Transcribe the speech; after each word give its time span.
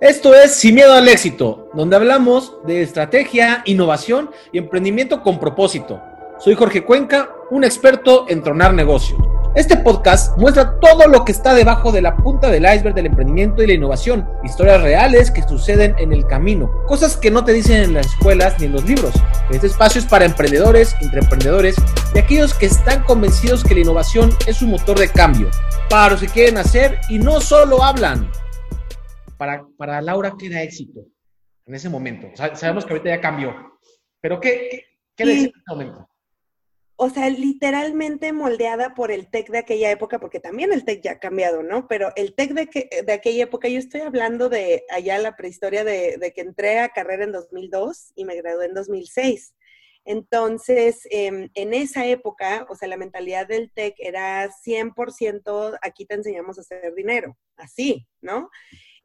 Esto 0.00 0.34
es 0.34 0.54
Sin 0.54 0.74
Miedo 0.74 0.92
al 0.92 1.08
Éxito, 1.08 1.70
donde 1.72 1.96
hablamos 1.96 2.58
de 2.66 2.82
estrategia, 2.82 3.62
innovación 3.64 4.30
y 4.52 4.58
emprendimiento 4.58 5.22
con 5.22 5.40
propósito. 5.40 6.02
Soy 6.38 6.54
Jorge 6.54 6.84
Cuenca, 6.84 7.30
un 7.50 7.64
experto 7.64 8.26
en 8.28 8.42
tronar 8.42 8.74
negocios. 8.74 9.18
Este 9.54 9.74
podcast 9.78 10.36
muestra 10.36 10.78
todo 10.80 11.08
lo 11.08 11.24
que 11.24 11.32
está 11.32 11.54
debajo 11.54 11.92
de 11.92 12.02
la 12.02 12.14
punta 12.14 12.50
del 12.50 12.66
iceberg 12.66 12.94
del 12.94 13.06
emprendimiento 13.06 13.62
y 13.62 13.68
la 13.68 13.72
innovación, 13.72 14.28
historias 14.44 14.82
reales 14.82 15.30
que 15.30 15.42
suceden 15.42 15.94
en 15.96 16.12
el 16.12 16.26
camino, 16.26 16.70
cosas 16.86 17.16
que 17.16 17.30
no 17.30 17.42
te 17.42 17.54
dicen 17.54 17.82
en 17.82 17.94
las 17.94 18.04
escuelas 18.04 18.56
ni 18.58 18.66
en 18.66 18.72
los 18.72 18.84
libros. 18.84 19.14
Este 19.48 19.66
espacio 19.66 19.98
es 19.98 20.06
para 20.06 20.26
emprendedores, 20.26 20.94
intraemprendedores 21.00 21.74
y 22.14 22.18
aquellos 22.18 22.52
que 22.52 22.66
están 22.66 23.02
convencidos 23.04 23.64
que 23.64 23.74
la 23.74 23.80
innovación 23.80 24.28
es 24.46 24.60
un 24.60 24.72
motor 24.72 24.98
de 24.98 25.08
cambio, 25.08 25.48
para 25.88 26.10
los 26.10 26.20
que 26.20 26.28
quieren 26.28 26.58
hacer 26.58 27.00
y 27.08 27.18
no 27.18 27.40
solo 27.40 27.82
hablan 27.82 28.30
para, 29.36 29.66
para 29.76 30.00
Laura, 30.00 30.34
¿qué 30.38 30.46
era 30.46 30.62
éxito 30.62 31.06
en 31.64 31.74
ese 31.74 31.88
momento? 31.88 32.28
sabemos 32.54 32.84
que 32.84 32.92
ahorita 32.92 33.10
ya 33.10 33.20
cambió, 33.20 33.78
pero 34.20 34.40
¿qué, 34.40 34.68
qué, 34.70 34.84
qué 35.16 35.22
en 35.24 35.30
ese 35.30 35.52
momento? 35.68 36.08
O 36.98 37.10
sea, 37.10 37.28
literalmente 37.28 38.32
moldeada 38.32 38.94
por 38.94 39.10
el 39.10 39.28
TEC 39.28 39.50
de 39.50 39.58
aquella 39.58 39.90
época, 39.90 40.18
porque 40.18 40.40
también 40.40 40.72
el 40.72 40.86
TEC 40.86 41.02
ya 41.02 41.12
ha 41.12 41.18
cambiado, 41.18 41.62
¿no? 41.62 41.86
Pero 41.88 42.10
el 42.16 42.34
TEC 42.34 42.52
de, 42.52 42.66
que, 42.68 42.88
de 43.04 43.12
aquella 43.12 43.44
época, 43.44 43.68
yo 43.68 43.78
estoy 43.78 44.00
hablando 44.00 44.48
de 44.48 44.84
allá 44.88 45.18
la 45.18 45.36
prehistoria 45.36 45.84
de, 45.84 46.16
de, 46.16 46.32
que 46.32 46.40
entré 46.40 46.78
a 46.78 46.88
carrera 46.88 47.24
en 47.24 47.32
2002 47.32 48.12
y 48.16 48.24
me 48.24 48.36
gradué 48.36 48.64
en 48.64 48.74
2006. 48.74 49.54
Entonces, 50.06 51.00
em, 51.10 51.50
en 51.54 51.74
esa 51.74 52.06
época, 52.06 52.64
o 52.70 52.76
sea, 52.76 52.88
la 52.88 52.96
mentalidad 52.96 53.46
del 53.46 53.70
TEC 53.72 53.96
era 53.98 54.48
100%, 54.48 55.76
aquí 55.82 56.06
te 56.06 56.14
enseñamos 56.14 56.56
a 56.56 56.60
hacer 56.60 56.94
dinero, 56.94 57.36
así, 57.56 58.06
¿no? 58.22 58.48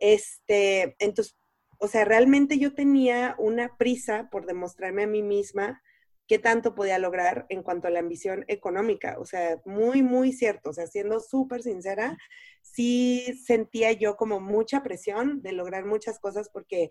Este, 0.02 0.96
entonces, 1.00 1.38
o 1.78 1.88
sea, 1.88 2.06
realmente 2.06 2.58
yo 2.60 2.74
tenía 2.74 3.36
una 3.38 3.78
prisa 3.78 4.30
por 4.32 4.46
demostrarme 4.46 5.04
a 5.04 5.08
mí 5.08 5.22
misma 5.22 5.82
qué 6.28 6.40
tanto 6.40 6.76
podía 6.76 6.98
lograr 6.98 7.46
en 7.50 7.62
cuanto 7.62 7.88
a 7.88 7.92
la 7.92 8.00
ambición 8.00 8.44
económica. 8.48 9.18
O 9.20 9.26
sea, 9.26 9.62
muy, 9.66 10.02
muy 10.02 10.34
cierto. 10.34 10.72
O 10.72 10.74
sea, 10.74 10.88
siendo 10.88 11.20
súper 11.20 11.62
sincera, 11.62 12.18
sí 12.62 13.40
sentía 13.46 13.92
yo 13.92 14.16
como 14.16 14.40
mucha 14.40 14.82
presión 14.82 15.42
de 15.42 15.52
lograr 15.54 15.86
muchas 15.86 16.20
cosas 16.20 16.50
porque 16.52 16.90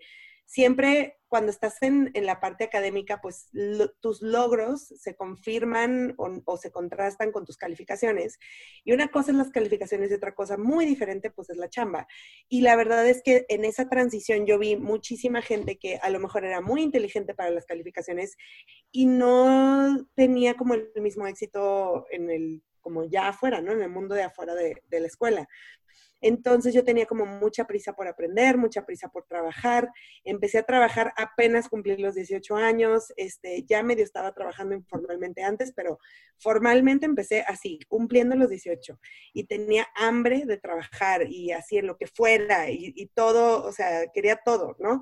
siempre 0.51 1.17
cuando 1.29 1.49
estás 1.49 1.81
en, 1.81 2.11
la 2.13 2.41
parte 2.41 2.65
académica, 2.65 3.21
pues 3.21 3.49
tus 4.01 4.21
logros 4.21 4.81
se 4.81 5.15
confirman 5.15 6.13
o, 6.17 6.57
se 6.57 6.71
contrastan 6.71 7.31
con 7.31 7.45
tus 7.45 7.55
calificaciones. 7.55 8.37
Y 8.83 8.91
una 8.91 9.07
cosa 9.07 9.31
es 9.31 9.37
las 9.37 9.49
calificaciones 9.49 10.11
y 10.11 10.15
otra 10.15 10.35
cosa 10.35 10.57
muy 10.57 10.85
diferente, 10.85 11.31
pues 11.31 11.49
es 11.49 11.55
la 11.55 11.69
chamba. 11.69 12.05
Y 12.49 12.61
la 12.61 12.75
verdad 12.75 13.07
es 13.07 13.21
que 13.23 13.45
en 13.47 13.63
esa 13.63 13.87
transición 13.87 14.45
yo 14.45 14.59
vi 14.59 14.75
muchísima 14.75 15.41
gente 15.41 15.77
que 15.77 15.95
a 16.01 16.09
lo 16.09 16.19
mejor 16.19 16.43
era 16.43 16.59
muy 16.59 16.81
inteligente 16.81 17.33
para 17.33 17.49
las 17.49 17.65
calificaciones 17.65 18.35
y 18.91 19.05
no 19.05 20.05
tenía 20.15 20.55
como 20.55 20.73
el 20.73 20.91
mismo 20.97 21.27
éxito 21.27 22.07
en 22.11 22.29
el 22.29 22.61
como 22.81 23.05
ya 23.05 23.29
afuera, 23.29 23.61
¿no? 23.61 23.71
En 23.71 23.81
el 23.81 23.89
mundo 23.89 24.15
de 24.15 24.23
afuera 24.23 24.53
de, 24.53 24.83
de 24.89 24.99
la 24.99 25.07
escuela. 25.07 25.47
Entonces 26.21 26.73
yo 26.73 26.83
tenía 26.83 27.05
como 27.05 27.25
mucha 27.25 27.65
prisa 27.65 27.93
por 27.93 28.07
aprender, 28.07 28.57
mucha 28.57 28.85
prisa 28.85 29.09
por 29.09 29.25
trabajar. 29.25 29.89
Empecé 30.23 30.59
a 30.59 30.63
trabajar 30.63 31.13
apenas 31.17 31.67
cumplí 31.67 31.97
los 31.97 32.15
18 32.15 32.55
años, 32.55 33.11
este, 33.17 33.63
ya 33.63 33.83
medio 33.83 34.03
estaba 34.03 34.31
trabajando 34.33 34.75
informalmente 34.75 35.43
antes, 35.43 35.73
pero 35.75 35.99
formalmente 36.37 37.05
empecé 37.05 37.41
así, 37.41 37.79
cumpliendo 37.87 38.35
los 38.35 38.49
18. 38.49 38.99
Y 39.33 39.45
tenía 39.45 39.87
hambre 39.95 40.45
de 40.45 40.57
trabajar 40.57 41.29
y 41.29 41.51
así 41.51 41.77
en 41.77 41.87
lo 41.87 41.97
que 41.97 42.07
fuera 42.07 42.69
y, 42.69 42.93
y 42.95 43.07
todo, 43.07 43.65
o 43.65 43.71
sea, 43.71 44.07
quería 44.13 44.37
todo, 44.37 44.75
¿no? 44.79 45.01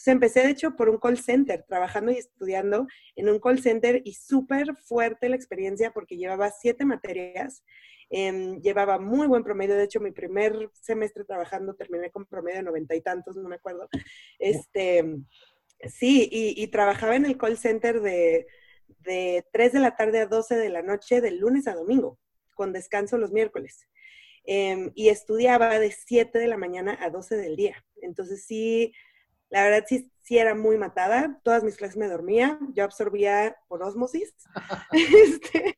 Entonces 0.00 0.12
empecé, 0.12 0.40
de 0.40 0.50
hecho, 0.50 0.76
por 0.76 0.88
un 0.88 0.98
call 0.98 1.18
center, 1.18 1.64
trabajando 1.68 2.10
y 2.10 2.16
estudiando 2.16 2.86
en 3.16 3.28
un 3.28 3.38
call 3.38 3.60
center 3.60 4.00
y 4.04 4.14
súper 4.14 4.74
fuerte 4.76 5.28
la 5.28 5.36
experiencia 5.36 5.92
porque 5.92 6.16
llevaba 6.16 6.50
siete 6.50 6.84
materias 6.84 7.62
Em, 8.12 8.60
llevaba 8.60 8.98
muy 8.98 9.28
buen 9.28 9.44
promedio, 9.44 9.76
de 9.76 9.84
hecho 9.84 10.00
mi 10.00 10.10
primer 10.10 10.68
semestre 10.72 11.24
trabajando 11.24 11.74
terminé 11.76 12.10
con 12.10 12.26
promedio 12.26 12.58
de 12.58 12.64
noventa 12.64 12.96
y 12.96 13.00
tantos, 13.00 13.36
no 13.36 13.48
me 13.48 13.54
acuerdo. 13.54 13.88
Este, 14.40 15.04
sí, 15.88 16.28
y, 16.30 16.66
trabajaba 16.68 17.14
en 17.14 17.24
el 17.24 17.38
call 17.38 17.56
center 17.56 18.00
de, 18.00 18.48
de 18.88 19.46
3 19.52 19.72
de 19.74 19.78
la 19.78 19.94
tarde 19.94 20.18
a 20.20 20.26
12 20.26 20.56
de 20.56 20.68
la 20.70 20.82
noche, 20.82 21.20
de 21.20 21.30
lunes 21.30 21.68
a 21.68 21.74
domingo, 21.74 22.18
con 22.54 22.72
descanso 22.72 23.16
los 23.16 23.30
miércoles. 23.30 23.86
Em, 24.44 24.90
y 24.96 25.10
estudiaba 25.10 25.78
de 25.78 25.92
7 25.92 26.38
de 26.40 26.48
la 26.48 26.56
mañana 26.56 26.98
a 27.00 27.10
12 27.10 27.36
del 27.36 27.54
día. 27.54 27.84
Entonces 28.02 28.44
sí, 28.44 28.92
la 29.50 29.64
verdad 29.64 29.84
sí, 29.86 30.10
sí 30.22 30.38
era 30.38 30.54
muy 30.54 30.78
matada. 30.78 31.40
Todas 31.42 31.62
mis 31.62 31.76
clases 31.76 31.96
me 31.96 32.08
dormía. 32.08 32.58
Yo 32.72 32.84
absorbía 32.84 33.56
por 33.68 33.82
osmosis. 33.82 34.34
este, 34.92 35.74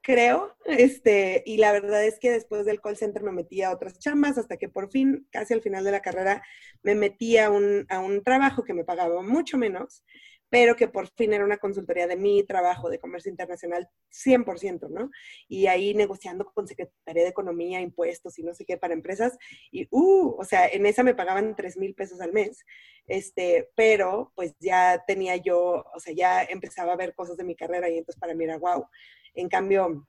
creo, 0.00 0.56
este, 0.64 1.42
y 1.46 1.58
la 1.58 1.72
verdad 1.72 2.04
es 2.04 2.18
que 2.18 2.30
después 2.30 2.64
del 2.64 2.80
call 2.80 2.96
center 2.96 3.22
me 3.22 3.32
metí 3.32 3.62
a 3.62 3.70
otras 3.70 3.98
chambas 3.98 4.38
hasta 4.38 4.56
que 4.56 4.68
por 4.68 4.90
fin, 4.90 5.26
casi 5.30 5.54
al 5.54 5.62
final 5.62 5.84
de 5.84 5.92
la 5.92 6.00
carrera, 6.00 6.42
me 6.82 6.94
metí 6.94 7.36
a 7.38 7.50
un, 7.50 7.86
a 7.88 8.00
un 8.00 8.22
trabajo 8.22 8.64
que 8.64 8.74
me 8.74 8.84
pagaba 8.84 9.22
mucho 9.22 9.58
menos, 9.58 10.02
pero 10.52 10.76
que 10.76 10.86
por 10.86 11.08
fin 11.08 11.32
era 11.32 11.46
una 11.46 11.56
consultoría 11.56 12.06
de 12.06 12.14
mi 12.14 12.42
trabajo 12.42 12.90
de 12.90 12.98
comercio 12.98 13.30
internacional 13.30 13.88
100%, 14.10 14.90
¿no? 14.90 15.10
Y 15.48 15.66
ahí 15.66 15.94
negociando 15.94 16.44
con 16.44 16.68
Secretaría 16.68 17.22
de 17.22 17.30
Economía, 17.30 17.80
impuestos 17.80 18.38
y 18.38 18.42
no 18.42 18.52
sé 18.52 18.66
qué 18.66 18.76
para 18.76 18.92
empresas. 18.92 19.38
Y, 19.70 19.88
uh, 19.90 20.36
o 20.38 20.44
sea, 20.44 20.68
en 20.68 20.84
esa 20.84 21.04
me 21.04 21.14
pagaban 21.14 21.56
3 21.56 21.78
mil 21.78 21.94
pesos 21.94 22.20
al 22.20 22.34
mes, 22.34 22.66
este, 23.06 23.70
pero 23.74 24.30
pues 24.34 24.54
ya 24.60 25.02
tenía 25.06 25.36
yo, 25.36 25.86
o 25.94 26.00
sea, 26.00 26.12
ya 26.12 26.42
empezaba 26.42 26.92
a 26.92 26.96
ver 26.96 27.14
cosas 27.14 27.38
de 27.38 27.44
mi 27.44 27.56
carrera 27.56 27.88
y 27.88 27.96
entonces 27.96 28.20
para 28.20 28.34
mí 28.34 28.44
era 28.44 28.58
wow. 28.58 28.86
En 29.32 29.48
cambio, 29.48 30.06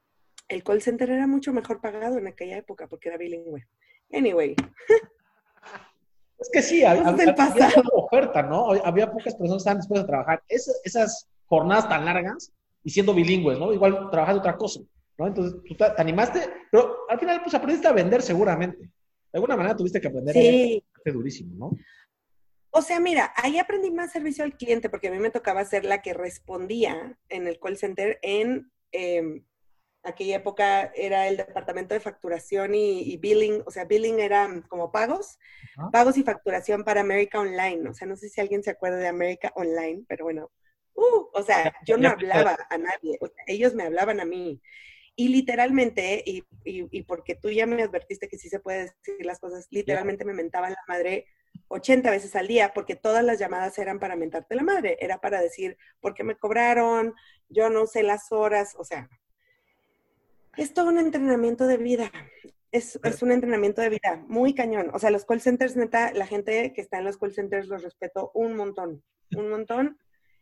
el 0.50 0.62
call 0.62 0.82
center 0.82 1.10
era 1.10 1.26
mucho 1.26 1.54
mejor 1.54 1.80
pagado 1.80 2.18
en 2.18 2.28
aquella 2.28 2.58
época 2.58 2.88
porque 2.88 3.08
era 3.08 3.18
bilingüe. 3.18 3.66
Anyway. 4.12 4.58
Es 6.44 6.50
que 6.52 6.62
sí, 6.62 6.84
había, 6.84 7.08
había, 7.08 7.36
oferta, 7.94 8.44
¿no? 8.44 8.72
Había 8.84 9.10
pocas 9.10 9.34
personas 9.34 9.54
que 9.54 9.58
estaban 9.58 9.78
dispuestas 9.78 10.04
a 10.04 10.08
trabajar 10.08 10.44
esas 10.50 11.30
jornadas 11.46 11.88
tan 11.88 12.04
largas 12.04 12.52
y 12.84 12.90
siendo 12.90 13.14
bilingües, 13.14 13.58
¿no? 13.58 13.72
Igual 13.72 14.10
trabajar 14.12 14.36
de 14.36 14.40
otra 14.40 14.58
cosa, 14.58 14.82
¿no? 15.18 15.28
Entonces, 15.28 15.62
tú 15.66 15.74
te, 15.74 15.86
animaste, 15.98 16.42
pero 16.70 16.98
al 17.10 17.18
final, 17.18 17.42
pues 17.42 17.56
aprendiste 17.56 17.88
a 17.88 17.94
vender 17.94 18.22
seguramente. 18.22 18.80
De 18.80 19.38
alguna 19.38 19.56
manera 19.56 19.74
tuviste 19.74 20.02
que 20.02 20.10
aprender 20.10 20.34
sí. 20.36 20.84
a 21.06 21.12
durísimo, 21.12 21.56
¿no? 21.56 21.72
O 22.72 22.82
sea, 22.82 23.00
mira, 23.00 23.32
ahí 23.38 23.58
aprendí 23.58 23.90
más 23.90 24.12
servicio 24.12 24.44
al 24.44 24.58
cliente 24.58 24.90
porque 24.90 25.08
a 25.08 25.12
mí 25.12 25.20
me 25.20 25.30
tocaba 25.30 25.64
ser 25.64 25.86
la 25.86 26.02
que 26.02 26.14
respondía 26.14 27.18
en 27.30 27.48
el 27.48 27.58
call 27.58 27.78
center 27.78 28.20
en 28.22 28.70
eh, 28.92 29.44
aquella 30.04 30.38
época 30.38 30.92
era 30.96 31.28
el 31.28 31.38
departamento 31.38 31.94
de 31.94 32.00
facturación 32.00 32.76
y, 32.76 33.18
billing, 33.18 33.64
o 33.66 33.72
sea, 33.72 33.86
billing 33.86 34.20
era 34.20 34.50
como 34.68 34.92
pagos, 34.92 35.40
pagos 35.92 36.18
y 36.18 36.24
facturación 36.24 36.84
para 36.84 37.02
América 37.02 37.40
Online. 37.40 37.90
O 37.90 37.94
sea, 37.94 38.08
no 38.08 38.16
sé 38.16 38.30
si 38.30 38.42
alguien 38.42 38.64
se 38.64 38.72
acuerda 38.72 38.98
de 38.98 39.08
América 39.08 39.52
Online, 39.56 40.04
pero 40.08 40.26
bueno, 40.26 40.52
uh, 40.96 41.28
o 41.34 41.44
sea, 41.44 41.74
yo 41.86 41.98
no 41.98 42.10
hablaba 42.10 42.58
a 42.70 42.78
nadie, 42.78 43.18
ellos 43.48 43.74
me 43.74 43.84
hablaban 43.84 44.20
a 44.20 44.26
mí. 44.26 44.62
Y 45.16 45.28
literalmente, 45.30 46.24
y, 46.26 46.44
y, 46.66 47.04
porque 47.04 47.36
tú 47.36 47.50
ya 47.52 47.68
me 47.68 47.82
advertiste 47.84 48.28
que 48.28 48.38
sí 48.38 48.50
se 48.50 48.60
puede 48.60 48.92
decir 49.06 49.26
las 49.26 49.40
cosas, 49.40 49.68
literalmente 49.70 50.26
me 50.26 50.34
mentaban 50.34 50.72
la 50.72 50.84
madre 50.88 51.28
80 51.68 52.10
veces 52.10 52.36
al 52.36 52.48
día, 52.48 52.74
porque 52.74 52.96
todas 52.96 53.24
las 53.24 53.40
llamadas 53.40 53.78
eran 53.78 54.00
para 54.00 54.16
mentarte 54.16 54.56
la 54.56 54.64
madre, 54.64 54.98
era 55.00 55.22
para 55.22 55.40
decir, 55.40 55.78
¿por 56.02 56.16
qué 56.16 56.24
me 56.24 56.36
cobraron? 56.36 57.14
Yo 57.48 57.70
no 57.70 57.86
sé 57.86 58.02
las 58.02 58.32
horas, 58.32 58.76
o 58.78 58.84
sea, 58.84 59.08
es 60.58 60.74
todo 60.74 60.90
un 60.90 61.00
entrenamiento 61.00 61.68
de 61.68 61.78
vida. 61.78 62.12
Es, 62.72 63.00
es, 63.04 63.22
un 63.22 63.32
entrenamiento 63.32 63.82
de 63.82 63.90
vida 63.90 64.24
muy 64.28 64.56
cañón. 64.56 64.90
O 64.94 65.00
sea, 65.00 65.12
los 65.12 65.26
call 65.26 65.42
centers, 65.42 65.76
neta, 65.76 66.12
la 66.14 66.26
gente 66.26 66.74
que 66.74 66.82
está 66.82 66.98
en 66.98 67.06
los 67.06 67.18
call 67.18 67.34
centers 67.34 67.68
los 67.68 67.84
respeto 67.84 68.32
un 68.34 68.56
montón, 68.56 69.04
un 69.36 69.50
montón. 69.50 70.00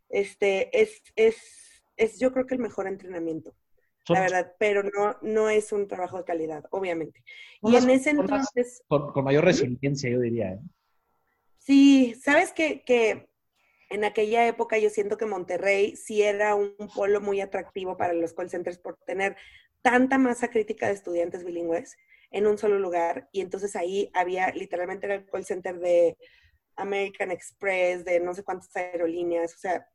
Este, 0.07 0.81
es, 0.81 1.01
es, 1.15 1.83
es 1.97 2.19
yo 2.19 2.31
creo 2.31 2.45
que 2.45 2.55
el 2.55 2.61
mejor 2.61 2.87
entrenamiento, 2.87 3.53
la 4.07 4.21
verdad, 4.21 4.55
pero 4.59 4.83
no, 4.83 5.17
no 5.21 5.49
es 5.49 5.71
un 5.73 5.87
trabajo 5.87 6.17
de 6.17 6.23
calidad, 6.23 6.63
obviamente. 6.71 7.23
Y 7.61 7.75
en 7.75 7.89
ese 7.89 8.11
entonces... 8.11 8.81
Con, 8.87 9.11
con, 9.11 9.23
mayor 9.25 9.43
resiliencia, 9.45 10.09
yo 10.09 10.19
diría. 10.19 10.53
¿eh? 10.53 10.59
Sí, 11.57 12.15
sabes 12.21 12.53
que, 12.53 12.83
que 12.83 13.29
en 13.89 14.05
aquella 14.05 14.47
época 14.47 14.77
yo 14.77 14.89
siento 14.89 15.17
que 15.17 15.25
Monterrey 15.25 15.95
sí 15.97 16.21
era 16.21 16.55
un 16.55 16.75
polo 16.95 17.19
muy 17.19 17.41
atractivo 17.41 17.97
para 17.97 18.13
los 18.13 18.33
call 18.33 18.49
centers 18.49 18.79
por 18.79 18.97
tener 19.05 19.35
tanta 19.81 20.17
masa 20.17 20.49
crítica 20.49 20.87
de 20.87 20.93
estudiantes 20.93 21.43
bilingües 21.43 21.97
en 22.31 22.47
un 22.47 22.57
solo 22.57 22.79
lugar 22.79 23.29
y 23.31 23.41
entonces 23.41 23.75
ahí 23.75 24.09
había 24.13 24.51
literalmente 24.51 25.13
el 25.13 25.25
call 25.25 25.45
center 25.45 25.79
de 25.79 26.17
American 26.75 27.31
Express, 27.31 28.05
de 28.05 28.19
no 28.19 28.33
sé 28.33 28.43
cuántas 28.43 28.75
aerolíneas, 28.75 29.53
o 29.53 29.57
sea, 29.57 29.85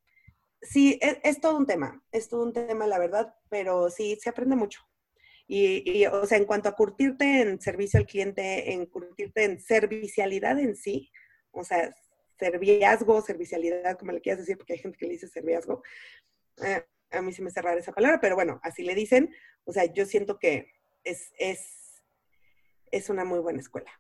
sí, 0.61 0.99
es, 1.01 1.19
es, 1.23 1.41
todo 1.41 1.57
un 1.57 1.67
tema, 1.67 2.03
es 2.13 2.29
todo 2.29 2.43
un 2.43 2.53
tema, 2.53 2.87
la 2.87 2.99
verdad, 2.99 3.35
pero 3.49 3.91
sí, 3.91 4.19
se 4.21 4.29
aprende 4.29 4.57
mucho. 4.57 4.81
Y, 5.49 6.05
o 6.07 6.27
sea, 6.27 6.39
en 6.39 6.45
cuanto 6.45 6.69
a 6.69 6.75
curtirte 6.75 7.41
en 7.41 7.61
servicio 7.61 8.01
al 8.01 8.07
cliente, 8.07 8.73
en 8.73 8.87
curtirte 8.87 9.45
en 9.45 9.61
servicialidad 9.61 10.59
en 10.59 10.75
sí, 10.75 11.13
o 11.53 11.63
sea, 11.63 11.95
serviazgo, 12.37 13.23
servicialidad, 13.23 13.97
como 13.97 14.13
le 14.13 14.21
quieras 14.21 14.41
decir, 14.41 14.57
porque 14.57 14.73
hay 14.73 14.81
gente 14.81 14.99
que 14.99 15.07
le 15.07 15.13
dice 15.13 15.29
serviazgo. 15.29 15.83
Eh, 16.65 16.85
a 17.11 17.23
mí 17.23 17.33
sí 17.33 17.43
me 17.43 17.51
cerrar 17.51 17.79
esa 17.79 17.93
palabra, 17.93 18.21
pero 18.21 18.35
bueno, 18.35 18.61
así 18.63 18.83
le 18.83 18.95
dicen. 18.95 19.35
O 19.65 19.73
sea, 19.73 19.85
yo 19.85 20.07
siento 20.07 20.39
que 20.39 20.73
es, 21.05 21.33
es, 21.39 22.03
es 22.91 23.11
una 23.11 23.25
muy 23.25 23.39
buena 23.39 23.61
escuela. 23.61 23.91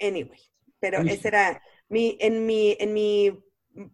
Anyway, 0.00 0.40
pero 0.78 1.00
esa 1.00 1.28
era 1.28 1.62
mi, 1.88 2.16
en 2.20 2.46
mi, 2.46 2.76
en 2.78 2.92
mi 2.92 3.42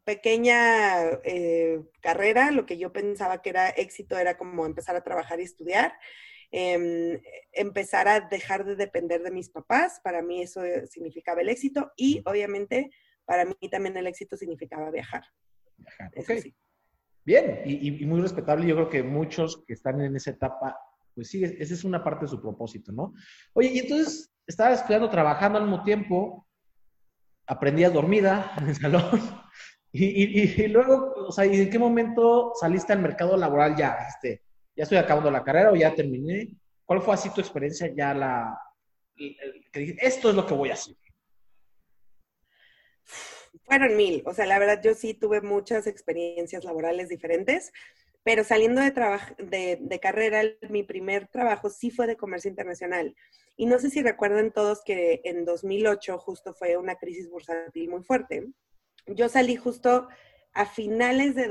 pequeña 0.04 1.10
eh, 1.24 1.80
carrera, 2.00 2.50
lo 2.50 2.66
que 2.66 2.78
yo 2.78 2.92
pensaba 2.92 3.42
que 3.42 3.50
era 3.50 3.68
éxito 3.70 4.18
era 4.18 4.36
como 4.36 4.66
empezar 4.66 4.96
a 4.96 5.02
trabajar 5.02 5.40
y 5.40 5.44
estudiar, 5.44 5.94
em, 6.50 7.20
empezar 7.52 8.08
a 8.08 8.20
dejar 8.20 8.64
de 8.64 8.76
depender 8.76 9.22
de 9.22 9.30
mis 9.30 9.48
papás, 9.48 10.00
para 10.02 10.22
mí 10.22 10.42
eso 10.42 10.62
significaba 10.88 11.40
el 11.40 11.48
éxito 11.48 11.92
y 11.96 12.22
obviamente 12.24 12.90
para 13.24 13.44
mí 13.44 13.54
también 13.70 13.96
el 13.96 14.06
éxito 14.06 14.36
significaba 14.36 14.90
viajar. 14.90 15.24
Bien, 17.24 17.62
y, 17.64 18.04
muy 18.04 18.20
respetable, 18.20 18.66
yo 18.66 18.74
creo 18.74 18.88
que 18.88 19.02
muchos 19.02 19.62
que 19.66 19.74
están 19.74 20.00
en 20.00 20.16
esa 20.16 20.30
etapa, 20.30 20.76
pues 21.14 21.28
sí, 21.28 21.44
esa 21.44 21.74
es 21.74 21.84
una 21.84 22.02
parte 22.02 22.24
de 22.24 22.30
su 22.30 22.40
propósito, 22.40 22.90
¿no? 22.90 23.14
Oye, 23.52 23.70
y 23.72 23.78
entonces 23.78 24.32
estabas 24.46 24.80
estudiando, 24.80 25.08
trabajando 25.08 25.58
al 25.58 25.64
mismo 25.64 25.84
tiempo, 25.84 26.48
aprendías 27.46 27.92
dormida 27.92 28.54
en 28.58 28.68
el 28.68 28.74
salón, 28.74 29.20
y, 29.94 30.66
luego, 30.68 31.12
o 31.28 31.32
sea, 31.32 31.44
¿y 31.44 31.60
en 31.60 31.70
qué 31.70 31.78
momento 31.78 32.52
saliste 32.58 32.94
al 32.94 33.02
mercado 33.02 33.36
laboral 33.36 33.76
ya? 33.76 33.98
Este, 34.08 34.42
¿Ya 34.74 34.84
estoy 34.84 34.96
acabando 34.96 35.30
la 35.30 35.44
carrera 35.44 35.70
o 35.70 35.76
ya 35.76 35.94
terminé? 35.94 36.48
¿Cuál 36.86 37.02
fue 37.02 37.12
así 37.14 37.28
tu 37.30 37.42
experiencia 37.42 37.92
ya 37.94 38.14
la, 38.14 38.58
que 39.14 39.80
dije, 39.80 39.96
esto 40.00 40.30
es 40.30 40.34
lo 40.34 40.46
que 40.46 40.54
voy 40.54 40.70
a 40.70 40.74
hacer? 40.74 40.96
Fueron 43.64 43.96
mil, 43.96 44.22
o 44.26 44.34
sea, 44.34 44.46
la 44.46 44.58
verdad 44.58 44.80
yo 44.82 44.94
sí 44.94 45.14
tuve 45.14 45.40
muchas 45.40 45.86
experiencias 45.86 46.64
laborales 46.64 47.08
diferentes, 47.08 47.72
pero 48.22 48.44
saliendo 48.44 48.80
de, 48.80 48.92
de, 49.38 49.78
de 49.80 50.00
carrera, 50.00 50.42
mi 50.68 50.82
primer 50.82 51.28
trabajo 51.28 51.70
sí 51.70 51.90
fue 51.90 52.06
de 52.06 52.16
comercio 52.16 52.48
internacional. 52.48 53.14
Y 53.56 53.66
no 53.66 53.78
sé 53.78 53.90
si 53.90 54.02
recuerdan 54.02 54.52
todos 54.52 54.82
que 54.84 55.20
en 55.24 55.44
2008 55.44 56.18
justo 56.18 56.54
fue 56.54 56.76
una 56.76 56.96
crisis 56.96 57.28
bursátil 57.28 57.90
muy 57.90 58.02
fuerte 58.02 58.52
yo 59.06 59.28
salí 59.28 59.56
justo 59.56 60.08
a 60.52 60.66
finales 60.66 61.34
de 61.34 61.48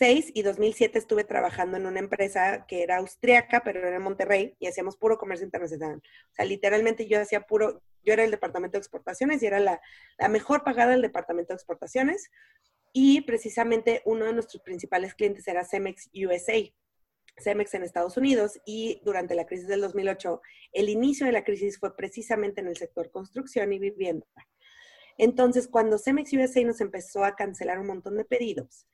2006 0.00 0.32
y 0.34 0.42
2007 0.42 0.98
estuve 0.98 1.24
trabajando 1.24 1.76
en 1.76 1.84
una 1.84 2.00
empresa 2.00 2.64
que 2.66 2.82
era 2.82 2.96
austriaca, 2.96 3.62
pero 3.62 3.80
era 3.80 3.96
en 3.96 4.02
Monterrey 4.02 4.56
y 4.58 4.66
hacíamos 4.66 4.96
puro 4.96 5.18
comercio 5.18 5.44
internacional. 5.44 5.98
O 5.98 6.34
sea, 6.34 6.46
literalmente 6.46 7.06
yo 7.06 7.20
hacía 7.20 7.42
puro, 7.42 7.82
yo 8.02 8.14
era 8.14 8.24
el 8.24 8.30
departamento 8.30 8.78
de 8.78 8.78
exportaciones 8.78 9.42
y 9.42 9.46
era 9.46 9.60
la, 9.60 9.78
la 10.18 10.28
mejor 10.28 10.64
pagada 10.64 10.92
del 10.92 11.02
departamento 11.02 11.52
de 11.52 11.56
exportaciones. 11.56 12.30
Y 12.94 13.20
precisamente 13.20 14.00
uno 14.06 14.24
de 14.24 14.32
nuestros 14.32 14.62
principales 14.62 15.14
clientes 15.14 15.46
era 15.46 15.66
Cemex 15.66 16.08
USA. 16.14 16.62
Cemex 17.36 17.74
en 17.74 17.82
Estados 17.82 18.16
Unidos 18.16 18.58
y 18.64 19.02
durante 19.04 19.34
la 19.34 19.44
crisis 19.44 19.68
del 19.68 19.82
2008, 19.82 20.40
el 20.72 20.88
inicio 20.88 21.26
de 21.26 21.32
la 21.32 21.44
crisis 21.44 21.78
fue 21.78 21.94
precisamente 21.94 22.62
en 22.62 22.68
el 22.68 22.76
sector 22.76 23.10
construcción 23.10 23.70
y 23.74 23.78
vivienda. 23.78 24.26
Entonces, 25.18 25.68
cuando 25.68 25.98
Cemex 25.98 26.32
USA 26.32 26.64
nos 26.64 26.80
empezó 26.80 27.22
a 27.22 27.36
cancelar 27.36 27.78
un 27.78 27.86
montón 27.86 28.16
de 28.16 28.24
pedidos 28.24 28.86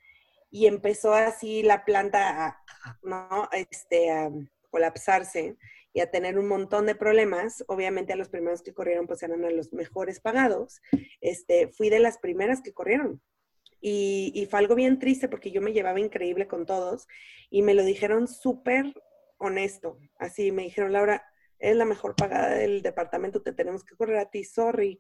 y 0.51 0.67
empezó 0.67 1.15
así 1.15 1.63
la 1.63 1.85
planta 1.85 2.47
a, 2.47 2.63
¿no? 3.03 3.49
este, 3.53 4.11
a 4.11 4.31
colapsarse 4.71 5.57
y 5.93 6.01
a 6.01 6.11
tener 6.11 6.39
un 6.39 6.49
montón 6.49 6.87
de 6.87 6.95
problemas, 6.95 7.65
obviamente 7.69 8.13
a 8.13 8.17
los 8.17 8.29
primeros 8.29 8.63
que 8.63 8.75
corrieron 8.75 9.07
pues 9.07 9.23
eran 9.23 9.45
a 9.45 9.51
los 9.51 9.73
mejores 9.73 10.21
pagados, 10.21 10.81
este, 11.21 11.69
fui 11.69 11.89
de 11.89 12.01
las 12.01 12.19
primeras 12.19 12.61
que 12.61 12.75
corrieron. 12.75 13.23
Y, 13.81 14.33
y 14.35 14.47
fue 14.47 14.59
algo 14.59 14.75
bien 14.75 14.99
triste 14.99 15.29
porque 15.29 15.51
yo 15.51 15.61
me 15.61 15.73
llevaba 15.73 16.01
increíble 16.01 16.49
con 16.49 16.67
todos 16.67 17.07
y 17.51 17.63
me 17.63 17.75
lo 17.75 17.85
dijeron 17.85 18.27
súper 18.27 18.93
honesto. 19.39 19.99
Así 20.19 20.51
me 20.51 20.63
dijeron, 20.63 20.93
Laura, 20.93 21.25
es 21.59 21.77
la 21.77 21.85
mejor 21.85 22.15
pagada 22.17 22.51
del 22.51 22.83
departamento, 22.83 23.43
te 23.43 23.53
tenemos 23.53 23.85
que 23.85 23.97
correr 23.97 24.19
a 24.19 24.31
ti, 24.31 24.45
sorry. 24.45 24.99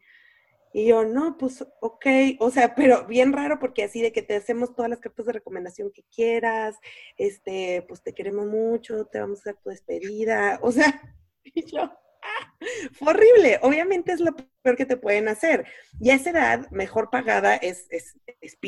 Y 0.73 0.87
yo, 0.89 1.05
no, 1.05 1.37
pues, 1.39 1.65
ok, 1.81 2.07
o 2.41 2.51
sea, 2.51 2.75
pero 2.75 3.07
bien 3.07 3.33
raro 3.33 3.59
porque 3.59 3.85
así 3.85 4.03
de 4.03 4.13
que 4.13 4.23
te 4.23 4.37
hacemos 4.37 4.75
todas 4.75 4.91
las 4.91 5.01
cartas 5.01 5.27
de 5.27 5.33
recomendación 5.33 5.91
que 5.91 6.03
quieras, 6.15 6.77
este, 7.17 7.85
pues 7.89 8.03
te 8.03 8.13
queremos 8.13 8.47
mucho, 8.47 9.07
te 9.07 9.21
vamos 9.21 9.39
a 9.39 9.51
hacer 9.51 9.57
tu 9.63 9.71
despedida, 9.71 10.59
o 10.63 10.73
sea, 10.73 11.01
y 11.45 11.65
yo, 11.65 11.81
¡ah! 11.83 12.59
fue 12.93 13.11
horrible, 13.11 13.59
obviamente 13.63 14.13
es 14.13 14.21
lo 14.21 14.35
peor 14.35 14.77
que 14.77 14.87
te 14.87 14.97
pueden 14.97 15.29
hacer. 15.29 15.67
Y 16.01 16.11
a 16.11 16.15
esa 16.15 16.31
edad, 16.31 16.71
mejor 16.71 17.11
pagada 17.11 17.57
es, 17.57 17.87
es, 17.91 18.19
es 18.41 18.59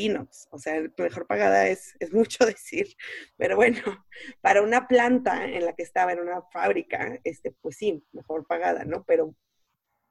o 0.50 0.58
sea, 0.58 0.82
mejor 0.96 1.26
pagada 1.26 1.68
es, 1.68 1.94
es 2.00 2.12
mucho 2.12 2.46
decir, 2.46 2.88
pero 3.36 3.56
bueno, 3.56 3.82
para 4.40 4.62
una 4.62 4.88
planta 4.88 5.44
en 5.44 5.64
la 5.64 5.74
que 5.74 5.82
estaba 5.82 6.12
en 6.12 6.20
una 6.20 6.42
fábrica, 6.52 7.18
este, 7.24 7.52
pues 7.60 7.76
sí, 7.76 8.04
mejor 8.12 8.46
pagada, 8.46 8.84
¿no? 8.84 9.04
Pero 9.04 9.34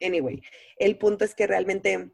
Anyway, 0.02 0.42
el 0.78 0.98
punto 0.98 1.26
es 1.26 1.36
que 1.36 1.48
realmente 1.48 2.12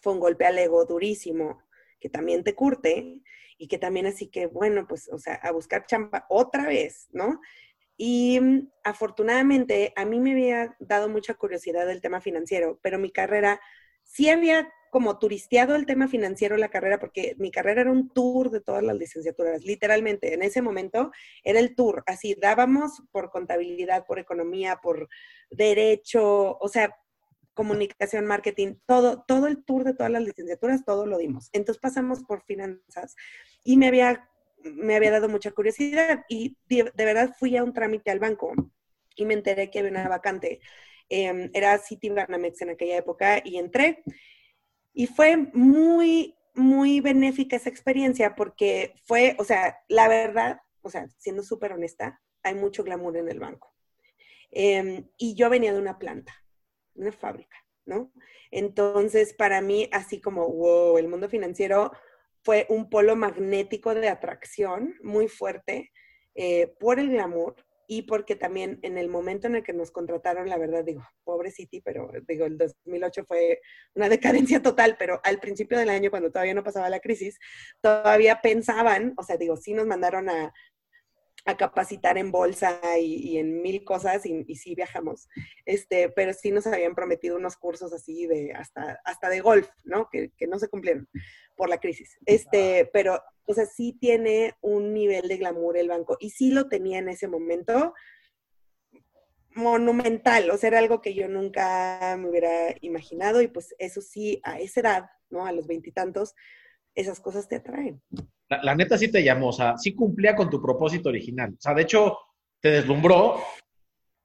fue 0.00 0.12
un 0.12 0.20
golpe 0.20 0.46
al 0.46 0.58
ego 0.58 0.84
durísimo, 0.84 1.62
que 2.00 2.08
también 2.08 2.44
te 2.44 2.54
curte 2.54 3.20
y 3.56 3.68
que 3.68 3.78
también 3.78 4.06
así 4.06 4.28
que, 4.28 4.46
bueno, 4.46 4.86
pues, 4.86 5.08
o 5.10 5.18
sea, 5.18 5.34
a 5.34 5.52
buscar 5.52 5.86
champa 5.86 6.26
otra 6.28 6.66
vez, 6.66 7.08
¿no? 7.12 7.40
Y 7.96 8.40
mm, 8.40 8.70
afortunadamente 8.82 9.92
a 9.96 10.04
mí 10.04 10.20
me 10.20 10.32
había 10.32 10.76
dado 10.80 11.08
mucha 11.08 11.34
curiosidad 11.34 11.90
el 11.90 12.00
tema 12.00 12.20
financiero, 12.20 12.78
pero 12.82 12.98
mi 12.98 13.10
carrera 13.10 13.60
sí 14.02 14.28
había 14.28 14.68
como 14.90 15.18
turisteado 15.18 15.74
el 15.74 15.86
tema 15.86 16.06
financiero 16.06 16.56
la 16.56 16.68
carrera, 16.68 17.00
porque 17.00 17.34
mi 17.38 17.50
carrera 17.50 17.80
era 17.80 17.90
un 17.90 18.10
tour 18.10 18.50
de 18.50 18.60
todas 18.60 18.84
las 18.84 18.96
licenciaturas, 18.96 19.64
literalmente. 19.64 20.34
En 20.34 20.42
ese 20.42 20.62
momento 20.62 21.10
era 21.42 21.58
el 21.58 21.74
tour, 21.74 22.04
así 22.06 22.36
dábamos 22.40 23.02
por 23.10 23.30
contabilidad, 23.30 24.06
por 24.06 24.20
economía, 24.20 24.78
por 24.80 25.08
derecho, 25.50 26.56
o 26.58 26.68
sea, 26.68 26.96
comunicación, 27.54 28.26
marketing, 28.26 28.74
todo, 28.84 29.24
todo 29.26 29.46
el 29.46 29.64
tour 29.64 29.84
de 29.84 29.94
todas 29.94 30.12
las 30.12 30.22
licenciaturas, 30.22 30.84
todo 30.84 31.06
lo 31.06 31.18
dimos. 31.18 31.48
Entonces 31.52 31.80
pasamos 31.80 32.24
por 32.24 32.42
finanzas 32.44 33.16
y 33.64 33.76
me 33.76 33.88
había, 33.88 34.28
me 34.62 34.96
había 34.96 35.12
dado 35.12 35.28
mucha 35.28 35.52
curiosidad 35.52 36.24
y 36.28 36.58
de, 36.68 36.92
verdad 36.96 37.34
fui 37.38 37.56
a 37.56 37.64
un 37.64 37.72
trámite 37.72 38.10
al 38.10 38.18
banco 38.18 38.52
y 39.16 39.24
me 39.24 39.34
enteré 39.34 39.70
que 39.70 39.78
había 39.78 39.92
una 39.92 40.08
vacante. 40.08 40.60
Em, 41.08 41.50
era 41.54 41.78
City 41.78 42.10
Banamex 42.10 42.60
en 42.62 42.70
aquella 42.70 42.96
época 42.96 43.40
y 43.44 43.58
entré 43.58 44.02
y 44.92 45.06
fue 45.06 45.36
muy, 45.36 46.34
muy 46.54 47.00
benéfica 47.00 47.56
esa 47.56 47.68
experiencia 47.68 48.34
porque 48.34 48.94
fue, 49.06 49.36
o 49.38 49.44
sea, 49.44 49.78
la 49.88 50.08
verdad, 50.08 50.60
o 50.82 50.90
sea, 50.90 51.08
siendo 51.18 51.42
súper 51.42 51.72
honesta, 51.72 52.20
hay 52.42 52.54
mucho 52.54 52.84
glamour 52.84 53.16
en 53.16 53.28
el 53.28 53.38
banco. 53.38 53.72
Em, 54.50 55.08
y 55.18 55.34
yo 55.34 55.50
venía 55.50 55.72
de 55.72 55.80
una 55.80 55.98
planta 55.98 56.43
una 56.94 57.12
fábrica, 57.12 57.56
¿no? 57.86 58.12
Entonces, 58.50 59.34
para 59.34 59.60
mí, 59.60 59.88
así 59.92 60.20
como, 60.20 60.48
wow, 60.48 60.98
el 60.98 61.08
mundo 61.08 61.28
financiero 61.28 61.92
fue 62.42 62.66
un 62.68 62.90
polo 62.90 63.16
magnético 63.16 63.94
de 63.94 64.08
atracción 64.08 64.94
muy 65.02 65.28
fuerte 65.28 65.90
eh, 66.34 66.74
por 66.78 66.98
el 66.98 67.10
glamour 67.10 67.56
y 67.86 68.02
porque 68.02 68.34
también 68.36 68.78
en 68.82 68.96
el 68.98 69.08
momento 69.08 69.46
en 69.46 69.56
el 69.56 69.62
que 69.62 69.72
nos 69.72 69.90
contrataron, 69.90 70.48
la 70.48 70.56
verdad, 70.56 70.84
digo, 70.84 71.06
pobre 71.22 71.50
City, 71.50 71.80
pero 71.80 72.10
digo, 72.26 72.46
el 72.46 72.56
2008 72.56 73.24
fue 73.26 73.60
una 73.94 74.08
decadencia 74.08 74.62
total, 74.62 74.96
pero 74.98 75.20
al 75.22 75.38
principio 75.38 75.78
del 75.78 75.90
año, 75.90 76.10
cuando 76.10 76.30
todavía 76.30 76.54
no 76.54 76.64
pasaba 76.64 76.88
la 76.88 77.00
crisis, 77.00 77.38
todavía 77.80 78.40
pensaban, 78.40 79.14
o 79.16 79.22
sea, 79.22 79.36
digo, 79.36 79.56
sí 79.56 79.74
nos 79.74 79.86
mandaron 79.86 80.30
a, 80.30 80.52
a 81.44 81.56
capacitar 81.56 82.16
en 82.16 82.32
bolsa 82.32 82.80
y, 82.98 83.36
en 83.38 83.60
mil 83.60 83.84
cosas 83.84 84.24
y, 84.24 84.44
y, 84.46 84.56
sí 84.56 84.74
viajamos. 84.74 85.28
Este, 85.66 86.08
pero 86.08 86.32
sí 86.32 86.50
nos 86.50 86.66
habían 86.66 86.94
prometido 86.94 87.36
unos 87.36 87.56
cursos 87.56 87.92
así 87.92 88.26
de 88.26 88.52
hasta, 88.52 89.00
hasta 89.04 89.28
de 89.28 89.40
golf, 89.40 89.68
¿no? 89.84 90.08
Que, 90.10 90.30
que 90.36 90.46
no 90.46 90.58
se 90.58 90.68
cumplieron 90.68 91.08
por 91.56 91.68
la 91.68 91.78
crisis. 91.78 92.16
Este, 92.24 92.88
pero, 92.92 93.22
o 93.46 93.54
sea, 93.54 93.66
sí 93.66 93.96
tiene 94.00 94.54
un 94.62 94.94
nivel 94.94 95.28
de 95.28 95.36
glamour 95.36 95.76
el 95.76 95.88
banco 95.88 96.16
y 96.18 96.30
sí 96.30 96.50
lo 96.50 96.68
tenía 96.68 96.98
en 96.98 97.10
ese 97.10 97.28
momento 97.28 97.92
monumental, 99.54 100.50
o 100.50 100.56
sea, 100.56 100.68
era 100.68 100.78
algo 100.80 101.00
que 101.00 101.14
yo 101.14 101.28
nunca 101.28 102.16
me 102.18 102.28
hubiera 102.28 102.74
imaginado 102.80 103.40
y 103.40 103.46
pues 103.46 103.72
eso 103.78 104.00
sí, 104.00 104.40
a 104.42 104.58
esa 104.58 104.80
edad, 104.80 105.10
¿no? 105.30 105.46
A 105.46 105.52
los 105.52 105.68
veintitantos, 105.68 106.34
esas 106.96 107.20
cosas 107.20 107.46
te 107.46 107.56
atraen 107.56 108.02
la, 108.48 108.74
neta 108.74 108.98
sí 108.98 109.10
te 109.10 109.22
llamó, 109.22 109.48
o 109.48 109.52
sea, 109.52 109.76
sí 109.78 109.94
cumplía 109.94 110.36
con 110.36 110.50
tu 110.50 110.60
propósito 110.60 111.08
original. 111.08 111.50
O 111.52 111.60
sea, 111.60 111.74
de 111.74 111.82
hecho, 111.82 112.18
te 112.60 112.70
deslumbró 112.70 113.42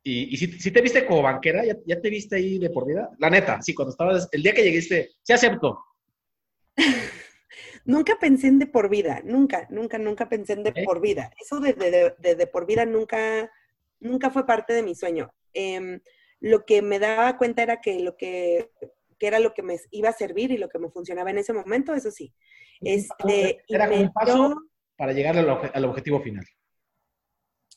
y, 0.04 0.34
y 0.34 0.38
si, 0.38 0.72
te 0.72 0.82
viste 0.82 1.06
como 1.06 1.22
banquera, 1.22 1.64
¿ya, 1.86 2.02
te 2.02 2.10
viste 2.10 2.38
ahí 2.38 2.58
de 2.58 2.70
por 2.70 2.88
vida. 2.88 3.10
La 3.18 3.30
neta, 3.30 3.62
sí, 3.62 3.74
cuando 3.74 3.92
estabas, 3.92 4.28
el 4.32 4.44
día 4.44 4.54
que 4.54 4.64
llegaste, 4.64 5.12
sí 5.22 5.34
acepto. 5.34 5.80
nunca 7.86 8.18
pensé 8.20 8.48
en 8.48 8.60
de 8.60 8.68
por 8.68 8.90
vida, 8.90 9.22
nunca, 9.24 9.68
nunca, 9.70 9.98
nunca 9.98 10.30
pensé 10.30 10.54
en 10.54 10.64
de 10.64 10.74
por 10.86 11.02
vida. 11.02 11.32
Eso 11.40 11.60
de, 11.60 11.74
de, 11.74 12.36
de, 12.36 12.48
por 12.48 12.66
vida 12.66 12.86
nunca, 12.86 13.52
nunca 14.00 14.30
fue 14.30 14.46
parte 14.46 14.74
de 14.74 14.84
mi 14.84 14.96
sueño. 14.96 15.32
Em, 15.54 16.00
lo 16.40 16.66
que 16.66 16.82
me 16.82 17.00
daba 17.00 17.38
cuenta 17.38 17.64
era 17.64 17.82
que 17.82 18.00
lo 18.00 18.16
que, 18.16 18.72
era 19.28 19.40
lo 19.40 19.54
que 19.54 19.64
me 19.64 19.78
iba 19.92 20.10
a 20.10 20.14
servir 20.14 20.52
y 20.52 20.58
lo 20.58 20.70
que 20.70 20.80
me 20.80 20.90
funcionaba 20.90 21.30
en 21.30 21.38
ese 21.40 21.54
momento, 21.54 21.94
eso 21.94 22.12
sí. 22.12 22.34
Este, 22.82 23.64
era 23.68 23.90
un 23.90 24.12
paso 24.12 24.56
para 24.96 25.14
llegar 25.14 25.38
al, 25.38 25.86
objetivo 25.86 26.22
final. 26.22 26.46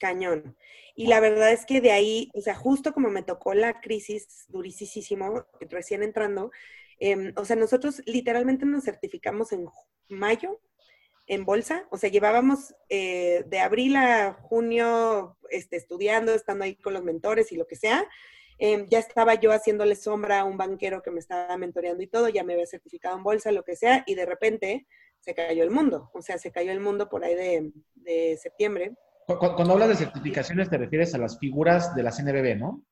Cañón. 0.01 0.57
Y 0.97 1.07
la 1.07 1.21
verdad 1.21 1.53
es 1.53 1.65
que 1.65 1.81
de 1.81 1.93
ahí, 1.93 2.31
o 2.35 2.41
sea, 2.41 2.55
justo 2.55 2.93
como 2.93 3.11
me 3.11 3.23
tocó 3.23 3.55
la 3.55 3.81
crisis 3.81 4.45
durísimo, 4.49 5.47
recién 5.61 6.03
entrando, 6.03 6.51
em, 6.99 7.33
o 7.37 7.45
sea, 7.45 7.57
nosotros 7.57 8.03
literalmente 8.07 8.67
nos 8.67 8.85
certificamos 8.85 9.53
en 9.53 9.67
mayo 10.09 10.61
en 11.27 11.45
bolsa, 11.45 11.87
o 11.91 11.97
sea, 11.97 12.11
llevábamos 12.11 12.75
eh, 12.89 13.45
de 13.47 13.61
abril 13.61 13.97
a 13.97 14.35
junio 14.35 15.39
este, 15.51 15.77
estudiando, 15.77 16.35
estando 16.35 16.65
ahí 16.65 16.75
con 16.75 16.93
los 16.93 17.05
mentores 17.05 17.53
y 17.53 17.57
lo 17.57 17.67
que 17.67 17.77
sea. 17.77 18.07
Em, 18.65 18.87
ya 18.89 19.01
estaba 19.01 19.35
yo 19.35 19.51
haciéndole 19.51 19.97
sombra 19.97 20.39
a 20.39 20.45
un 20.45 20.57
banquero 20.57 21.03
que 21.03 21.11
me 21.11 21.19
estaba 21.19 21.57
mentoreando 21.57 22.01
y 22.01 22.07
todo, 22.07 22.29
ya 22.29 22.45
me 22.45 22.53
había 22.53 22.65
certificado 22.65 23.17
en 23.17 23.25
bolsa, 23.25 23.51
lo 23.51 23.65
que 23.65 23.75
sea, 23.75 24.05
y 24.07 24.15
de 24.15 24.25
repente 24.25 24.87
se 25.19 25.35
cayó 25.35 25.65
el 25.65 25.73
mundo, 25.73 26.13
o 26.15 26.23
sea, 26.23 26.39
se 26.39 26.53
cayó 26.53 26.71
el 26.71 26.79
mundo 26.79 27.09
por 27.09 27.25
ahí 27.25 27.35
de, 27.35 28.39
septiembre. 28.41 28.95
Cuando, 29.27 29.73
hablas 29.73 29.89
de 29.89 29.97
certificaciones 29.97 30.71
te 30.71 30.79
refieres 30.79 31.13
a 31.13 31.19
las 31.19 31.41
figuras 31.41 31.93
de 31.97 32.05
la 32.05 32.13
CNBB, 32.13 32.57
¿no? 32.57 32.87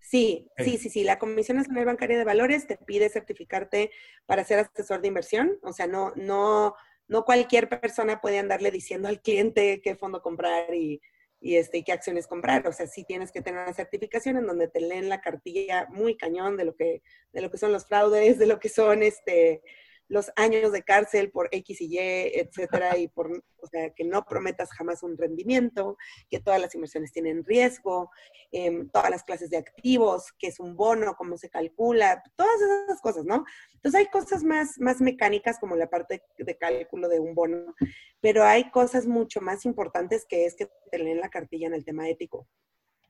Sí, 0.00 0.50
sí, 0.58 0.76
sí, 0.76 0.90
sí. 0.90 1.02
La 1.02 1.18
Comisión 1.18 1.56
Nacional 1.56 1.86
Bancaria 1.86 2.18
de 2.18 2.24
Valores 2.24 2.66
te 2.66 2.76
pide 2.76 3.08
certificarte 3.08 3.90
para 4.26 4.44
ser 4.44 4.58
asesor 4.58 5.00
de 5.00 5.08
inversión. 5.08 5.58
O 5.62 5.72
sea, 5.72 5.86
no, 5.86 6.12
no, 6.16 6.74
no 7.08 7.24
cualquier 7.24 7.70
persona 7.70 8.20
puede 8.20 8.38
andarle 8.38 8.70
diciendo 8.70 9.08
al 9.08 9.22
cliente 9.22 9.80
qué 9.82 9.96
fondo 9.96 10.20
comprar 10.20 10.74
y, 10.74 11.00
y, 11.42 11.56
este, 11.56 11.82
qué 11.82 11.92
acciones 11.92 12.26
comprar. 12.26 12.66
O 12.68 12.72
sea, 12.72 12.86
sí 12.86 13.04
tienes 13.04 13.32
que 13.32 13.42
tener 13.42 13.62
una 13.62 13.74
certificación 13.74 14.36
en 14.36 14.46
donde 14.46 14.68
te 14.68 14.80
leen 14.80 15.08
la 15.08 15.20
cartilla 15.20 15.86
muy 15.90 16.16
cañón 16.16 16.56
de 16.56 16.64
lo 16.64 16.76
que, 16.76 17.02
de 17.32 17.40
lo 17.42 17.50
que 17.50 17.58
son 17.58 17.72
los 17.72 17.86
fraudes, 17.86 18.38
de 18.38 18.46
lo 18.46 18.60
que 18.60 18.68
son 18.68 19.02
este, 19.02 19.62
los 20.12 20.30
años 20.36 20.72
de 20.72 20.82
cárcel 20.82 21.30
por 21.30 21.48
X 21.50 21.80
y 21.80 21.86
Y, 21.86 21.98
etcétera, 21.98 22.98
y 22.98 23.08
por, 23.08 23.32
o 23.32 23.66
sea, 23.66 23.94
que 23.94 24.04
no 24.04 24.26
prometas 24.26 24.70
jamás 24.70 25.02
un 25.02 25.16
rendimiento, 25.16 25.96
que 26.28 26.38
todas 26.38 26.60
las 26.60 26.74
inversiones 26.74 27.12
tienen 27.12 27.42
riesgo, 27.46 28.10
em, 28.50 28.90
todas 28.90 29.08
las 29.08 29.24
clases 29.24 29.48
de 29.48 29.56
activos, 29.56 30.34
que 30.38 30.48
es 30.48 30.60
un 30.60 30.76
bono, 30.76 31.14
cómo 31.16 31.38
se 31.38 31.48
calcula, 31.48 32.22
todas 32.36 32.60
esas 32.60 33.00
cosas, 33.00 33.24
¿no? 33.24 33.46
Entonces 33.72 34.00
hay 34.00 34.06
cosas 34.08 34.44
más, 34.44 34.78
más 34.78 35.00
mecánicas 35.00 35.58
como 35.58 35.76
la 35.76 35.88
parte 35.88 36.22
de 36.36 36.58
cálculo 36.58 37.08
de 37.08 37.18
un 37.18 37.34
bono, 37.34 37.74
pero 38.20 38.44
hay 38.44 38.70
cosas 38.70 39.06
mucho 39.06 39.40
más 39.40 39.64
importantes 39.64 40.26
que 40.28 40.44
es 40.44 40.54
que 40.54 40.68
te 40.90 40.98
leen 40.98 41.20
la 41.20 41.30
cartilla 41.30 41.68
en 41.68 41.74
el 41.74 41.86
tema 41.86 42.06
ético. 42.06 42.46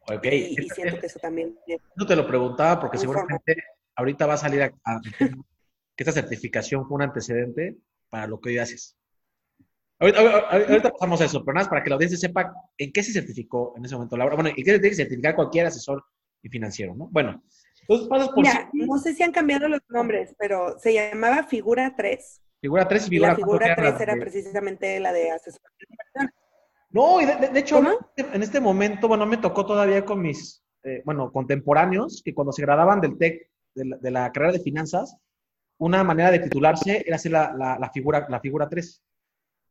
Ok. 0.08 0.26
Y, 0.26 0.68
siento 0.68 1.00
que 1.00 1.06
eso 1.06 1.18
también... 1.18 1.58
No 1.96 2.06
te 2.06 2.14
lo 2.14 2.28
preguntaba 2.28 2.80
porque 2.80 2.98
seguramente 2.98 3.56
ahorita 3.96 4.24
va 4.24 4.34
a 4.34 4.38
salir 4.38 4.62
a, 4.62 4.72
a 4.84 5.00
que 5.96 6.04
esta 6.04 6.12
certificación 6.12 6.86
fue 6.86 6.96
un 6.96 7.02
antecedente 7.02 7.76
para 8.08 8.26
lo 8.26 8.40
que 8.40 8.50
hoy 8.50 8.58
haces. 8.58 8.96
Ahorita, 9.98 10.90
pasamos 10.90 11.20
a 11.20 11.26
eso, 11.26 11.44
pero 11.44 11.54
nada 11.54 11.64
más 11.64 11.68
para 11.68 11.82
que 11.82 11.90
la 11.90 11.94
audiencia 11.94 12.18
sepa 12.18 12.52
en 12.76 12.92
qué 12.92 13.02
se 13.04 13.12
certificó 13.12 13.72
en 13.76 13.84
ese 13.84 13.94
momento 13.94 14.16
Laura. 14.16 14.34
Bueno, 14.34 14.50
y 14.50 14.64
qué 14.64 14.72
tiene 14.72 14.88
que 14.88 14.94
certificar 14.96 15.36
cualquier 15.36 15.66
asesor 15.66 16.04
y 16.42 16.48
financiero, 16.48 16.94
¿no? 16.96 17.08
Bueno, 17.12 17.40
entonces 17.82 18.08
pasas 18.08 18.28
por... 18.30 18.38
Mira, 18.38 18.68
no 18.72 18.98
sé 18.98 19.14
si 19.14 19.22
han 19.22 19.30
cambiado 19.30 19.68
los 19.68 19.80
nombres, 19.88 20.34
pero 20.38 20.76
se 20.80 20.92
llamaba 20.92 21.44
Figura 21.44 21.94
3. 21.96 22.42
Figura 22.60 22.88
3 22.88 23.06
y 23.06 23.10
Figura 23.10 23.28
La 23.28 23.36
Figura 23.36 23.74
3 23.76 24.00
era, 24.00 24.16
precisamente 24.16 24.98
la 24.98 25.12
de 25.12 25.30
asesor. 25.30 25.60
No, 26.90 27.20
y 27.20 27.26
de, 27.26 27.58
hecho, 27.58 27.80
en 28.16 28.42
este 28.42 28.60
momento, 28.60 29.08
bueno, 29.08 29.24
me 29.24 29.38
tocó 29.38 29.64
todavía 29.64 30.04
con 30.04 30.20
mis, 30.20 30.62
eh, 30.82 31.00
bueno, 31.04 31.30
contemporáneos, 31.32 32.22
que 32.24 32.34
cuando 32.34 32.52
se 32.52 32.62
graduaban 32.62 33.00
del 33.00 33.16
TEC, 33.16 33.48
de 33.74 34.10
la 34.10 34.30
carrera 34.30 34.52
de 34.52 34.60
finanzas, 34.60 35.16
una 35.84 36.04
manera 36.04 36.30
de 36.30 36.38
titularse 36.38 37.02
era 37.04 37.16
hacer 37.16 37.32
la, 37.32 37.52
la, 37.78 37.90
figura, 37.90 38.26
la 38.28 38.40
figura 38.40 38.68
3. 38.68 39.02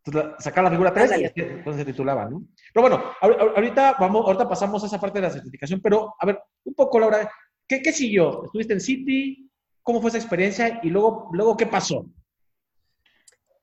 Entonces, 0.03 0.43
sacar 0.43 0.63
la 0.63 0.71
figura 0.71 0.93
3 0.93 1.11
y 1.17 1.41
entonces 1.41 1.85
se 1.85 1.91
titulaba, 1.91 2.29
¿no? 2.29 2.43
Pero 2.73 2.81
bueno, 2.81 3.03
ahorita, 3.21 3.95
vamos, 3.97 4.25
ahorita 4.25 4.49
pasamos 4.49 4.83
a 4.83 4.87
esa 4.87 4.99
parte 4.99 5.21
de 5.21 5.27
la 5.27 5.33
certificación, 5.33 5.79
pero 5.79 6.15
a 6.19 6.25
ver, 6.25 6.39
un 6.65 6.73
poco, 6.73 6.99
Laura, 6.99 7.31
¿qué, 7.65 7.81
qué 7.81 7.93
siguió? 7.93 8.45
¿Estuviste 8.45 8.73
en 8.73 8.81
City? 8.81 9.49
¿Cómo 9.83 10.01
fue 10.01 10.09
esa 10.09 10.17
experiencia? 10.17 10.81
Y 10.83 10.89
luego, 10.89 11.29
luego 11.31 11.55
¿qué 11.55 11.65
pasó? 11.65 12.05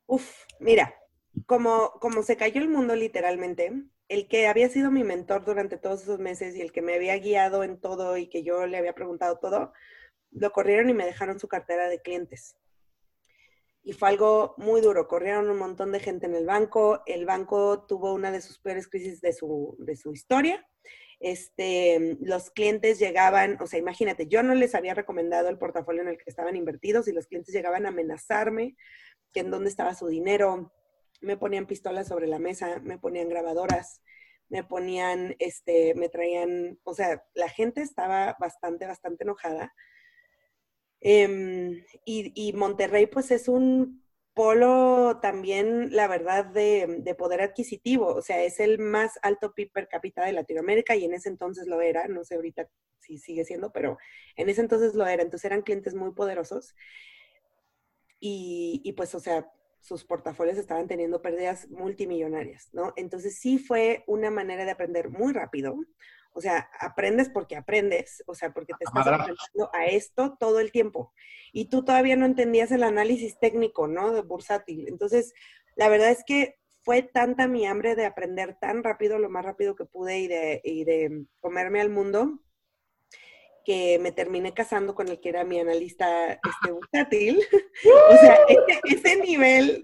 Uf, 0.07 0.45
mira, 0.59 0.95
como, 1.45 1.91
como 2.01 2.23
se 2.23 2.39
cayó 2.39 2.63
el 2.63 2.71
mundo 2.71 2.97
literalmente, 2.97 3.73
el 4.09 4.27
que 4.27 4.47
había 4.47 4.71
sido 4.71 4.91
mi 4.91 5.05
mentor 5.05 5.45
durante 5.45 5.77
todos 5.77 6.03
esos 6.03 6.19
meses 6.19 6.57
y 6.57 6.63
el 6.63 6.73
que 6.73 6.81
me 6.81 6.95
había 6.95 7.19
guiado 7.19 7.63
en 7.63 7.79
todo 7.79 8.17
y 8.17 8.29
que 8.29 8.43
yo 8.43 8.67
le 8.67 8.79
había 8.79 8.95
preguntado 8.95 9.39
todo, 9.39 9.75
lo 10.31 10.51
corrieron 10.53 10.91
y 10.91 10.95
me 10.95 11.07
dejaron 11.07 11.39
su 11.39 11.49
cartera 11.49 11.89
de 11.89 12.01
clientes. 12.01 12.57
Y 13.83 13.93
fue 13.93 14.09
algo 14.11 14.55
muy 14.59 14.81
duro. 14.81 15.09
Corrieron 15.09 15.49
un 15.49 15.57
montón 15.57 15.93
de 15.93 16.01
gente 16.01 16.27
en 16.27 16.35
el 16.35 16.45
banco. 16.45 17.03
El 17.07 17.25
banco 17.25 17.87
tuvo 17.87 18.13
una 18.13 18.31
de 18.31 18.41
sus 18.41 18.59
peores 18.59 18.89
crisis 18.89 19.21
de 19.21 19.33
su, 19.33 19.77
de 19.79 19.97
su 19.97 20.13
historia. 20.13 20.67
Este, 21.21 22.17
los 22.21 22.51
clientes 22.51 22.99
llegaban, 22.99 23.57
o 23.61 23.67
sea, 23.67 23.79
imagínate, 23.79 24.29
yo 24.29 24.43
no 24.43 24.55
les 24.55 24.75
había 24.75 24.95
recomendado 24.95 25.49
el 25.49 25.59
portafolio 25.59 26.03
en 26.03 26.09
el 26.09 26.19
que 26.19 26.31
estaban 26.31 26.55
invertidos 26.55 27.09
y 27.09 27.13
los 27.13 27.27
clientes 27.27 27.53
llegaban 27.53 27.87
a 27.87 27.89
amenazarme 27.89 28.77
que 29.33 29.41
en 29.41 29.51
dónde 29.51 29.69
estaba 29.69 29.95
su 29.95 30.07
dinero, 30.07 30.73
me 31.21 31.37
ponían 31.37 31.67
pistolas 31.67 32.09
sobre 32.09 32.29
la 32.29 32.39
mesa, 32.39 32.81
me 32.83 32.99
ponían 32.99 33.29
grabadoras, 33.29 34.03
me 34.49 34.65
ponían, 34.65 35.35
este, 35.39 35.95
me 35.95 36.09
traían, 36.09 36.79
o 36.85 36.95
sea, 36.95 37.25
la 37.35 37.49
gente 37.49 37.83
estaba 37.83 38.37
bastante, 38.39 38.87
bastante 38.87 39.25
enojada 39.25 39.75
Em, 41.01 41.85
y, 42.05 42.53
Monterrey, 42.55 43.07
pues 43.07 43.31
es 43.31 43.49
un 43.49 44.05
polo 44.35 45.19
también, 45.21 45.95
la 45.95 46.09
verdad, 46.09 46.45
de, 46.47 47.15
poder 47.19 47.41
adquisitivo. 47.43 48.07
O 48.15 48.23
sea, 48.23 48.43
es 48.43 48.61
el 48.61 48.79
más 48.79 49.19
alto 49.23 49.55
PIB 49.55 49.73
per 49.73 49.89
cápita 49.89 50.25
de 50.25 50.33
Latinoamérica 50.33 50.97
y 50.97 51.05
en 51.05 51.15
ese 51.15 51.29
entonces 51.29 51.67
lo 51.67 51.81
era. 51.81 52.09
No 52.09 52.25
sé 52.25 52.37
ahorita 52.37 52.69
si 53.01 53.19
sigue 53.19 53.45
siendo, 53.45 53.73
pero 53.73 53.99
en 54.37 54.49
ese 54.49 54.61
entonces 54.61 54.95
lo 54.95 55.07
era. 55.07 55.23
Entonces 55.23 55.47
eran 55.47 55.63
clientes 55.63 55.95
muy 55.95 56.13
poderosos. 56.13 56.75
Y, 58.21 58.81
y 58.85 58.93
pues, 58.93 59.15
o 59.15 59.21
sea, 59.21 59.51
sus 59.81 60.05
portafolios 60.05 60.59
estaban 60.59 60.89
teniendo 60.89 61.23
pérdidas 61.23 61.69
multimillonarias, 61.71 62.69
¿no? 62.73 62.93
Entonces 62.97 63.39
sí 63.39 63.59
fue 63.59 64.05
una 64.07 64.31
manera 64.31 64.65
de 64.65 64.73
aprender 64.73 65.09
muy 65.11 65.33
rápido, 65.33 65.77
o 66.33 66.41
sea, 66.41 66.71
aprendes 66.81 67.29
porque 67.31 67.57
aprendes, 67.57 68.23
o 68.27 68.35
sea, 68.35 68.53
porque 68.53 68.75
te 68.79 68.85
estás 68.85 69.07
enfrentando 69.07 69.71
a 69.73 69.87
esto 69.87 70.37
todo 70.39 70.61
el 70.61 70.71
tiempo. 70.71 71.13
Y 71.53 71.67
tú 71.67 71.85
todavía 71.85 72.17
no 72.17 72.27
entendías 72.27 72.71
el 72.71 72.83
análisis 72.83 73.39
técnico, 73.39 73.89
¿no? 73.89 74.13
De 74.13 74.23
bursátil. 74.23 74.87
Entonces, 74.89 75.33
la 75.77 75.89
verdad 75.89 76.11
es 76.11 76.23
que 76.25 76.57
fue 76.83 77.03
tanta 77.03 77.49
mi 77.49 77.67
hambre 77.67 77.95
de 77.95 78.07
aprender 78.07 78.57
tan 78.61 78.83
rápido, 78.83 79.19
lo 79.19 79.29
más 79.29 79.45
rápido 79.45 79.77
que 79.77 79.85
pude 79.85 80.21
y 80.21 80.29
de, 80.29 80.61
y 80.65 80.85
de 80.85 81.25
comerme 81.41 81.81
al 81.81 81.91
mundo, 81.91 82.41
que 83.65 83.99
me 83.99 84.13
terminé 84.13 84.55
casando 84.55 84.95
con 84.95 85.09
el 85.09 85.21
que 85.21 85.29
era 85.29 85.45
mi 85.45 85.61
analista 85.61 86.33
este, 86.33 86.73
bursátil. 86.73 87.39
o 88.11 88.17
sea, 88.17 88.39
ese, 88.85 89.17
nivel 89.17 89.83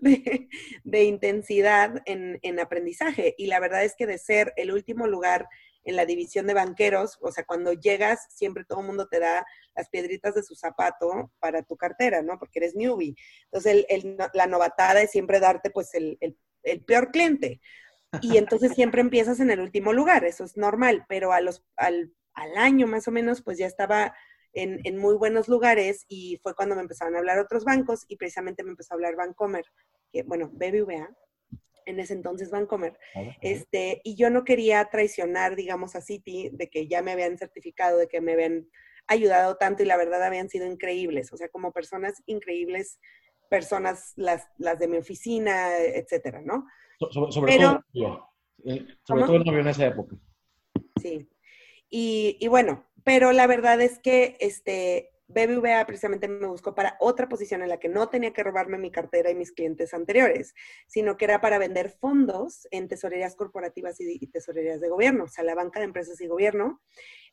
de, 0.84 1.04
intensidad 1.04 2.02
en, 2.06 2.38
en, 2.40 2.58
aprendizaje. 2.58 3.34
Y 3.36 3.48
la 3.48 3.60
verdad 3.60 3.84
es 3.84 3.94
que 3.94 4.06
de 4.06 4.16
ser 4.16 4.54
el 4.56 4.72
último 4.72 5.06
lugar 5.06 5.46
en 5.84 5.96
la 5.96 6.06
división 6.06 6.46
de 6.46 6.54
banqueros, 6.54 7.18
o 7.20 7.30
sea, 7.30 7.44
cuando 7.44 7.72
llegas, 7.72 8.26
siempre 8.30 8.64
todo 8.64 8.80
el 8.80 8.86
mundo 8.86 9.06
te 9.06 9.20
da 9.20 9.46
las 9.74 9.88
piedritas 9.90 10.34
de 10.34 10.42
su 10.42 10.54
zapato 10.54 11.30
para 11.38 11.62
tu 11.62 11.76
cartera, 11.76 12.22
¿no? 12.22 12.38
Porque 12.38 12.58
eres 12.60 12.74
newbie. 12.74 13.14
Entonces, 13.52 13.84
la 14.32 14.46
novatada 14.46 15.02
es 15.02 15.10
siempre 15.10 15.40
darte, 15.40 15.70
pues, 15.70 15.90
el, 15.94 16.18
peor 16.86 17.10
cliente. 17.10 17.60
Y 18.22 18.38
entonces 18.38 18.72
siempre 18.72 19.00
empiezas 19.00 19.40
en 19.40 19.50
el 19.50 19.60
último 19.60 19.92
lugar, 19.92 20.24
eso 20.24 20.44
es 20.44 20.56
normal, 20.56 21.04
pero 21.08 21.32
a 21.32 21.40
los, 21.40 21.64
al, 21.76 22.12
año 22.56 22.86
más 22.86 23.06
o 23.08 23.10
menos, 23.10 23.42
pues 23.42 23.58
ya 23.58 23.66
estaba 23.66 24.14
en, 24.52 24.80
en, 24.84 24.96
muy 24.96 25.14
buenos 25.16 25.48
lugares 25.48 26.04
y 26.08 26.38
fue 26.42 26.54
cuando 26.54 26.76
me 26.76 26.82
empezaron 26.82 27.16
a 27.16 27.18
hablar 27.18 27.38
otros 27.38 27.64
bancos 27.64 28.04
y 28.08 28.16
precisamente 28.16 28.62
me 28.62 28.70
empezó 28.70 28.94
a 28.94 28.96
hablar 28.96 29.16
Bancomer, 29.16 29.64
que 30.12 30.22
bueno, 30.22 30.48
BBVA, 30.52 31.10
en 31.86 32.00
ese 32.00 32.14
entonces 32.14 32.50
Vancomer, 32.50 32.98
este, 33.40 34.00
y 34.04 34.16
yo 34.16 34.30
no 34.30 34.44
quería 34.44 34.84
traicionar, 34.86 35.56
digamos, 35.56 35.96
a 35.96 36.00
City 36.00 36.50
de 36.52 36.68
que 36.68 36.86
ya 36.86 37.02
me 37.02 37.12
habían 37.12 37.38
certificado, 37.38 37.98
de 37.98 38.08
que 38.08 38.20
me 38.20 38.32
habían 38.32 38.68
ayudado 39.06 39.56
tanto 39.56 39.82
y 39.82 39.86
la 39.86 39.96
verdad 39.96 40.22
habían 40.22 40.48
sido 40.48 40.66
increíbles, 40.66 41.32
o 41.32 41.36
sea, 41.36 41.48
como 41.48 41.72
personas 41.72 42.22
increíbles, 42.26 42.98
personas, 43.48 44.12
las, 44.16 44.48
las 44.58 44.78
de 44.78 44.88
mi 44.88 44.96
oficina, 44.96 45.76
etcétera, 45.78 46.40
¿no? 46.42 46.66
sobre, 47.10 47.58
todo, 47.58 47.84
eh, 48.64 48.86
sobre 49.02 49.24
todo 49.24 49.36
en 49.36 49.68
esa 49.68 49.86
época. 49.86 50.16
Sí. 51.00 51.28
Y, 51.90 52.36
y, 52.40 52.48
bueno, 52.48 52.84
pero 53.04 53.32
la 53.32 53.46
verdad 53.46 53.80
es 53.80 53.98
que 53.98 54.36
este, 54.40 55.13
BBVA 55.34 55.84
precisamente 55.84 56.28
me 56.28 56.46
buscó 56.46 56.74
para 56.74 56.96
otra 57.00 57.28
posición 57.28 57.62
en 57.62 57.68
la 57.68 57.78
que 57.78 57.88
no 57.88 58.08
tenía 58.08 58.32
que 58.32 58.42
robarme 58.42 58.78
mi 58.78 58.90
cartera 58.90 59.30
y 59.30 59.34
mis 59.34 59.52
clientes 59.52 59.92
anteriores, 59.92 60.54
sino 60.86 61.16
que 61.16 61.24
era 61.24 61.40
para 61.40 61.58
vender 61.58 61.90
fondos 61.90 62.68
en 62.70 62.88
tesorerías 62.88 63.34
corporativas 63.34 64.00
y, 64.00 64.26
tesorerías 64.28 64.80
de 64.80 64.88
gobierno, 64.88 65.24
o 65.24 65.28
sea, 65.28 65.44
la 65.44 65.54
banca 65.54 65.80
de 65.80 65.86
empresas 65.86 66.20
y 66.20 66.26
gobierno 66.26 66.80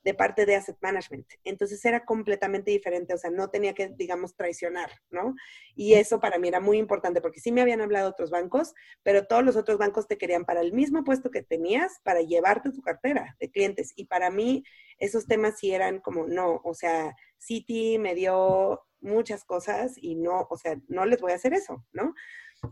de 0.04 0.16
parte 0.16 0.48
de 0.48 0.56
Asset 0.56 0.78
Management. 0.82 1.28
Entonces 1.44 1.84
era 1.86 2.04
completamente 2.06 2.72
diferente, 2.72 3.14
o 3.14 3.18
sea, 3.18 3.30
no 3.30 3.50
tenía 3.52 3.74
que, 3.74 3.90
digamos, 3.90 4.36
traicionar, 4.36 4.90
¿no? 5.12 5.36
Y 5.76 5.94
eso 5.94 6.20
para 6.20 6.40
mí 6.40 6.48
era 6.48 6.60
muy 6.60 6.80
importante 6.80 7.22
porque 7.22 7.40
sí 7.40 7.52
me 7.52 7.62
habían 7.62 7.82
hablado 7.82 8.10
otros 8.10 8.32
bancos, 8.32 8.74
pero 9.04 9.28
todos 9.28 9.44
los 9.44 9.56
otros 9.56 9.78
bancos 9.78 10.08
te 10.08 10.18
querían 10.18 10.44
para 10.44 10.62
el 10.62 10.74
mismo 10.74 11.04
puesto 11.04 11.30
que 11.30 11.44
tenías, 11.44 12.00
para 12.04 12.22
llevarte 12.22 12.72
tu 12.72 12.82
cartera 12.82 13.36
de 13.40 13.52
clientes. 13.52 13.94
Y 13.96 14.06
para 14.06 14.32
mí 14.32 14.64
esos 14.98 15.28
temas 15.28 15.60
sí 15.60 15.72
eran 15.72 16.00
como, 16.00 16.28
no, 16.28 16.62
o 16.64 16.74
sea, 16.74 17.16
Citi 17.42 17.98
me 17.98 18.16
dio 18.16 18.82
muchas 19.02 19.44
cosas 19.44 19.96
y 19.98 20.16
no, 20.16 20.48
o 20.50 20.58
sea, 20.58 20.80
no 20.88 21.06
les 21.06 21.20
voy 21.20 21.32
a 21.32 21.36
hacer 21.36 21.54
eso, 21.54 21.84
¿no? 21.92 22.14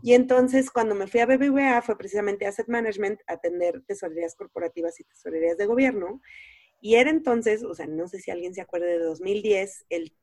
Y 0.02 0.14
entonces 0.14 0.70
cuando 0.70 0.94
me 0.94 1.08
fui 1.08 1.20
a 1.20 1.26
BBVA 1.26 1.82
fue 1.82 1.98
precisamente 1.98 2.46
Asset 2.46 2.68
Management, 2.68 3.20
atender 3.26 3.82
tesorerías 3.86 4.36
corporativas 4.36 5.00
y 5.00 5.04
tesorerías 5.04 5.56
de 5.56 5.66
gobierno. 5.66 6.20
Y 6.80 6.94
era 6.94 7.10
entonces, 7.10 7.64
o 7.64 7.74
sea, 7.74 7.86
no 7.86 8.06
sé 8.06 8.20
si 8.20 8.30
alguien 8.30 8.54
se 8.54 8.60
acuerda 8.60 8.86
de 8.86 9.00
2010, 9.00 9.86
el 9.90 10.14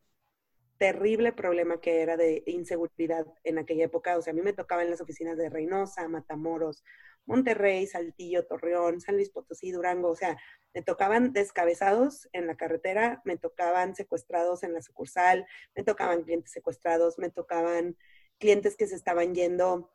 terrible 0.77 1.34
problema 1.34 1.79
que 1.79 2.01
era 2.01 2.17
de 2.17 2.43
inseguridad 2.46 3.25
en 3.43 3.57
aquella 3.57 3.86
época. 3.86 4.17
O 4.17 4.22
sea, 4.22 4.31
a 4.31 4.36
mí 4.36 4.41
me 4.41 4.53
tocaba 4.53 4.84
en 4.84 4.89
las 4.89 5.01
oficinas 5.01 5.38
de 5.38 5.50
Reynosa, 5.50 6.07
Matamoros, 6.07 6.84
Monterrey, 7.25 7.86
Saltillo, 7.86 8.46
Torreón, 8.46 9.01
San 9.01 9.15
Luis 9.15 9.29
Potosí, 9.29 9.72
Durango. 9.72 10.10
O 10.10 10.15
sea, 10.15 10.38
me 10.74 10.81
tocaban 10.81 11.34
descabezados 11.34 12.29
en 12.31 12.48
la 12.48 12.55
carretera, 12.55 13.22
me 13.25 13.38
tocaban 13.38 13.96
secuestrados 13.96 14.63
en 14.63 14.74
la 14.74 14.81
sucursal, 14.81 15.46
me 15.75 15.84
tocaban 15.84 16.24
clientes 16.24 16.51
secuestrados, 16.51 17.19
me 17.19 17.29
tocaban 17.29 17.98
clientes 18.39 18.77
que 18.77 18.88
se 18.88 18.96
estaban 18.96 19.36
yendo 19.36 19.91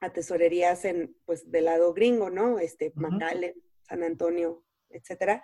a 0.00 0.12
tesorerías 0.12 0.84
en, 0.84 1.16
pues, 1.24 1.50
del 1.50 1.66
lado 1.66 1.94
gringo, 1.94 2.30
¿no? 2.30 2.58
Este, 2.58 2.92
uh 2.96 3.54
San 3.82 4.02
Antonio, 4.02 4.64
etcétera. 4.88 5.42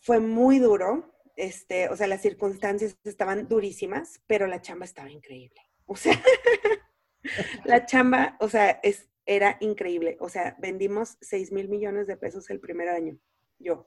Fue 0.00 0.18
muy 0.18 0.58
duro, 0.58 1.14
este, 1.40 1.88
o 1.88 1.96
sea, 1.96 2.06
las 2.06 2.20
circunstancias 2.20 2.98
estaban 3.04 3.48
durísimas, 3.48 4.20
pero 4.26 4.46
la 4.46 4.60
chamba 4.60 4.84
estaba 4.84 5.10
increíble. 5.10 5.60
O 5.86 5.96
sea, 5.96 6.12
la 7.64 7.86
chamba, 7.86 8.36
o 8.40 8.48
sea, 8.50 8.78
es, 8.82 9.08
era 9.24 9.56
increíble. 9.60 10.18
O 10.20 10.28
sea, 10.28 10.54
vendimos 10.58 11.16
6 11.22 11.52
mil 11.52 11.68
millones 11.68 12.06
de 12.06 12.18
pesos 12.18 12.50
el 12.50 12.60
primer 12.60 12.90
año, 12.90 13.18
yo. 13.58 13.86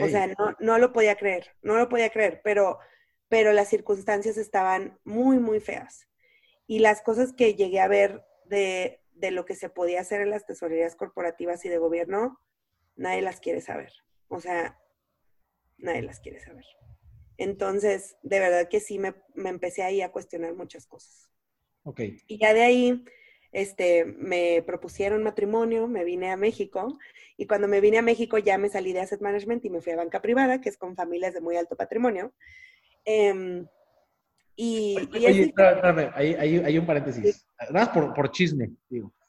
O 0.00 0.08
sea, 0.08 0.26
no, 0.26 0.56
no, 0.60 0.78
lo 0.78 0.92
podía 0.92 1.16
creer, 1.16 1.54
no 1.62 1.78
lo 1.78 1.88
podía 1.88 2.10
creer, 2.10 2.42
pero, 2.44 2.78
pero 3.28 3.52
las 3.52 3.68
circunstancias 3.68 4.36
estaban 4.36 4.98
muy, 5.04 5.38
muy 5.38 5.60
feas. 5.60 6.06
Y 6.66 6.80
las 6.80 7.00
cosas 7.00 7.32
que 7.32 7.54
llegué 7.54 7.80
a 7.80 7.88
ver 7.88 8.24
de, 8.44 9.00
de 9.12 9.30
lo 9.30 9.46
que 9.46 9.54
se 9.54 9.70
podía 9.70 10.02
hacer 10.02 10.20
en 10.20 10.30
las 10.30 10.44
tesorerías 10.44 10.96
corporativas 10.96 11.64
y 11.64 11.70
de 11.70 11.78
gobierno, 11.78 12.40
nadie 12.94 13.22
las 13.22 13.40
quiere 13.40 13.62
saber. 13.62 13.92
O 14.28 14.40
sea, 14.40 14.78
nadie 15.78 16.02
las 16.02 16.20
quiere 16.20 16.40
saber. 16.40 16.64
Entonces, 17.36 18.16
de 18.22 18.40
verdad 18.40 18.68
que 18.68 18.80
sí 18.80 18.98
me, 18.98 19.14
me 19.34 19.48
empecé 19.48 19.82
ahí 19.82 20.02
a 20.02 20.10
cuestionar 20.10 20.54
muchas 20.54 20.86
cosas. 20.86 21.30
Ok. 21.84 22.00
Y 22.26 22.38
ya 22.38 22.52
de 22.52 22.62
ahí, 22.62 23.04
este, 23.52 24.04
me 24.04 24.62
propusieron 24.66 25.22
matrimonio, 25.22 25.86
me 25.86 26.04
vine 26.04 26.30
a 26.30 26.36
México 26.36 26.98
y 27.36 27.46
cuando 27.46 27.68
me 27.68 27.80
vine 27.80 27.98
a 27.98 28.02
México 28.02 28.38
ya 28.38 28.58
me 28.58 28.68
salí 28.68 28.92
de 28.92 29.00
Asset 29.00 29.20
Management 29.20 29.64
y 29.64 29.70
me 29.70 29.80
fui 29.80 29.92
a 29.92 29.96
banca 29.96 30.20
privada, 30.20 30.60
que 30.60 30.68
es 30.68 30.76
con 30.76 30.96
familias 30.96 31.32
de 31.32 31.40
muy 31.40 31.56
alto 31.56 31.76
patrimonio. 31.76 32.32
Em, 33.04 33.66
y, 34.56 34.96
oye, 35.14 35.54
ahí, 36.14 36.34
hay 36.34 36.78
un 36.78 36.84
paréntesis. 36.84 37.46
Nada 37.70 37.86
más 37.86 37.88
por, 37.90 38.12
por, 38.12 38.30
chisme, 38.32 38.72
digo. 38.88 39.12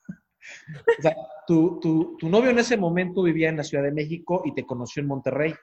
O 0.97 1.01
sea, 1.01 1.15
tu, 1.45 1.79
tu, 1.79 2.17
tu 2.17 2.29
novio 2.29 2.49
en 2.49 2.57
ese 2.57 2.75
momento 2.75 3.21
vivía 3.21 3.49
en 3.49 3.57
la 3.57 3.63
Ciudad 3.63 3.83
de 3.83 3.91
México 3.91 4.41
y 4.45 4.55
te 4.55 4.65
conoció 4.65 5.01
en 5.01 5.07
Monterrey. 5.07 5.53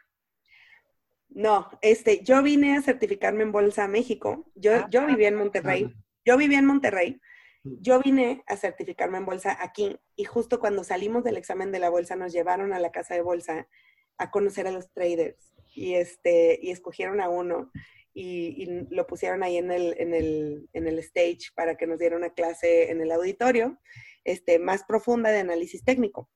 No, 1.37 1.69
este, 1.83 2.25
yo 2.25 2.43
vine 2.43 2.79
a 2.79 2.83
certificarme 2.83 3.43
en 3.43 3.53
Bolsa 3.53 3.85
a 3.85 3.89
México. 3.89 4.51
Yo, 4.55 4.73
ah, 4.75 4.89
yo 4.91 5.05
vivía 5.07 5.29
en 5.29 5.35
Monterrey. 5.35 5.95
Yo 6.25 6.39
vivía 6.39 6.59
en 6.59 6.65
Monterrey. 6.65 7.21
Yo 7.63 8.01
vine 8.01 8.43
a 8.47 8.57
certificarme 8.57 9.19
en 9.19 9.27
bolsa 9.27 9.59
aquí 9.61 9.99
y 10.15 10.25
justo 10.25 10.61
cuando 10.61 10.83
salimos 10.83 11.25
del 11.25 11.37
examen 11.37 11.73
de 11.73 11.79
la 11.79 11.91
bolsa 11.91 12.17
nos 12.17 12.33
llevaron 12.33 12.73
a 12.73 12.79
la 12.79 12.91
casa 12.91 13.15
de 13.15 13.21
bolsa 13.21 13.69
a 14.17 14.31
conocer 14.31 14.67
a 14.67 14.71
los 14.71 14.91
traders 14.93 15.53
y 15.75 15.95
este 15.95 16.59
y 16.63 16.71
escogieron 16.71 17.21
a 17.21 17.29
uno 17.29 17.71
y, 18.15 18.63
y 18.63 18.87
lo 18.95 19.07
pusieron 19.07 19.43
ahí 19.43 19.57
en 19.57 19.73
el, 19.73 19.95
en, 19.99 20.15
el, 20.15 20.71
en 20.73 20.87
el 20.87 21.01
stage 21.01 21.51
para 21.55 21.77
que 21.77 21.89
nos 21.89 21.99
diera 21.99 22.17
una 22.17 22.31
clase 22.31 22.91
en 22.91 23.01
el 23.01 23.11
auditorio 23.11 23.79
este, 24.25 24.61
más 24.61 24.85
profunda 24.85 25.31
de 25.31 25.41
análisis 25.41 25.85
técnico 25.85 26.31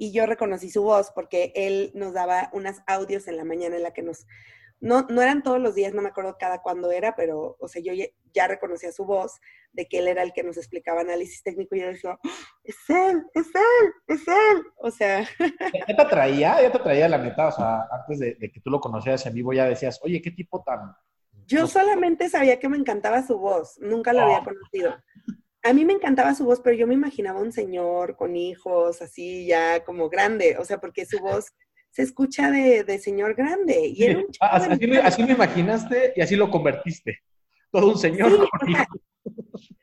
y 0.00 0.12
yo 0.12 0.24
reconocí 0.24 0.70
su 0.70 0.82
voz 0.82 1.12
porque 1.14 1.52
él 1.54 1.92
nos 1.94 2.14
daba 2.14 2.48
unas 2.54 2.82
audios 2.86 3.28
en 3.28 3.36
la 3.36 3.44
mañana 3.44 3.76
en 3.76 3.82
la 3.82 3.92
que 3.92 4.00
nos, 4.00 4.26
no, 4.80 5.02
no 5.10 5.20
eran 5.20 5.42
todos 5.42 5.60
los 5.60 5.74
días, 5.74 5.92
no 5.92 6.00
me 6.00 6.08
acuerdo 6.08 6.38
cada 6.38 6.62
cuándo 6.62 6.90
era, 6.90 7.14
pero, 7.14 7.58
o 7.60 7.68
sea, 7.68 7.82
yo 7.82 7.92
ya, 8.32 8.48
reconocía 8.48 8.92
su 8.92 9.04
voz 9.04 9.38
de 9.72 9.86
que 9.88 9.98
él 9.98 10.08
era 10.08 10.22
el 10.22 10.32
que 10.32 10.42
nos 10.42 10.56
explicaba 10.56 11.02
análisis 11.02 11.42
técnico 11.42 11.76
y 11.76 11.80
yo 11.80 11.88
decía, 11.88 12.18
¡Ah, 12.24 12.30
es 12.64 12.76
él, 12.88 13.26
es 13.34 13.46
él, 13.54 13.92
es 14.06 14.26
él, 14.26 14.62
o 14.78 14.90
sea. 14.90 15.28
¿Ya 15.86 15.94
te 15.94 16.04
traía? 16.06 16.62
¿Ya 16.62 16.72
te 16.72 16.78
traía 16.78 17.06
la 17.06 17.18
neta? 17.18 17.48
O 17.48 17.52
sea, 17.52 17.86
antes 17.92 18.20
de, 18.20 18.38
que 18.38 18.60
tú 18.60 18.70
lo 18.70 18.80
conocieras 18.80 19.26
en 19.26 19.34
vivo 19.34 19.52
ya 19.52 19.66
decías, 19.66 20.00
oye, 20.02 20.22
qué 20.22 20.30
tipo 20.30 20.62
tan... 20.62 20.96
Yo 21.46 21.66
solamente 21.66 22.30
sabía 22.30 22.58
que 22.58 22.70
me 22.70 22.78
encantaba 22.78 23.22
su 23.22 23.38
voz, 23.38 23.76
nunca 23.80 24.14
lo 24.14 24.22
había 24.22 24.42
conocido 24.42 24.94
a 25.62 25.72
mí 25.72 25.84
me 25.84 25.92
encantaba 25.92 26.34
su 26.34 26.44
voz, 26.44 26.60
pero 26.60 26.76
yo 26.76 26.86
me 26.86 26.94
imaginaba 26.94 27.40
un 27.40 27.52
señor 27.52 28.16
con 28.16 28.36
hijos, 28.36 29.02
así 29.02 29.46
ya 29.46 29.84
como 29.84 30.08
grande, 30.08 30.56
o 30.58 30.64
sea, 30.64 30.80
porque 30.80 31.04
su 31.04 31.18
voz 31.18 31.52
se 31.90 32.02
escucha 32.02 32.50
de, 32.50 32.98
señor 32.98 33.34
grande. 33.34 33.86
Y 33.86 34.06
así, 34.40 35.22
me, 35.22 35.32
imaginaste 35.32 36.12
y 36.16 36.20
así 36.20 36.36
lo 36.36 36.50
convertiste. 36.50 37.18
Todo 37.70 37.88
un 37.88 37.98
señor 37.98 38.48
con 38.58 38.70
hijos. 38.70 39.74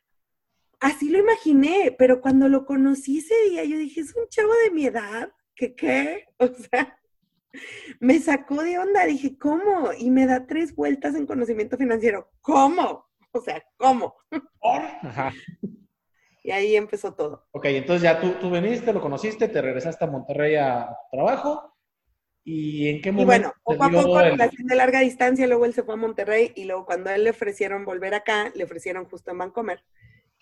Así 0.79 1.09
lo 1.09 1.19
imaginé, 1.19 1.95
pero 1.97 2.21
cuando 2.21 2.49
lo 2.49 2.65
conocí 2.65 3.19
ese 3.19 3.35
día, 3.49 3.63
yo 3.63 3.77
dije, 3.77 4.01
es 4.01 4.15
un 4.15 4.27
chavo 4.29 4.53
de 4.63 4.71
mi 4.71 4.85
edad, 4.85 5.31
¿qué 5.55 5.75
qué? 5.75 6.25
O 6.39 6.47
sea, 6.47 6.99
me 7.99 8.19
sacó 8.19 8.61
de 8.61 8.77
onda, 8.77 9.05
dije, 9.05 9.37
¿cómo? 9.39 9.89
Y 9.97 10.11
me 10.11 10.27
da 10.27 10.45
tres 10.45 10.75
vueltas 10.75 11.15
en 11.15 11.25
conocimiento 11.25 11.77
financiero, 11.77 12.31
¿cómo? 12.41 13.06
O 13.37 13.41
sea, 13.41 13.63
¿cómo? 13.77 14.15
Y 16.43 16.51
ahí 16.51 16.75
empezó 16.75 17.13
todo. 17.13 17.45
Ok, 17.51 17.65
entonces 17.65 18.03
ya 18.03 18.21
tú, 18.21 18.31
tú 18.39 18.49
viniste, 18.49 18.93
lo 18.93 19.01
conociste, 19.01 19.49
te 19.49 19.61
regresaste 19.61 20.05
a 20.05 20.07
Monterrey 20.07 20.55
a 20.55 20.87
tu 20.87 21.17
trabajo. 21.17 21.75
¿Y 22.45 22.87
en 22.87 23.01
qué 23.01 23.11
momento? 23.11 23.21
Y 23.21 23.25
bueno, 23.25 23.53
poco 23.63 23.83
a 23.83 23.89
poco, 23.89 24.19
relación 24.21 24.65
de 24.65 24.75
larga 24.75 25.01
distancia, 25.01 25.45
luego 25.45 25.65
él 25.65 25.73
se 25.73 25.83
fue 25.83 25.95
a 25.95 25.97
Monterrey 25.97 26.53
y 26.55 26.63
luego 26.63 26.85
cuando 26.85 27.09
él 27.09 27.25
le 27.25 27.31
ofrecieron 27.31 27.83
volver 27.83 28.13
acá, 28.13 28.49
le 28.55 28.63
ofrecieron 28.63 29.03
justo 29.03 29.31
en 29.31 29.39
Vancomer. 29.39 29.83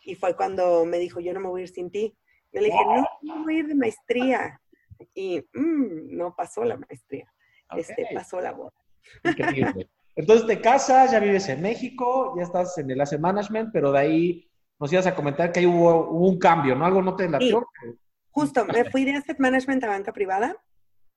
Y 0.04 0.14
fue 0.14 0.36
cuando 0.36 0.86
me 0.86 1.00
dijo, 1.00 1.20
yo 1.20 1.34
no 1.34 1.40
me 1.40 1.48
voy 1.48 1.62
a 1.62 1.64
ir 1.64 1.70
sin 1.70 1.90
ti. 1.90 2.16
Yo 2.54 2.62
le 2.62 2.68
dije, 2.68 2.86
no, 2.86 3.08
no 3.24 3.44
voy 3.44 3.56
a 3.56 3.60
ir 3.60 3.68
de 3.68 3.76
maestría. 3.76 4.62
Y 5.16 5.40
mm, 5.54 6.16
no 6.16 6.36
pasó 6.36 6.64
la 6.64 6.78
maestría, 6.78 7.34
este, 7.76 8.08
pasó 8.14 8.40
la 8.40 8.52
boda. 8.52 8.74
Increíble. 9.24 9.90
Entonces 10.16 10.48
te 10.48 10.62
casas, 10.62 11.12
ya 11.12 11.20
vives 11.20 11.50
en 11.50 11.62
México, 11.62 12.34
ya 12.38 12.44
estás 12.44 12.78
en 12.78 12.90
el 12.90 13.02
asset 13.02 13.20
management, 13.20 13.72
pero 13.74 13.92
de 13.92 14.00
ahí 14.00 14.52
nos 14.80 14.92
ibas 14.92 15.08
a 15.08 15.16
comentar 15.16 15.52
que 15.52 15.60
ahí 15.60 15.66
hubo, 15.66 16.10
un 16.10 16.40
cambio, 16.40 16.76
¿no? 16.76 16.86
Algo 16.86 17.02
no 17.02 17.16
te 17.16 17.30
latió. 17.30 17.68
Justo, 18.32 18.66
me 18.66 18.90
fui 18.90 19.06
de 19.06 19.16
asset 19.16 19.40
management 19.40 19.84
a 19.84 19.88
banca 19.88 20.14
privada 20.14 20.58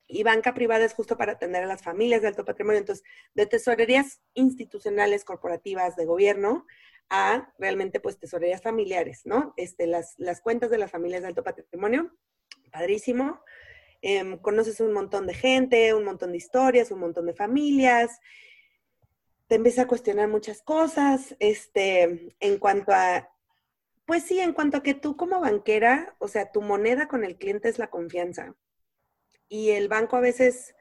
y 0.07 0.23
banca 0.23 0.55
privada 0.55 0.85
es 0.85 0.95
justo 0.95 1.17
para 1.17 1.33
atender 1.33 1.65
a 1.65 1.67
las 1.67 1.83
familias 1.83 2.23
de 2.23 2.29
alto 2.29 2.45
patrimonio. 2.45 2.81
Entonces, 2.81 3.05
de 3.35 3.47
tesorerías 3.47 4.21
institucionales, 4.35 5.25
corporativas, 5.25 5.97
de 5.97 6.05
gobierno, 6.05 6.67
a 7.11 7.53
realmente 7.59 8.01
pues 8.01 8.19
tesorerías 8.19 8.63
familiares, 8.63 9.23
¿no? 9.25 9.55
Este, 9.57 9.87
las, 9.87 10.15
las 10.19 10.41
cuentas 10.41 10.71
de 10.71 10.79
las 10.79 10.91
familias 10.91 11.23
de 11.23 11.29
alto 11.29 11.45
patrimonio, 11.45 12.13
padrísimo. 12.71 13.41
Em, 14.01 14.39
conoces 14.39 14.81
un 14.81 14.93
montón 14.93 15.27
de 15.27 15.35
gente, 15.35 15.95
un 15.95 16.05
montón 16.05 16.33
de 16.33 16.39
historias, 16.39 16.91
un 16.91 17.01
montón 17.01 17.27
de 17.27 17.35
familias 17.35 18.21
te 19.49 19.55
empieza 19.57 19.83
a 19.83 19.89
cuestionar 19.89 20.29
muchas 20.29 20.63
cosas, 20.63 21.35
este, 21.41 22.37
en 22.39 22.59
cuanto 22.59 22.93
a, 22.93 23.31
pues 24.07 24.23
sí, 24.23 24.41
en 24.41 24.53
cuanto 24.53 24.77
a 24.77 24.83
que 24.83 24.95
tú 24.95 25.17
como 25.17 25.41
banquera, 25.41 26.15
o 26.19 26.29
sea, 26.29 26.53
tu 26.53 26.63
moneda 26.63 27.09
con 27.09 27.25
el 27.25 27.37
cliente 27.39 27.69
es 27.69 27.79
la 27.79 27.91
confianza. 27.91 28.55
Y 29.49 29.71
el 29.71 29.89
banco 29.89 30.17
a 30.17 30.21
veces 30.21 30.75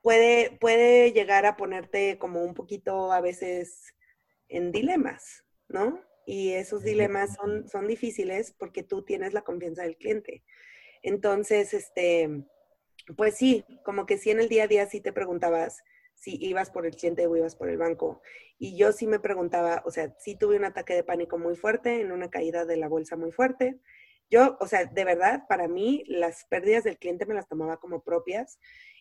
puede, 0.00 0.58
puede 0.60 1.12
llegar 1.12 1.46
a 1.46 1.56
ponerte 1.56 2.18
como 2.18 2.44
un 2.44 2.54
poquito 2.54 3.12
a 3.12 3.20
veces 3.20 3.94
en 4.48 4.72
dilemas, 4.72 5.44
¿no? 5.68 6.00
Y 6.26 6.52
esos 6.52 6.82
dilemas 6.82 7.34
son, 7.34 7.68
son 7.68 7.86
difíciles 7.86 8.52
porque 8.58 8.82
tú 8.82 9.04
tienes 9.04 9.32
la 9.32 9.42
confianza 9.42 9.82
del 9.82 9.96
cliente. 9.96 10.44
Entonces, 11.02 11.72
este, 11.72 12.44
pues 13.16 13.36
sí, 13.36 13.64
como 13.84 14.06
que 14.06 14.18
sí 14.18 14.30
en 14.30 14.40
el 14.40 14.48
día 14.48 14.64
a 14.64 14.68
día 14.68 14.86
sí 14.86 15.00
te 15.00 15.12
preguntabas, 15.12 15.82
si 16.14 16.36
ibas 16.40 16.70
por 16.70 16.86
el 16.86 16.94
cliente 16.94 17.26
o 17.26 17.36
ibas 17.36 17.56
por 17.56 17.68
el 17.68 17.78
banco. 17.78 18.22
Y 18.58 18.76
yo 18.76 18.92
sí 18.92 19.06
me 19.06 19.20
preguntaba, 19.20 19.82
o 19.84 19.90
sea, 19.90 20.14
sí 20.18 20.36
tuve 20.36 20.56
un 20.56 20.64
ataque 20.64 20.94
de 20.94 21.04
pánico 21.04 21.38
muy 21.38 21.56
fuerte, 21.56 22.00
en 22.00 22.12
una 22.12 22.30
caída 22.30 22.64
de 22.64 22.76
la 22.76 22.88
bolsa 22.88 23.16
muy 23.16 23.32
fuerte. 23.32 23.80
Yo, 24.30 24.56
o 24.60 24.66
sea, 24.66 24.84
de 24.86 25.04
verdad, 25.04 25.44
para 25.48 25.68
mí, 25.68 26.04
las 26.06 26.46
pérdidas 26.46 26.84
del 26.84 26.98
cliente 26.98 27.26
me 27.26 27.34
las 27.34 27.48
tomaba 27.48 27.78
como 27.78 28.02
propias 28.02 28.58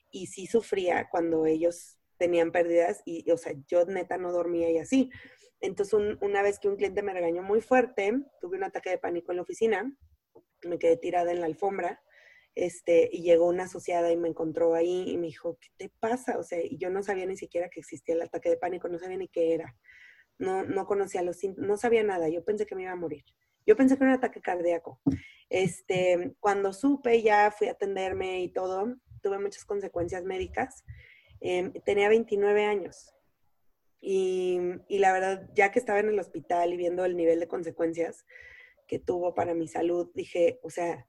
y 0.09 0.27
sí 0.27 0.47
sufría 0.47 1.09
cuando 1.09 1.45
ellos 1.45 1.99
tenían 2.17 2.51
pérdidas 2.51 3.01
y, 3.05 3.29
o 3.31 3.37
sea, 3.37 3.53
yo 3.67 3.85
neta 3.85 4.17
no 4.17 4.31
dormía 4.31 4.69
y 4.69 4.77
así. 4.77 5.09
Entonces, 5.61 6.17
una 6.21 6.41
vez 6.41 6.59
que 6.59 6.67
un 6.67 6.75
cliente 6.75 7.03
me 7.03 7.13
regañó 7.13 7.43
muy 7.43 7.61
fuerte, 7.61 8.13
tuve 8.39 8.57
un 8.57 8.63
ataque 8.63 8.89
de 8.89 8.97
pánico 8.97 9.31
en 9.31 9.37
la 9.37 9.43
oficina, 9.43 9.95
me 10.63 10.79
quedé 10.79 10.97
tirada 10.97 11.31
en 11.31 11.39
la 11.39 11.45
alfombra 11.45 12.01
este, 12.55 13.09
y 13.11 13.23
llegó 13.23 13.47
una 13.47 13.63
asociada 13.63 14.11
y 14.11 14.17
me 14.17 14.27
encontró 14.27 14.75
ahí 14.75 15.09
y 15.09 15.17
me 15.17 15.27
dijo, 15.27 15.57
¿qué 15.59 15.69
te 15.77 15.93
pasa? 15.99 16.37
O 16.37 16.43
sea, 16.43 16.59
yo 16.71 16.89
no 16.89 17.01
sabía 17.03 17.25
ni 17.25 17.37
siquiera 17.37 17.69
que 17.69 17.79
existía 17.79 18.15
el 18.15 18.21
ataque 18.21 18.49
de 18.49 18.57
pánico, 18.57 18.89
no 18.89 18.99
sabía 18.99 19.17
ni 19.17 19.27
qué 19.27 19.53
era. 19.53 19.75
No, 20.37 20.63
no 20.63 20.85
conocía 20.85 21.21
los 21.21 21.37
síntomas, 21.37 21.67
no 21.69 21.77
sabía 21.77 22.03
nada. 22.03 22.27
Yo 22.29 22.43
pensé 22.43 22.65
que 22.65 22.75
me 22.75 22.83
iba 22.83 22.91
a 22.91 22.95
morir. 22.95 23.23
Yo 23.65 23.75
pensé 23.75 23.95
que 23.95 24.03
era 24.03 24.13
un 24.13 24.17
ataque 24.17 24.41
cardíaco. 24.41 24.99
Este, 25.49 26.35
cuando 26.39 26.73
supe, 26.73 27.21
ya 27.21 27.51
fui 27.51 27.67
a 27.67 27.71
atenderme 27.71 28.41
y 28.41 28.51
todo, 28.51 28.95
tuve 29.21 29.39
muchas 29.39 29.65
consecuencias 29.65 30.23
médicas. 30.23 30.83
Em, 31.39 31.71
tenía 31.85 32.09
29 32.09 32.65
años. 32.65 33.13
Y, 34.01 34.59
y 34.87 34.97
la 34.97 35.13
verdad, 35.13 35.47
ya 35.53 35.71
que 35.71 35.77
estaba 35.77 35.99
en 35.99 36.09
el 36.09 36.19
hospital 36.19 36.73
y 36.73 36.77
viendo 36.77 37.05
el 37.05 37.15
nivel 37.15 37.39
de 37.39 37.47
consecuencias 37.47 38.25
que 38.87 38.97
tuvo 38.97 39.35
para 39.35 39.53
mi 39.53 39.67
salud, 39.67 40.09
dije, 40.15 40.59
o 40.63 40.71
sea, 40.71 41.07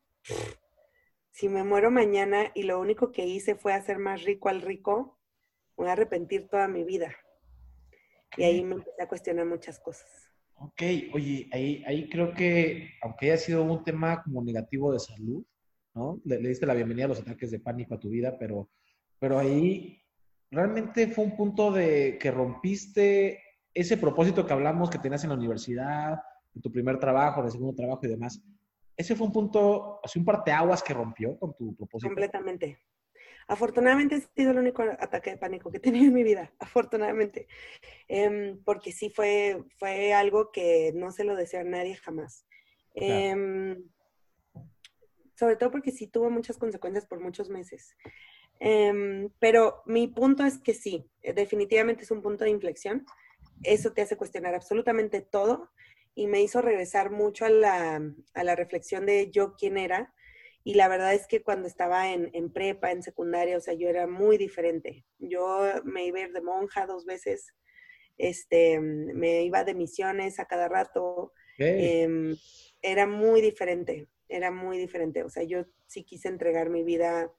si 1.33 1.49
me 1.49 1.65
muero 1.65 1.91
mañana 1.91 2.53
y 2.55 2.63
lo 2.63 2.79
único 2.79 3.11
que 3.11 3.27
hice 3.27 3.55
fue 3.55 3.73
hacer 3.73 3.99
más 3.99 4.23
rico 4.23 4.49
al 4.49 4.61
rico, 4.61 5.19
voy 5.77 5.89
a 5.89 5.93
arrepentir 5.93 6.47
toda 6.49 6.69
mi 6.69 6.85
vida. 6.85 7.15
Y 8.37 8.45
ahí 8.45 8.63
me 8.65 8.77
empecé 8.77 9.03
a 9.03 9.09
cuestionar 9.09 9.47
muchas 9.47 9.81
cosas. 9.81 10.09
Ok, 10.57 10.83
oye, 11.15 11.49
ahí, 11.53 11.83
ahí 11.87 12.09
creo 12.09 12.33
que, 12.35 12.91
aunque 13.03 13.27
haya 13.27 13.39
sido 13.39 13.65
un 13.65 13.83
tema 13.83 14.23
como 14.23 14.45
negativo 14.45 14.93
de 14.93 15.01
salud, 15.01 15.45
¿no? 15.95 16.21
Le, 16.25 16.37
diste 16.37 16.67
la 16.67 16.75
bienvenida 16.75 17.07
a 17.07 17.09
los 17.09 17.21
ataques 17.21 17.51
de 17.51 17.61
pánico 17.61 17.95
a 17.95 18.01
tu 18.01 18.11
vida, 18.11 18.37
pero, 18.39 18.71
pero 19.19 19.39
ahí 19.39 20.03
realmente 20.51 21.09
fue 21.09 21.25
un 21.25 21.37
punto 21.37 21.73
de 21.73 22.19
que 22.19 22.31
rompiste 22.31 23.43
ese 23.75 23.97
propósito 23.97 24.47
que 24.47 24.53
hablamos 24.53 24.91
que 24.91 24.99
tenías 24.99 25.25
en 25.25 25.31
la 25.31 25.37
universidad, 25.37 26.21
en 26.55 26.61
tu 26.61 26.71
primer 26.71 26.99
trabajo, 26.99 27.41
en 27.41 27.47
el 27.47 27.53
segundo 27.53 27.75
trabajo 27.75 28.01
y 28.05 28.09
demás 28.09 28.43
ese 28.97 29.17
fue 29.17 29.27
un 29.27 29.33
punto, 29.33 30.01
así 30.03 30.19
un 30.19 30.25
parteaguas 30.25 30.83
que 30.83 30.95
rompió 30.95 31.39
con 31.39 31.55
tu 31.55 31.75
propósito. 31.75 32.09
Completamente. 32.09 32.79
Afortunadamente 33.49 34.15
ha 34.15 34.21
sido 34.21 34.53
el 34.53 34.59
único 34.59 34.83
ataque 34.83 35.31
de 35.31 35.37
pánico 35.37 35.71
que 35.71 35.79
he 35.79 35.81
tenido 35.81 36.07
en 36.07 36.15
mi 36.15 36.23
vida, 36.23 36.53
afortunadamente. 36.59 37.47
Em, 38.09 38.63
porque 38.65 38.93
sí 38.93 39.11
fue, 39.11 39.65
fue 39.79 40.13
algo 40.13 40.53
que 40.53 40.93
no 40.95 41.11
se 41.11 41.25
lo 41.25 41.35
deseo 41.35 41.61
a 41.61 41.65
nadie 41.65 41.97
jamás. 41.97 42.47
Em, 42.95 43.83
sobre 45.35 45.57
todo 45.57 45.71
porque 45.71 45.91
sí 45.91 46.07
tuvo 46.07 46.31
muchas 46.31 46.57
consecuencias 46.57 47.07
por 47.07 47.21
muchos 47.21 47.49
meses. 47.49 47.97
Em, 48.61 49.31
pero 49.41 49.83
mi 49.87 50.07
punto 50.07 50.45
es 50.45 50.59
que 50.59 50.75
sí, 50.75 51.11
definitivamente 51.23 52.05
es 52.05 52.11
un 52.11 52.23
punto 52.23 52.45
de 52.45 52.51
inflexión. 52.51 53.05
Eso 53.65 53.93
te 53.93 54.03
hace 54.03 54.17
cuestionar 54.17 54.55
absolutamente 54.55 55.21
todo 55.21 55.71
y 56.15 56.27
me 56.27 56.43
hizo 56.43 56.61
regresar 56.61 57.11
mucho 57.11 57.45
a 57.45 57.51
la, 57.51 58.03
a 58.35 58.45
la 58.45 58.57
reflexión 58.57 59.07
de 59.07 59.31
yo 59.31 59.55
quién 59.55 59.79
era. 59.79 60.15
Y 60.65 60.75
la 60.75 60.89
verdad 60.89 61.15
es 61.15 61.27
que 61.27 61.43
cuando 61.43 61.67
estaba 61.67 62.13
en, 62.13 62.31
en, 62.35 62.53
prepa, 62.53 62.93
en 62.93 63.03
secundaria, 63.03 63.57
o 63.57 63.61
sea, 63.61 63.75
yo 63.75 63.89
era 63.89 64.07
muy 64.07 64.39
diferente. 64.39 65.05
Yo 65.19 65.65
me 65.85 66.07
iba 66.07 66.19
a 66.19 66.23
ir 66.23 66.33
de 66.33 66.41
monja 66.41 66.87
dos 66.87 67.05
veces, 67.05 67.53
este, 68.19 68.79
me 68.79 69.43
iba 69.43 69.65
de 69.65 69.75
misiones 69.75 70.39
a 70.39 70.47
cada 70.47 70.69
rato. 70.69 71.33
Em, 71.59 72.37
era 72.81 73.07
muy 73.07 73.41
diferente, 73.41 74.09
era 74.29 74.51
muy 74.51 74.79
diferente. 74.79 75.25
O 75.25 75.31
sea, 75.31 75.43
yo 75.43 75.65
sí 75.87 76.05
quise 76.05 76.29
entregar 76.29 76.71
mi 76.71 76.83
vida 76.83 77.33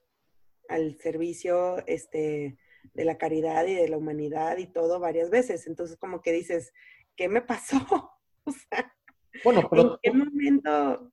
al 0.67 0.97
servicio 0.97 1.83
este, 1.87 2.57
de 2.93 3.05
la 3.05 3.17
caridad 3.17 3.65
y 3.65 3.75
de 3.75 3.87
la 3.87 3.97
humanidad 3.97 4.57
y 4.57 4.67
todo 4.67 4.99
varias 4.99 5.29
veces. 5.29 5.67
Entonces, 5.67 5.97
como 5.97 6.21
que 6.21 6.31
dices, 6.31 6.73
¿qué 7.15 7.27
me 7.29 7.41
pasó? 7.41 8.12
bueno, 9.43 9.67
pero, 9.69 9.99
¿en 10.01 10.11
qué 10.13 10.17
momento? 10.17 11.11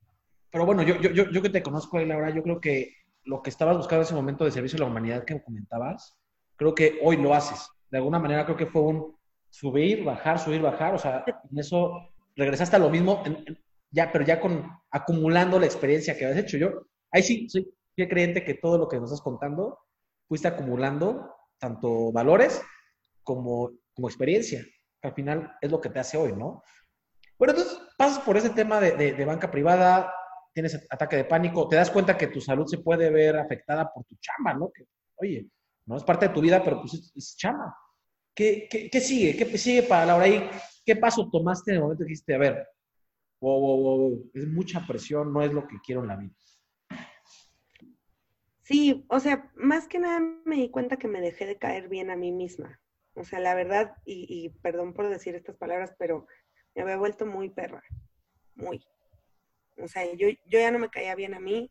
Pero 0.51 0.67
bueno, 0.67 0.83
yo, 0.83 0.97
yo, 1.01 1.11
yo, 1.11 1.31
yo 1.31 1.43
que 1.43 1.51
te 1.51 1.63
conozco, 1.63 1.99
Laura, 2.01 2.31
yo 2.31 2.43
creo 2.43 2.61
que 2.61 2.95
lo 3.25 3.43
que 3.43 3.51
estabas 3.51 3.77
buscando 3.77 4.03
en 4.03 4.07
ese 4.07 4.15
momento 4.15 4.45
de 4.45 4.51
servicio 4.51 4.77
a 4.77 4.81
la 4.81 4.87
humanidad 4.87 5.25
que 5.25 5.43
comentabas, 5.43 6.19
creo 6.57 6.75
que 6.75 6.99
hoy 7.03 7.17
lo 7.17 7.35
haces. 7.35 7.69
De 7.91 7.99
alguna 7.99 8.19
manera 8.19 8.45
creo 8.45 8.57
que 8.57 8.67
fue 8.67 8.83
un 8.83 9.17
subir, 9.51 10.05
bajar, 10.05 10.39
subir, 10.39 10.61
bajar. 10.61 10.95
O 10.95 10.99
sea, 10.99 11.25
en 11.27 11.59
eso 11.59 12.09
regresaste 12.37 12.77
a 12.77 12.81
lo 12.81 12.91
mismo, 12.91 13.23
ya, 13.91 14.11
pero 14.13 14.25
ya 14.25 14.41
con 14.41 14.69
acumulando 14.91 15.59
la 15.59 15.67
experiencia 15.67 16.17
que 16.17 16.25
habías 16.25 16.45
hecho. 16.45 16.57
Yo, 16.57 16.87
ahí 17.11 17.23
sí, 17.23 17.49
soy 17.49 17.73
fiel 17.95 18.09
creyente 18.09 18.45
que 18.45 18.55
todo 18.55 18.79
lo 18.79 18.89
que 18.89 18.97
nos 18.97 19.11
estás 19.11 19.23
contando, 19.23 19.79
fuiste 20.29 20.49
acumulando 20.49 21.35
tanto 21.59 22.13
valores 22.13 22.63
como, 23.23 23.73
como 23.95 24.09
experiencia. 24.09 24.65
al 25.03 25.15
final 25.15 25.53
es 25.61 25.71
lo 25.71 25.81
que 25.81 25.91
te 25.91 25.99
hace 25.99 26.17
hoy, 26.17 26.33
¿no? 26.33 26.63
Bueno, 27.41 27.55
entonces 27.55 27.81
pasas 27.97 28.23
por 28.23 28.37
ese 28.37 28.51
tema 28.51 28.79
de, 28.81 29.25
banca 29.25 29.51
privada, 29.51 30.13
tienes 30.53 30.87
ataque 30.91 31.17
de 31.17 31.25
pánico, 31.25 31.67
te 31.69 31.77
das 31.77 31.91
cuenta 31.91 32.19
que 32.19 32.27
tu 32.27 32.39
salud 32.39 32.67
se 32.67 32.77
puede 32.77 33.09
ver 33.09 33.39
afectada 33.39 33.91
por 33.91 34.05
tu 34.05 34.15
chamba, 34.17 34.53
¿no? 34.53 34.71
Que, 34.71 34.85
oye, 35.17 35.49
no 35.87 35.97
es 35.97 36.05
parte 36.05 36.29
de 36.29 36.35
tu 36.35 36.43
vida, 36.43 36.63
pero 36.63 36.83
pues 36.83 37.13
es, 37.17 37.37
chamba. 37.39 37.75
¿Qué, 38.35 38.69
sigue? 39.01 39.35
¿Qué 39.39 39.57
sigue 39.57 39.85
para 39.85 40.05
Laura 40.05 40.27
ahí? 40.27 40.51
¿Qué 40.85 40.97
paso 40.97 41.31
tomaste 41.33 41.71
en 41.71 41.77
el 41.77 41.83
momento 41.83 42.05
que 42.05 42.09
dijiste, 42.09 42.35
a 42.35 42.39
ver, 42.39 42.69
wow, 43.41 43.59
wow, 43.59 43.79
wow, 43.79 44.31
es 44.35 44.47
mucha 44.47 44.87
presión, 44.87 45.33
no 45.33 45.41
es 45.41 45.51
lo 45.51 45.67
que 45.67 45.77
quiero 45.83 46.03
en 46.03 46.09
la 46.09 46.17
vida? 46.17 46.35
Sí, 48.61 49.07
o 49.09 49.19
sea, 49.19 49.51
más 49.55 49.89
que 49.89 49.99
nada 49.99 50.21
me 50.45 50.57
di 50.57 50.69
cuenta 50.69 50.99
que 50.99 51.09
me 51.09 51.23
dejé 51.23 51.47
de 51.47 51.57
caer 51.57 51.89
bien 51.89 52.11
a 52.11 52.17
mí 52.17 52.33
misma. 52.33 52.83
O 53.15 53.25
sea, 53.25 53.41
la 53.41 53.55
verdad, 53.55 53.97
y 54.05 54.51
perdón 54.61 54.93
por 54.93 55.09
decir 55.09 55.35
estas 55.35 55.57
palabras, 55.57 55.95
pero 55.99 56.27
me 56.75 56.83
había 56.83 56.97
vuelto 56.97 57.27
muy 57.27 57.51
perra, 57.51 57.83
muy. 58.55 58.85
O 59.79 59.89
sea, 59.89 60.05
yo, 60.15 60.29
yo 60.29 60.61
ya 60.61 60.71
no 60.71 60.79
me 60.79 60.91
caía 60.91 61.15
bien 61.15 61.35
a 61.35 61.41
mí, 61.41 61.71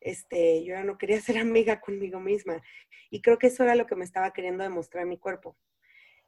este, 0.00 0.64
yo 0.64 0.74
ya 0.74 0.84
no 0.84 0.98
quería 0.98 1.20
ser 1.20 1.38
amiga 1.38 1.80
conmigo 1.80 2.20
misma. 2.20 2.62
Y 3.10 3.22
creo 3.22 3.38
que 3.38 3.48
eso 3.48 3.62
era 3.62 3.74
lo 3.74 3.86
que 3.86 3.96
me 3.96 4.04
estaba 4.04 4.32
queriendo 4.32 4.62
demostrar 4.62 5.06
mi 5.06 5.18
cuerpo. 5.18 5.56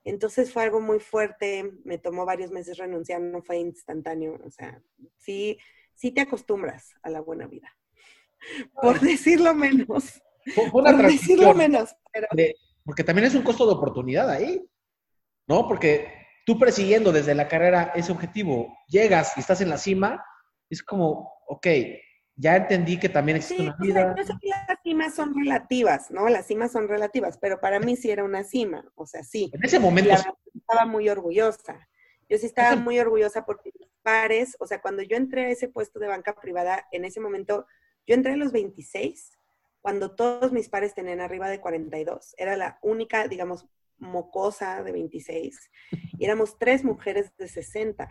Entonces 0.05 0.53
fue 0.53 0.63
algo 0.63 0.81
muy 0.81 1.01
fuerte, 1.01 1.73
me 1.85 1.99
tomó 1.99 2.25
varios 2.25 2.51
meses 2.51 2.79
renunciar, 2.79 3.21
no 3.21 3.43
fue 3.43 3.59
instantáneo. 3.59 4.39
O 4.45 4.51
sea, 4.51 4.83
sí, 5.17 5.59
sí 5.95 6.13
te 6.13 6.21
acostumbras 6.21 6.95
a 7.03 7.11
la 7.11 7.21
buena 7.21 7.47
vida. 7.47 7.77
Por 8.81 9.01
decirlo 9.01 9.55
menos. 9.55 10.23
Por, 10.73 10.97
decirlo 11.03 11.55
menos. 11.55 11.95
porque 12.85 13.05
también 13.05 13.27
es 13.27 13.35
un 13.35 13.43
costo 13.43 13.67
de 13.67 13.75
oportunidad 13.75 14.31
ahí, 14.31 14.65
¿no? 15.47 15.69
Porque 15.69 16.18
tú 16.49 16.59
persiguiendo 16.59 17.13
desde 17.13 17.35
la 17.35 17.47
carrera 17.47 17.93
ese 17.95 18.11
objetivo, 18.11 18.75
llegas 18.89 19.37
y 19.37 19.41
estás 19.41 19.61
en 19.61 19.69
la 19.69 19.77
cima, 19.77 20.25
es 20.71 20.83
como, 20.83 21.31
ok, 21.47 21.67
ya 22.37 22.57
entendí 22.57 22.99
que 22.99 23.11
también 23.11 23.37
existe 23.37 23.65
una 23.65 23.77
vida. 23.79 24.15
yo 24.17 24.25
sé 24.25 24.33
que 24.41 24.49
las 24.49 24.83
cimas 24.83 25.15
son 25.15 25.35
relativas, 25.35 26.11
¿no? 26.11 26.27
Las 26.31 26.47
cimas 26.47 26.73
son 26.73 26.89
relativas, 26.89 27.37
pero 27.37 27.61
para 27.61 27.79
mí 27.81 27.97
sí 27.97 28.11
era 28.11 28.25
una 28.25 28.45
cima, 28.45 28.83
o 28.95 29.05
sea, 29.05 29.23
sí. 29.25 29.51
En 29.53 29.63
ese 29.63 29.79
momento. 29.79 30.15
estaba 30.55 30.87
muy 30.87 31.11
orgullosa. 31.11 31.87
Yo 32.31 32.39
sí 32.39 32.47
estaba 32.47 32.77
muy 32.77 32.99
orgullosa 32.99 33.45
porque 33.45 33.71
mis 33.79 33.91
pares, 34.03 34.57
o 34.59 34.67
sea, 34.67 34.81
cuando 34.81 35.03
yo 35.03 35.19
entré 35.19 35.45
a 35.45 35.51
ese 35.51 35.69
puesto 35.69 35.99
de 35.99 36.09
banca 36.09 36.35
privada, 36.35 36.89
en 36.93 37.05
ese 37.05 37.21
momento, 37.21 37.67
yo 38.07 38.15
entré 38.15 38.33
a 38.33 38.37
los 38.39 38.53
26, 38.53 39.33
cuando 39.83 40.13
todos 40.13 40.51
mis 40.51 40.71
pares 40.71 40.95
tenían 40.95 41.21
arriba 41.21 41.51
de 41.51 41.61
42. 41.61 42.35
Era 42.39 42.57
la 42.57 42.79
única, 42.81 43.29
digamos, 43.29 43.67
mocosa 43.99 44.83
de 44.83 44.93
26 44.93 45.71
y 46.19 46.25
éramos 46.25 46.59
tres 46.59 46.85
mujeres 46.85 47.37
de 47.37 47.49
60. 47.49 48.09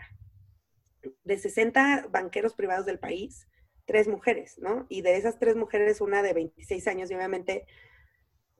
De 1.24 1.38
60 1.38 2.08
banqueros 2.10 2.54
privados 2.54 2.86
del 2.86 2.98
país, 2.98 3.48
tres 3.86 4.08
mujeres, 4.08 4.58
¿no? 4.58 4.86
Y 4.88 5.02
de 5.02 5.16
esas 5.16 5.38
tres 5.38 5.56
mujeres, 5.56 6.00
una 6.00 6.22
de 6.22 6.32
26 6.32 6.86
años 6.88 7.10
y 7.10 7.14
obviamente 7.14 7.66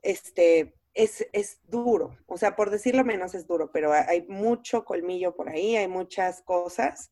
este, 0.01 0.75
es, 0.93 1.27
es 1.33 1.59
duro. 1.67 2.17
O 2.25 2.37
sea, 2.37 2.55
por 2.55 2.69
decirlo 2.69 3.03
menos 3.03 3.35
es 3.35 3.47
duro, 3.47 3.71
pero 3.71 3.91
hay 3.93 4.25
mucho 4.27 4.85
colmillo 4.85 5.35
por 5.35 5.49
ahí, 5.49 5.75
hay 5.75 5.87
muchas 5.87 6.41
cosas 6.41 7.11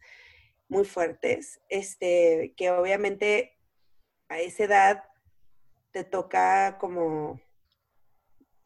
muy 0.68 0.86
fuertes, 0.86 1.62
este, 1.70 2.54
que 2.58 2.72
obviamente 2.72 3.58
a 4.30 4.40
esa 4.40 4.64
edad 4.64 5.04
te 5.92 6.04
toca 6.04 6.78
como 6.80 7.40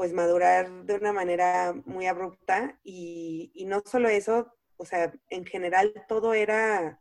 pues 0.02 0.14
madurar 0.14 0.86
de 0.86 0.96
una 0.96 1.14
manera 1.14 1.76
muy 1.86 2.08
abrupta 2.08 2.80
y, 2.84 3.54
no 3.68 3.84
solo 3.86 4.10
eso, 4.10 4.52
o 4.78 4.84
sea, 4.84 5.14
en 5.30 5.46
general 5.46 5.94
todo 6.08 6.34
era, 6.34 7.00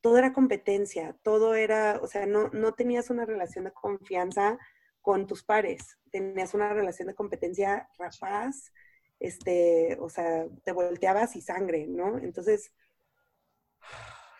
todo 0.00 0.16
era 0.16 0.32
competencia, 0.32 1.14
todo 1.22 1.54
era, 1.54 2.00
o 2.00 2.06
sea, 2.06 2.24
no, 2.24 2.48
no 2.54 2.72
tenías 2.72 3.10
una 3.10 3.26
relación 3.26 3.66
de 3.66 3.72
confianza 3.72 4.58
con 5.02 5.26
tus 5.26 5.44
pares. 5.44 5.98
Tenías 6.10 6.54
una 6.54 6.72
relación 6.72 7.08
de 7.08 7.14
competencia 7.14 7.86
rapaz, 7.98 8.72
este, 9.20 9.98
o 10.00 10.08
sea, 10.08 10.46
te 10.64 10.72
volteabas 10.72 11.36
y 11.36 11.42
sangre, 11.42 11.86
¿no? 11.86 12.16
Entonces, 12.16 12.72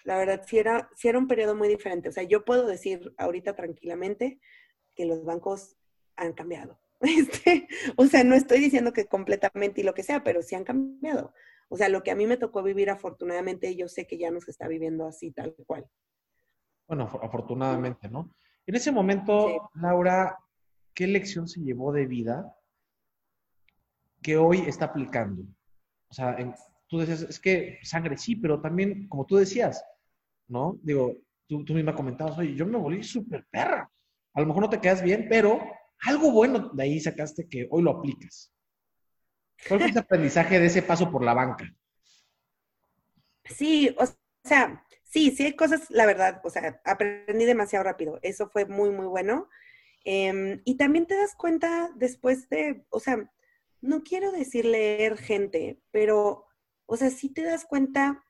la 0.05 0.17
verdad, 0.17 0.45
sí 0.47 0.59
era, 0.59 0.89
sí 0.97 1.09
era 1.09 1.19
un 1.19 1.29
periodo 1.29 1.55
muy 1.55 1.69
diferente. 1.69 2.09
O 2.09 2.13
sea, 2.13 2.23
yo 2.23 2.47
puedo 2.47 2.67
decir 2.67 3.13
ahorita 3.19 3.55
tranquilamente 3.55 4.41
que 4.95 5.05
los 5.05 5.27
bancos 5.27 5.77
han 6.17 6.33
cambiado. 6.33 6.81
Este, 7.41 7.69
o 7.97 8.07
sea, 8.07 8.25
no 8.25 8.35
estoy 8.35 8.59
diciendo 8.59 8.93
que 8.93 9.07
completamente 9.07 9.81
y 9.81 9.85
lo 9.85 9.95
que 9.95 10.03
sea, 10.03 10.25
pero 10.25 10.43
sí 10.43 10.55
han 10.55 10.65
cambiado. 10.65 11.33
O 11.69 11.77
sea, 11.77 11.89
lo 11.89 12.03
que 12.03 12.11
a 12.11 12.17
mí 12.17 12.27
me 12.27 12.37
tocó 12.37 12.63
vivir 12.63 12.91
afortunadamente, 12.91 13.77
yo 13.77 13.89
sé 13.89 14.07
que 14.07 14.19
ya 14.19 14.31
no 14.31 14.41
se 14.41 14.51
está 14.51 14.67
viviendo 14.69 15.07
así 15.07 15.31
tal 15.31 15.55
cual. 15.67 15.87
Bueno, 16.87 17.05
afortunadamente, 17.23 18.09
¿no? 18.09 18.35
En 18.67 18.75
ese 18.75 18.91
momento, 18.91 19.71
Laura, 19.75 20.39
¿qué 20.95 21.07
lección 21.07 21.47
se 21.47 21.61
llevó 21.61 21.93
de 21.93 22.07
vida 22.07 22.55
que 24.23 24.37
hoy 24.37 24.61
está 24.61 24.87
aplicando? 24.87 25.43
O 26.09 26.15
sea, 26.15 26.37
tú 26.89 26.99
decías, 26.99 27.23
es 27.23 27.39
que 27.39 27.79
sangre 27.83 28.17
sí, 28.17 28.37
pero 28.37 28.61
también, 28.61 29.07
como 29.09 29.27
tú 29.27 29.37
decías, 29.37 29.85
¿no? 30.49 30.79
Digo, 30.83 31.15
tú, 31.47 31.65
tú 31.65 31.75
misma 31.75 31.95
comentabas, 31.95 32.39
oye, 32.39 32.55
yo 32.55 32.67
me 32.67 32.79
volví 32.79 33.03
súper 33.03 33.47
perra. 33.51 33.91
A 34.33 34.41
lo 34.41 34.47
mejor 34.47 34.63
no 34.63 34.71
te 34.71 34.81
quedas 34.81 35.03
bien, 35.03 35.27
pero 35.29 35.61
algo 36.03 36.31
bueno 36.31 36.71
de 36.73 36.83
ahí 36.83 37.01
sacaste 37.01 37.49
que 37.49 37.67
hoy 37.71 37.83
lo 37.83 37.99
aplicas. 37.99 38.53
¿Cuál 39.67 39.81
fue 39.81 39.89
ese 39.91 39.99
aprendizaje 39.99 40.61
de 40.61 40.67
ese 40.67 40.83
paso 40.83 41.11
por 41.11 41.25
la 41.25 41.35
banca? 41.35 41.69
Sí, 43.45 43.95
o 43.99 44.05
sea, 44.45 44.85
sí, 45.05 45.31
sí 45.31 45.45
hay 45.45 45.57
cosas, 45.57 45.91
la 45.91 46.07
verdad, 46.07 46.41
o 46.45 46.51
sea, 46.51 46.81
aprendí 46.85 47.45
demasiado 47.45 47.85
rápido. 47.85 48.19
Eso 48.23 48.49
fue 48.49 48.67
muy, 48.67 48.91
muy 48.91 49.07
bueno. 49.07 49.49
Em, 50.05 50.63
y 50.65 50.77
también 50.77 51.07
te 51.07 51.17
das 51.17 51.35
cuenta 51.35 51.91
después 51.97 52.49
de, 52.49 52.85
o 52.91 53.01
sea, 53.01 53.31
no 53.81 54.03
quiero 54.03 54.33
decir 54.33 54.65
leer 54.65 55.17
gente, 55.19 55.81
pero, 55.91 56.47
o 56.87 56.97
sea, 56.97 57.11
sí 57.11 57.31
te 57.31 57.43
das 57.43 57.65
cuenta 57.65 58.25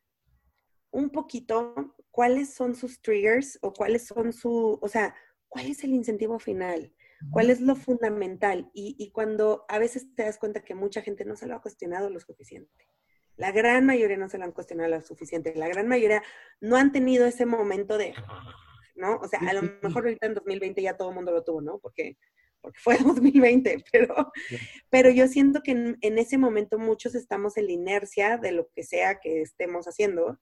un 0.91 1.11
poquito 1.11 1.95
cuáles 2.11 2.55
son 2.55 2.75
sus 2.75 3.01
triggers 3.01 3.59
o 3.63 3.73
cuáles 3.73 4.07
son 4.07 4.33
su, 4.33 4.79
o 4.81 4.89
sea, 4.89 5.15
cuál 5.49 5.67
es 5.67 5.85
el 5.85 5.91
incentivo 5.91 6.39
final. 6.39 6.93
¿Cuál 7.31 7.51
es 7.51 7.61
lo 7.61 7.75
fundamental? 7.75 8.71
Y, 8.73 9.11
cuando 9.13 9.65
a 9.69 9.79
veces 9.79 10.15
te 10.15 10.23
das 10.23 10.39
cuenta 10.39 10.63
que 10.63 10.75
mucha 10.75 11.03
gente 11.03 11.25
no 11.25 11.37
se 11.37 11.47
lo 11.47 11.57
ha 11.57 11.63
cuestionado 11.63 12.11
lo 12.11 12.21
suficiente. 12.21 12.87
La 13.37 13.53
gran 13.53 13.87
mayoría 13.87 14.17
no 14.17 14.29
se 14.29 14.39
lo 14.39 14.45
han 14.45 14.53
cuestionado 14.53 14.91
lo 14.91 15.01
suficiente. 15.01 15.55
La 15.55 15.69
gran 15.69 15.89
mayoría 15.89 16.23
no 16.61 16.77
han 16.77 16.93
tenido 16.93 17.27
ese 17.27 17.47
momento 17.47 17.99
de, 17.99 18.15
¿no? 18.95 19.17
O 19.17 19.29
sea, 19.29 19.41
a 19.41 19.53
lo 19.53 19.63
mejor 19.83 20.05
ahorita 20.05 20.27
en 20.27 20.35
2020 20.35 20.83
ya 20.83 20.97
todo 20.97 21.11
el 21.11 21.15
mundo 21.15 21.33
lo 21.33 21.45
tuvo, 21.45 21.61
¿no? 21.61 21.79
Porque, 21.79 22.17
porque 22.61 22.79
fue 22.81 22.97
2020, 23.05 23.85
pero, 23.93 24.33
pero 24.91 25.11
yo 25.11 25.27
siento 25.29 25.61
que 25.63 25.73
en, 25.73 25.99
en, 26.01 26.19
ese 26.19 26.39
momento 26.39 26.79
muchos 26.79 27.15
estamos 27.15 27.57
en 27.57 27.67
la 27.67 27.73
inercia 27.73 28.39
de 28.39 28.53
lo 28.53 28.69
que 28.75 28.85
sea 28.85 29.19
que 29.21 29.43
estemos 29.43 29.87
haciendo. 29.87 30.39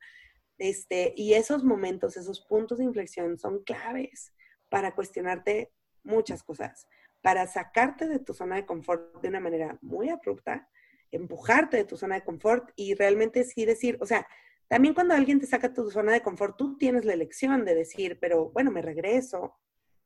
Este, 0.59 1.13
y 1.17 1.35
esos 1.35 1.65
momentos, 1.65 2.17
esos 2.17 2.41
puntos 2.47 2.79
de 2.79 2.85
inflexión 2.85 3.39
son 3.39 3.63
claves 3.63 4.33
para 4.71 4.95
cuestionarte 4.95 5.71
muchas 6.07 6.43
cosas 6.43 6.87
para 7.21 7.47
sacarte 7.47 8.07
de 8.07 8.19
tu 8.19 8.35
zona 8.35 8.57
de 8.57 8.67
confort 8.67 9.21
de 9.21 9.29
una 9.29 9.41
manera 9.41 9.79
muy 9.83 10.09
abrupta, 10.09 10.69
empujarte 11.11 11.77
de 11.77 11.85
tu 11.85 11.97
zona 11.97 12.15
de 12.15 12.25
confort 12.25 12.71
y 12.77 12.95
realmente 12.95 13.45
sí 13.45 13.65
decir, 13.65 13.99
o 14.01 14.07
sea, 14.07 14.27
también 14.69 14.95
cuando 14.95 15.15
alguien 15.15 15.41
te 15.41 15.47
saca 15.47 15.69
de 15.69 15.75
tu 15.75 15.91
zona 15.91 16.13
de 16.13 16.23
confort, 16.23 16.57
tú 16.57 16.77
tienes 16.79 17.05
la 17.05 17.13
elección 17.13 17.65
de 17.65 17.75
decir, 17.75 18.19
pero 18.21 18.51
bueno, 18.51 18.71
me 18.71 18.83
regreso 18.83 19.57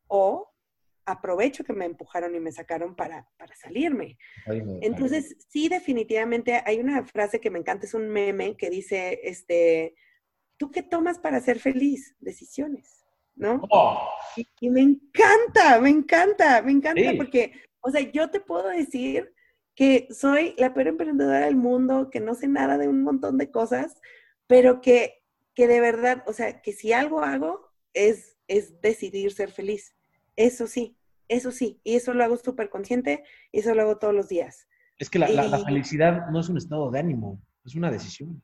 o 0.07 0.51
aprovecho 1.07 1.65
que 1.65 1.73
me 1.73 1.87
empujaron 1.87 2.35
y 2.35 2.41
me 2.41 2.53
sacaron 2.53 2.95
para, 2.95 3.29
para 3.37 3.55
salirme. 3.55 4.19
Entonces, 4.81 5.37
sí, 5.49 5.69
definitivamente 5.69 6.63
hay 6.65 6.79
una 6.79 7.05
frase 7.05 7.41
que 7.41 7.51
me 7.51 7.59
encanta, 7.59 7.87
es 7.87 7.95
un 7.95 8.09
meme 8.09 8.57
que 8.57 8.71
dice, 8.71 9.21
este, 9.25 9.95
¿tú 10.57 10.71
qué 10.71 10.83
tomas 10.83 11.19
para 11.19 11.41
ser 11.41 11.59
feliz? 11.59 12.15
Decisiones. 12.21 13.00
¿No? 13.41 13.63
Oh. 13.71 14.09
Y, 14.61 14.71
me 14.71 14.83
encanta, 14.83 15.81
me 15.81 15.89
encanta, 15.89 16.63
me 16.63 16.73
encanta 16.73 17.13
porque, 17.17 17.53
o 17.81 17.91
sea, 17.91 18.01
yo 18.13 18.31
te 18.31 18.39
puedo 18.39 18.69
decir 18.69 19.35
que 19.75 20.07
soy 20.11 20.55
la 20.59 20.73
peor 20.75 20.89
emprendedora 20.89 21.41
del 21.41 21.57
mundo, 21.57 22.11
que 22.11 22.21
no 22.21 22.35
sé 22.35 22.47
nada 22.47 22.79
de 22.79 22.87
un 22.87 23.03
montón 23.03 23.39
de 23.39 23.51
cosas, 23.51 23.97
pero 24.47 24.81
que, 24.81 25.23
que 25.55 25.67
de 25.67 25.81
verdad, 25.81 26.23
o 26.27 26.33
sea, 26.33 26.61
que 26.61 26.73
si 26.73 26.93
algo 26.93 27.23
hago 27.23 27.73
es, 27.95 28.37
es 28.47 28.81
decidir 28.83 29.33
ser 29.33 29.51
feliz. 29.51 29.97
Eso 30.37 30.67
sí, 30.67 30.97
eso 31.29 31.51
sí, 31.51 31.81
y 31.83 31.97
eso 31.97 32.13
lo 32.13 32.23
hago 32.23 32.37
súper 32.37 32.69
consciente 32.69 33.25
y 33.53 33.61
eso 33.61 33.75
lo 33.75 33.83
hago 33.83 33.99
todos 33.99 34.15
los 34.15 34.29
días. 34.29 34.69
Es 34.99 35.09
que 35.09 35.19
la, 35.19 35.29
la, 35.31 35.65
felicidad 35.65 36.29
no 36.31 36.41
es 36.41 36.49
un 36.51 36.59
estado 36.59 36.91
de 36.91 36.99
ánimo, 36.99 37.41
es 37.65 37.75
una 37.75 37.91
decisión, 37.91 38.43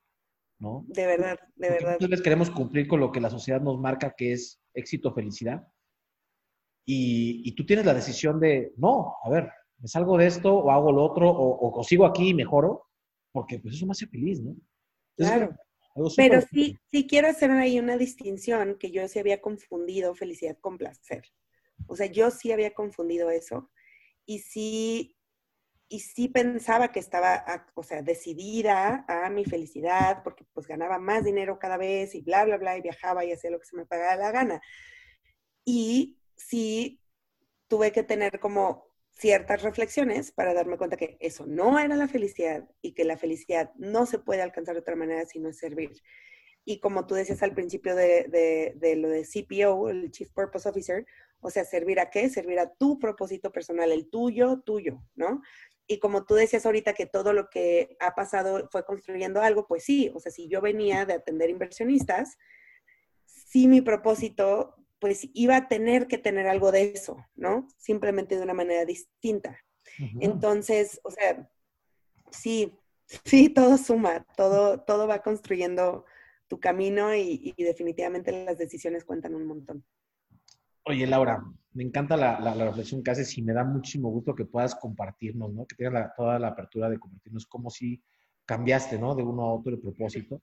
¿no? 0.59 0.85
De 0.89 1.07
verdad, 1.07 1.39
de 1.55 1.71
verdad. 1.71 1.93
Entonces 1.95 2.23
queremos 2.23 2.51
cumplir 2.51 2.89
con 2.89 3.01
lo 3.01 3.13
que 3.13 3.21
la 3.21 3.31
sociedad 3.31 3.61
nos 3.61 3.79
marca, 3.79 4.15
que 4.17 4.33
es 4.33 4.61
éxito, 4.75 5.13
felicidad. 5.13 5.67
Y, 6.89 7.53
tú 7.57 7.67
tienes 7.67 7.85
la 7.85 7.95
decisión 7.95 8.39
de, 8.39 8.73
no, 8.77 9.17
a 9.25 9.29
ver, 9.29 9.51
me 9.79 9.89
salgo 9.89 10.17
de 10.17 10.27
esto 10.27 10.55
o 10.55 10.71
hago 10.71 10.93
lo 10.93 11.03
otro 11.03 11.33
o, 11.37 11.83
sigo 11.83 12.07
aquí 12.07 12.29
y 12.29 12.35
mejoro, 12.35 12.87
porque 13.33 13.59
pues 13.59 13.75
eso 13.75 13.87
me 13.87 13.93
hace 13.93 14.07
feliz, 14.07 14.41
¿no? 14.41 14.57
claro. 15.17 15.57
Pero 16.15 16.43
sí, 16.43 16.77
sí 16.91 17.07
quiero 17.07 17.29
hacer 17.29 17.51
ahí 17.51 17.79
una 17.79 17.97
distinción 17.97 18.77
que 18.79 18.91
yo 18.91 19.09
sí 19.09 19.19
había 19.19 19.41
confundido 19.41 20.15
felicidad 20.15 20.59
con 20.61 20.77
placer. 20.77 21.23
O 21.87 21.97
sea, 21.97 22.07
yo 22.07 22.31
sí 22.31 22.53
había 22.53 22.75
confundido 22.75 23.31
eso 23.31 23.71
y 24.27 24.41
sí, 24.41 25.16
y 25.89 26.01
sí 26.01 26.29
pensaba 26.29 26.91
que 26.91 26.99
estaba, 26.99 27.67
o 27.75 27.83
sea, 27.83 28.03
decidida 28.03 29.05
a 29.09 29.31
mi 29.31 29.45
felicidad 29.45 30.23
porque 30.25 30.45
pues 30.53 30.67
ganaba 30.67 30.99
más 30.99 31.25
dinero 31.25 31.59
cada 31.59 31.77
vez 31.77 32.15
y 32.15 32.23
bla, 32.23 32.45
bla, 32.45 32.57
bla, 32.57 32.77
y 32.77 32.83
viajaba 32.83 33.25
y 33.25 33.33
hacía 33.33 33.51
lo 33.51 33.61
que 33.61 33.67
se 33.67 33.77
me 33.77 33.87
pagaba 33.87 34.17
la 34.17 34.33
gana. 34.33 34.61
Y 35.65 36.19
sí 36.37 37.01
tuve 37.69 37.93
que 37.93 38.03
tener 38.03 38.41
como 38.41 38.87
ciertas 39.11 39.63
reflexiones 39.63 40.33
para 40.33 40.55
darme 40.55 40.77
cuenta 40.77 40.97
que 40.97 41.17
eso 41.21 41.47
no 41.47 41.79
era 41.79 41.97
la 41.97 42.09
felicidad 42.09 42.69
y 42.83 42.93
que 42.93 43.05
la 43.05 43.17
felicidad 43.17 43.73
no 43.77 44.07
se 44.07 44.19
puede 44.19 44.43
alcanzar 44.43 44.75
de 44.75 44.81
otra 44.81 44.97
manera 44.97 45.25
sino 45.25 45.49
es 45.49 45.59
servir. 45.59 45.93
Y 46.65 46.81
como 46.81 47.07
tú 47.07 47.15
decías 47.15 47.43
al 47.45 47.55
principio 47.55 47.95
de, 47.95 48.75
de, 48.77 48.97
lo 48.97 49.09
de 49.09 49.25
CPO, 49.25 49.89
el 49.89 50.11
Chief 50.11 50.29
Purpose 50.33 50.69
Officer, 50.69 51.07
o 51.41 51.49
sea, 51.49 51.65
servir 51.65 52.01
a 52.01 52.11
qué? 52.11 52.29
Servir 52.29 52.59
a 52.59 52.75
tu 52.75 52.99
propósito 52.99 53.53
personal, 53.53 53.93
el 53.93 54.11
tuyo, 54.11 54.63
tuyo, 54.67 55.01
¿no? 55.15 55.43
Y 55.87 55.99
como 55.99 56.25
tú 56.25 56.35
decías 56.35 56.67
ahorita 56.67 56.95
que 56.95 57.07
todo 57.07 57.33
lo 57.33 57.49
que 57.49 57.97
ha 58.01 58.15
pasado 58.15 58.69
fue 58.71 58.85
construyendo 58.85 59.41
algo, 59.41 59.67
pues 59.67 59.85
sí, 59.85 60.11
o 60.15 60.21
sea, 60.21 60.33
si 60.33 60.49
yo 60.49 60.61
venía 60.61 61.07
de 61.07 61.15
atender 61.15 61.51
inversionistas, 61.51 62.37
sí 63.25 63.69
mi 63.69 63.81
propósito 63.81 64.75
pues 64.99 65.29
iba 65.35 65.57
a 65.57 65.69
tener 65.69 66.07
que 66.07 66.19
tener 66.19 66.47
algo 66.47 66.73
de 66.73 66.93
eso, 66.95 67.17
¿no? 67.35 67.69
Simplemente 67.77 68.37
de 68.37 68.43
una 68.43 68.55
manera 68.55 68.85
distinta. 68.85 69.59
Entonces, 70.21 71.01
o 71.05 71.11
sea, 71.11 71.49
sí, 72.31 72.75
sí, 73.25 73.49
todo 73.49 73.79
suma, 73.79 74.25
todo, 74.37 74.81
todo 74.81 75.07
va 75.07 75.23
construyendo 75.23 76.05
tu 76.49 76.61
camino 76.61 77.15
y, 77.15 77.55
definitivamente 77.57 78.45
las 78.45 78.59
decisiones 78.59 79.05
cuentan 79.05 79.35
un 79.35 79.47
montón. 79.47 79.85
Oye, 80.85 81.07
Laura, 81.07 81.43
me 81.77 81.85
encanta 81.85 82.17
la, 82.17 82.55
reflexión 82.55 83.03
que 83.03 83.11
haces 83.11 83.37
y 83.37 83.43
me 83.43 83.53
da 83.53 83.63
muchísimo 83.63 84.09
gusto 84.09 84.35
que 84.35 84.47
puedas 84.47 84.75
compartirnos, 84.75 85.53
¿no? 85.53 85.67
Que 85.67 85.77
tengas 85.77 86.15
toda 86.17 86.39
la 86.39 86.49
apertura 86.49 86.89
de 86.89 86.99
compartirnos 86.99 87.45
cómo 87.47 87.69
si 87.69 88.03
cambiaste, 88.47 88.99
¿no? 88.99 89.15
De 89.15 89.23
uno 89.23 89.43
a 89.43 89.53
otro 89.53 89.75
el 89.75 89.81
propósito. 89.81 90.41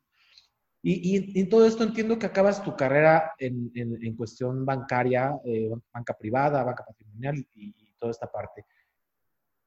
Y, 0.84 1.40
en 1.40 1.50
todo 1.50 1.66
esto 1.66 1.84
entiendo 1.84 2.20
que 2.20 2.28
acabas 2.28 2.64
tu 2.64 2.76
carrera 2.76 3.32
en, 3.40 4.16
cuestión 4.16 4.64
bancaria, 4.64 5.34
eh, 5.46 5.72
banca 5.92 6.14
privada, 6.14 6.64
banca 6.64 6.86
patrimonial 6.86 7.44
y, 7.56 7.74
toda 7.98 8.12
esta 8.12 8.30
parte. 8.32 8.66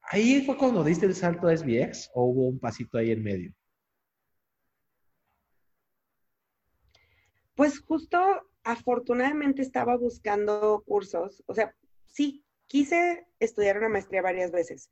¿Ahí 0.03 0.43
fue 0.45 0.55
cuando 0.57 0.83
diste 0.83 1.05
el 1.05 1.15
salto 1.15 1.47
a 1.47 1.57
SBX 1.57 2.11
o 2.13 2.25
hubo 2.25 2.47
un 2.47 2.59
pasito 2.59 2.97
ahí 2.97 3.11
en 3.11 3.23
medio? 3.23 3.53
Pues 7.55 7.79
justo, 7.79 8.19
afortunadamente 8.67 9.61
estaba 9.61 9.95
buscando 9.95 10.83
cursos, 10.85 11.41
o 11.47 11.53
sea, 11.53 11.73
sí, 12.05 12.43
quise 12.67 13.25
estudiar 13.39 13.77
una 13.77 13.87
maestría 13.87 14.21
varias 14.21 14.51
veces. 14.51 14.89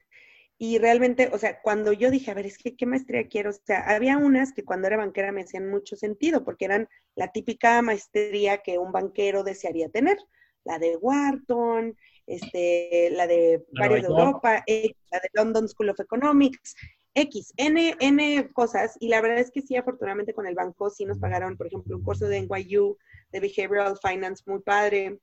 Y 0.58 0.78
realmente, 0.78 1.30
o 1.34 1.38
sea, 1.38 1.62
cuando 1.62 1.92
yo 1.92 2.10
dije, 2.10 2.32
a 2.32 2.34
ver, 2.34 2.46
es 2.46 2.58
que 2.58 2.78
qué 2.78 2.86
maestría 2.86 3.28
quiero, 3.28 3.50
o 3.50 3.54
sea, 3.54 3.82
había 3.82 4.18
unas 4.18 4.54
que 4.54 4.64
cuando 4.64 4.88
era 4.88 4.96
banquera 4.96 5.34
me 5.34 5.42
hacían 5.42 5.70
mucho 5.70 5.98
sentido, 5.98 6.46
porque 6.46 6.64
eran 6.64 6.88
la 7.16 7.34
típica 7.34 7.82
maestría 7.82 8.60
que 8.60 8.78
un 8.78 8.94
banquero 8.94 9.44
desearía 9.44 9.90
tener, 9.90 10.18
la 10.64 10.80
de 10.80 10.96
Wharton, 10.96 11.98
este, 12.26 13.10
la 13.12 13.28
de 13.28 13.66
varios 13.78 14.04
de 14.04 14.08
Europa, 14.08 14.64
la 14.66 15.20
de 15.20 15.30
London 15.34 15.68
School 15.68 15.90
of 15.90 16.00
Economics, 16.00 16.76
X, 17.14 17.54
N, 17.58 17.96
N 18.00 18.50
cosas, 18.54 18.98
y 19.00 19.10
la 19.10 19.22
verdad 19.22 19.40
es 19.40 19.52
que 19.52 19.62
sí, 19.62 19.76
afortunadamente 19.76 20.34
con 20.34 20.48
el 20.48 20.56
banco 20.56 20.90
sí 20.90 21.06
nos 21.06 21.18
pagaron, 21.18 21.58
por 21.58 21.68
ejemplo, 21.68 21.98
un 21.98 22.04
curso 22.04 22.28
de 22.28 22.42
NYU 22.42 22.98
de 23.39 23.48
Behavioral 23.48 23.98
Finance 24.02 24.43
muy 24.45 24.62
padre, 24.62 25.19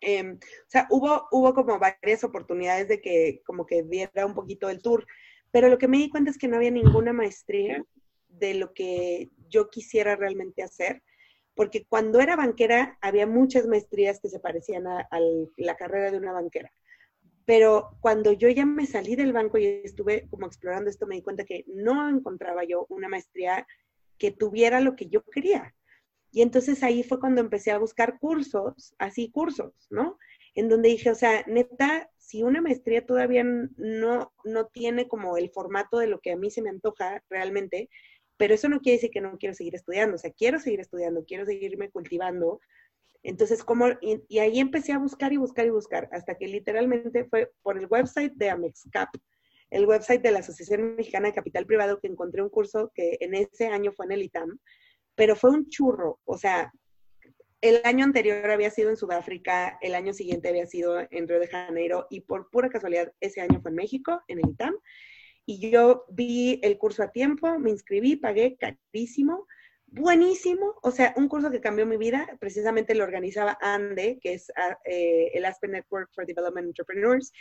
Em, 0.00 0.36
o 0.36 0.68
sea, 0.70 0.86
hubo, 0.90 1.28
hubo 1.30 1.54
como 1.54 1.78
varias 1.78 2.24
oportunidades 2.24 2.88
de 2.88 3.00
que 3.00 3.42
como 3.44 3.66
que 3.66 3.82
diera 3.82 4.24
un 4.24 4.34
poquito 4.34 4.70
el 4.70 4.80
tour, 4.80 5.06
pero 5.50 5.68
lo 5.68 5.78
que 5.78 5.88
me 5.88 5.98
di 5.98 6.08
cuenta 6.08 6.30
es 6.30 6.38
que 6.38 6.48
no 6.48 6.56
había 6.56 6.70
ninguna 6.70 7.12
maestría 7.12 7.84
de 8.28 8.54
lo 8.54 8.72
que 8.72 9.30
yo 9.48 9.68
quisiera 9.68 10.16
realmente 10.16 10.62
hacer, 10.62 11.02
porque 11.54 11.84
cuando 11.86 12.20
era 12.20 12.36
banquera 12.36 12.98
había 13.02 13.26
muchas 13.26 13.66
maestrías 13.66 14.20
que 14.20 14.30
se 14.30 14.40
parecían 14.40 14.86
a, 14.86 15.06
la 15.56 15.76
carrera 15.76 16.10
de 16.10 16.18
una 16.18 16.32
banquera. 16.32 16.72
Pero 17.44 17.96
cuando 18.00 18.32
yo 18.32 18.48
ya 18.48 18.64
me 18.64 18.86
salí 18.86 19.16
del 19.16 19.32
banco 19.32 19.58
y 19.58 19.66
estuve 19.84 20.28
como 20.30 20.46
explorando 20.46 20.88
esto, 20.88 21.06
me 21.06 21.16
di 21.16 21.22
cuenta 21.22 21.44
que 21.44 21.64
no 21.66 22.08
encontraba 22.08 22.64
yo 22.64 22.86
una 22.88 23.08
maestría 23.08 23.66
que 24.18 24.30
tuviera 24.30 24.80
lo 24.80 24.94
que 24.94 25.06
yo 25.06 25.22
quería. 25.24 25.74
Y 26.32 26.42
entonces 26.42 26.82
ahí 26.82 27.02
fue 27.02 27.20
cuando 27.20 27.40
empecé 27.40 27.70
a 27.70 27.78
buscar 27.78 28.18
cursos, 28.18 28.94
así 28.98 29.30
cursos, 29.30 29.72
¿no? 29.90 30.18
En 30.54 30.68
donde 30.68 30.90
dije, 30.90 31.10
o 31.10 31.14
sea, 31.14 31.44
neta, 31.46 32.10
si 32.16 32.42
una 32.42 32.60
maestría 32.60 33.04
todavía 33.04 33.44
no, 33.44 34.32
no 34.44 34.66
tiene 34.66 35.08
como 35.08 35.36
el 35.36 35.50
formato 35.50 35.98
de 35.98 36.06
lo 36.06 36.20
que 36.20 36.32
a 36.32 36.36
mí 36.36 36.50
se 36.50 36.62
me 36.62 36.70
antoja 36.70 37.22
realmente, 37.28 37.88
pero 38.36 38.54
eso 38.54 38.68
no 38.68 38.80
quiere 38.80 38.96
decir 38.96 39.10
que 39.10 39.20
no 39.20 39.36
quiero 39.38 39.54
seguir 39.54 39.74
estudiando, 39.74 40.14
o 40.14 40.18
sea, 40.18 40.30
quiero 40.30 40.58
seguir 40.58 40.80
estudiando, 40.80 41.24
quiero 41.26 41.44
seguirme 41.44 41.90
cultivando. 41.90 42.60
Entonces, 43.22 43.62
como, 43.64 43.88
y, 44.00 44.22
y 44.28 44.38
ahí 44.38 44.60
empecé 44.60 44.92
a 44.92 44.98
buscar 44.98 45.32
y 45.32 45.36
buscar 45.36 45.66
y 45.66 45.70
buscar, 45.70 46.08
hasta 46.12 46.36
que 46.36 46.48
literalmente 46.48 47.24
fue 47.24 47.50
por 47.62 47.76
el 47.76 47.86
website 47.86 48.32
de 48.34 48.50
Amexcap, 48.50 49.10
el 49.70 49.86
website 49.86 50.22
de 50.22 50.30
la 50.30 50.40
Asociación 50.40 50.96
Mexicana 50.96 51.28
de 51.28 51.34
Capital 51.34 51.66
Privado, 51.66 52.00
que 52.00 52.08
encontré 52.08 52.42
un 52.42 52.48
curso 52.48 52.90
que 52.94 53.18
en 53.20 53.34
ese 53.34 53.66
año 53.66 53.92
fue 53.92 54.06
en 54.06 54.12
el 54.12 54.22
ITAM, 54.22 54.58
pero 55.14 55.36
fue 55.36 55.50
un 55.50 55.68
churro, 55.68 56.20
o 56.24 56.38
sea, 56.38 56.72
el 57.60 57.82
año 57.84 58.04
anterior 58.04 58.50
había 58.50 58.70
sido 58.70 58.90
en 58.90 58.96
Sudáfrica, 58.96 59.78
el 59.82 59.94
año 59.94 60.14
siguiente 60.14 60.48
había 60.48 60.66
sido 60.66 60.98
en 60.98 61.28
Río 61.28 61.40
de 61.40 61.48
Janeiro 61.48 62.06
y 62.08 62.20
por 62.22 62.48
pura 62.50 62.70
casualidad 62.70 63.12
ese 63.20 63.42
año 63.42 63.60
fue 63.60 63.70
en 63.70 63.76
México, 63.76 64.22
en 64.28 64.38
el 64.38 64.50
ITAM. 64.50 64.74
Y 65.44 65.70
yo 65.70 66.04
vi 66.08 66.60
el 66.62 66.78
curso 66.78 67.02
a 67.02 67.12
tiempo, 67.12 67.58
me 67.58 67.70
inscribí, 67.70 68.16
pagué 68.16 68.56
carísimo, 68.56 69.46
buenísimo, 69.86 70.76
o 70.82 70.90
sea, 70.90 71.12
un 71.16 71.28
curso 71.28 71.50
que 71.50 71.60
cambió 71.60 71.84
mi 71.84 71.96
vida, 71.96 72.28
precisamente 72.38 72.94
lo 72.94 73.04
organizaba 73.04 73.58
ANDE, 73.60 74.20
que 74.22 74.34
es 74.34 74.50
ah, 74.56 74.78
eh, 74.84 75.30
el 75.34 75.44
Aspen 75.44 75.72
Network 75.72 76.10
for 76.14 76.24
Development 76.24 76.68
Entrepreneurs, 76.68 77.32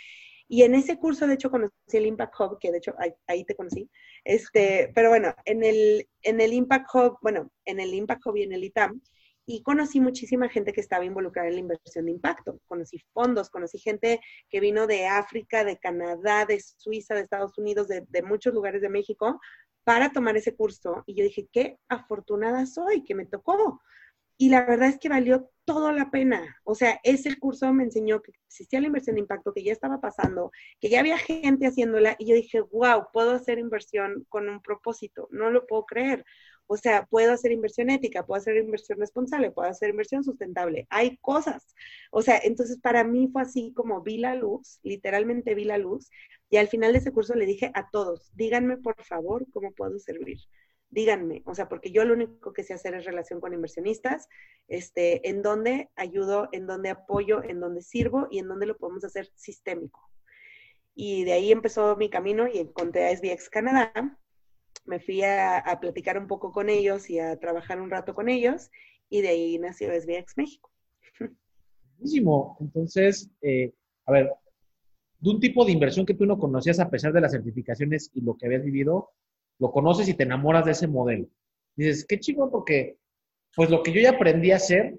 y 0.51 0.63
en 0.63 0.73
ese 0.73 0.97
curso, 0.97 1.27
de 1.27 1.35
hecho, 1.35 1.51
conocí 1.51 1.71
el 1.93 2.07
Impact 2.07 2.33
Hub, 2.39 2.57
que 2.59 2.71
de 2.71 2.79
hecho 2.79 2.95
ahí, 3.27 3.45
te 3.45 3.55
conocí. 3.55 3.87
Este, 4.23 4.91
pero 4.95 5.09
bueno, 5.09 5.33
en 5.45 5.63
el, 5.63 6.09
en 6.23 6.41
el 6.41 6.53
Impact 6.53 6.87
Hub, 6.91 7.17
bueno, 7.21 7.51
en 7.65 7.79
el 7.79 7.93
Impact 7.93 8.25
Hub 8.25 8.35
y 8.35 8.43
en 8.43 8.53
el 8.53 8.63
ITAM, 8.63 8.99
y 9.45 9.61
conocí 9.61 9.99
muchísima 9.99 10.49
gente 10.49 10.73
que 10.73 10.81
estaba 10.81 11.05
involucrada 11.05 11.49
en 11.49 11.53
la 11.53 11.59
inversión 11.59 12.05
de 12.05 12.11
impacto. 12.11 12.59
Conocí 12.65 12.97
fondos, 13.13 13.51
conocí 13.51 13.77
gente 13.77 14.21
que 14.49 14.59
vino 14.59 14.87
de 14.87 15.05
África, 15.05 15.63
de 15.63 15.77
Canadá, 15.77 16.45
de 16.45 16.59
Suiza, 16.59 17.13
de 17.13 17.21
Estados 17.21 17.55
Unidos, 17.59 17.87
de, 17.87 18.03
de 18.09 18.23
muchos 18.23 18.51
lugares 18.51 18.81
de 18.81 18.89
México 18.89 19.39
para 19.83 20.11
tomar 20.11 20.35
ese 20.35 20.55
curso. 20.55 21.03
Y 21.05 21.13
yo 21.13 21.23
dije, 21.23 21.47
qué 21.51 21.77
afortunada 21.89 22.65
soy 22.65 23.03
que 23.03 23.15
me 23.15 23.27
tocó. 23.27 23.81
Y 24.41 24.47
la 24.47 24.65
verdad 24.65 24.87
es 24.87 24.97
que 24.99 25.09
valió 25.09 25.51
toda 25.65 25.91
la 25.91 26.11
pena. 26.11 26.57
O 26.63 26.73
sea, 26.73 26.97
ese 27.03 27.37
curso 27.37 27.73
me 27.73 27.83
enseñó 27.83 28.21
que 28.21 28.31
existía 28.47 28.79
la 28.79 28.87
inversión 28.87 29.15
de 29.15 29.19
impacto, 29.19 29.51
que 29.53 29.63
ya 29.63 29.73
estaba 29.73 29.99
pasando, 29.99 30.49
que 30.79 30.87
ya 30.87 31.01
había 31.01 31.17
gente 31.17 31.67
haciéndola. 31.67 32.15
Y 32.17 32.27
yo 32.27 32.35
dije, 32.35 32.61
wow, 32.61 33.07
puedo 33.11 33.31
hacer 33.31 33.59
inversión 33.59 34.25
con 34.29 34.47
un 34.47 34.61
propósito. 34.61 35.27
No 35.31 35.51
lo 35.51 35.67
puedo 35.67 35.85
creer. 35.85 36.23
O 36.67 36.77
sea, 36.77 37.05
puedo 37.07 37.33
hacer 37.33 37.51
inversión 37.51 37.89
ética, 37.89 38.25
puedo 38.25 38.39
hacer 38.39 38.55
inversión 38.55 38.97
responsable, 38.99 39.51
puedo 39.51 39.69
hacer 39.69 39.89
inversión 39.89 40.23
sustentable. 40.23 40.87
Hay 40.89 41.17
cosas. 41.17 41.75
O 42.09 42.21
sea, 42.21 42.39
entonces 42.41 42.79
para 42.79 43.03
mí 43.03 43.27
fue 43.27 43.41
así 43.41 43.73
como 43.75 44.01
vi 44.03 44.19
la 44.19 44.35
luz, 44.35 44.79
literalmente 44.83 45.53
vi 45.53 45.65
la 45.65 45.77
luz. 45.77 46.09
Y 46.49 46.55
al 46.57 46.69
final 46.69 46.93
de 46.93 46.99
ese 46.99 47.11
curso 47.11 47.35
le 47.35 47.45
dije 47.45 47.71
a 47.73 47.89
todos, 47.89 48.31
díganme 48.35 48.77
por 48.77 49.03
favor 49.03 49.45
cómo 49.51 49.73
puedo 49.73 49.99
servir 49.99 50.37
díganme, 50.91 51.43
o 51.45 51.53
sea, 51.53 51.69
porque 51.69 51.91
yo 51.91 52.03
lo 52.03 52.13
único 52.13 52.53
que 52.53 52.63
sé 52.63 52.73
hacer 52.73 52.95
es 52.95 53.05
relación 53.05 53.39
con 53.39 53.53
inversionistas, 53.53 54.27
este, 54.67 55.27
en 55.29 55.41
dónde 55.41 55.89
ayudo, 55.95 56.49
en 56.51 56.65
dónde 56.65 56.89
apoyo, 56.89 57.43
en 57.43 57.59
dónde 57.59 57.81
sirvo 57.81 58.27
y 58.31 58.39
en 58.39 58.47
dónde 58.47 58.65
lo 58.65 58.77
podemos 58.77 59.03
hacer 59.03 59.29
sistémico. 59.35 60.09
Y 60.95 61.23
de 61.23 61.33
ahí 61.33 61.51
empezó 61.51 61.95
mi 61.95 62.09
camino 62.09 62.47
y 62.47 62.57
encontré 62.57 63.07
a 63.07 63.15
SBX 63.15 63.49
Canadá. 63.49 64.17
Me 64.85 64.99
fui 64.99 65.23
a, 65.23 65.77
platicar 65.79 66.17
un 66.17 66.27
poco 66.27 66.51
con 66.51 66.69
ellos 66.69 67.09
y 67.09 67.19
a 67.19 67.39
trabajar 67.39 67.79
un 67.79 67.89
rato 67.89 68.15
con 68.15 68.27
ellos 68.27 68.69
y 69.09 69.21
de 69.21 69.29
ahí 69.29 69.59
nació 69.59 69.89
SBX 69.89 70.37
México. 70.37 70.71
Buenísimo. 71.97 72.57
Entonces, 72.59 73.29
eh, 73.41 73.73
a 74.05 74.11
ver, 74.11 74.31
de 75.19 75.29
un 75.29 75.39
tipo 75.39 75.63
de 75.65 75.71
inversión 75.71 76.05
que 76.05 76.15
tú 76.15 76.25
no 76.25 76.39
conocías 76.39 76.79
a 76.79 76.89
pesar 76.89 77.13
de 77.13 77.21
las 77.21 77.31
certificaciones 77.31 78.09
y 78.13 78.21
lo 78.21 78.35
que 78.35 78.47
habías 78.47 78.63
vivido, 78.63 79.11
lo 79.59 79.71
conoces 79.71 80.07
y 80.07 80.13
te 80.13 80.23
enamoras 80.23 80.65
de 80.65 80.71
ese 80.71 80.87
modelo. 80.87 81.27
Dices, 81.75 82.05
qué 82.05 82.19
chingón, 82.19 82.49
porque 82.49 82.97
pues 83.55 83.69
lo 83.69 83.83
que 83.83 83.91
yo 83.91 84.01
ya 84.01 84.11
aprendí 84.11 84.51
a 84.51 84.57
hacer 84.57 84.97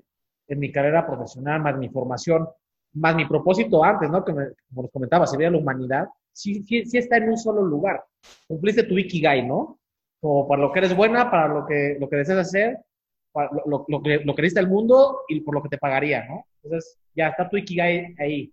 en 0.49 0.59
mi 0.59 0.71
carrera 0.71 1.07
profesional, 1.07 1.63
más 1.63 1.79
mi 1.79 1.89
formación, 1.89 2.49
más 2.95 3.15
mi 3.15 3.27
propósito 3.27 3.83
antes, 3.85 4.11
¿no? 4.11 4.25
Que 4.25 4.33
como 4.33 4.83
les 4.83 4.91
comentaba, 4.91 5.27
sería 5.27 5.51
la 5.51 5.59
humanidad, 5.59 6.09
sí, 6.33 6.63
sí, 6.65 6.85
sí 6.85 6.99
está 6.99 7.17
en 7.17 7.31
un 7.31 7.39
solo 7.39 7.63
lugar. 7.63 8.05
Cumpliste 8.47 8.83
tu 8.83 8.99
Ikigai, 8.99 9.47
¿no? 9.47 9.79
Como 10.21 10.49
para 10.49 10.63
lo 10.63 10.73
que 10.73 10.81
eres 10.81 10.97
buena, 10.97 11.31
para 11.31 11.49
lo 11.49 11.67
que, 11.67 11.97
lo 11.99 12.09
que 12.09 12.17
deseas 12.17 12.39
hacer, 12.39 12.79
para 13.33 13.51
lo, 13.67 13.87
lo, 13.89 14.03
que, 14.03 14.21
lo 14.25 14.35
que 14.35 14.47
el 14.47 14.69
mundo 14.69 15.21
y 15.29 15.41
por 15.41 15.55
lo 15.55 15.63
que 15.63 15.69
te 15.69 15.79
pagaría, 15.79 16.27
¿no? 16.27 16.47
Entonces, 16.63 16.99
ya 17.15 17.29
está 17.29 17.49
tu 17.49 17.57
Ikigai 17.57 18.15
ahí. 18.19 18.53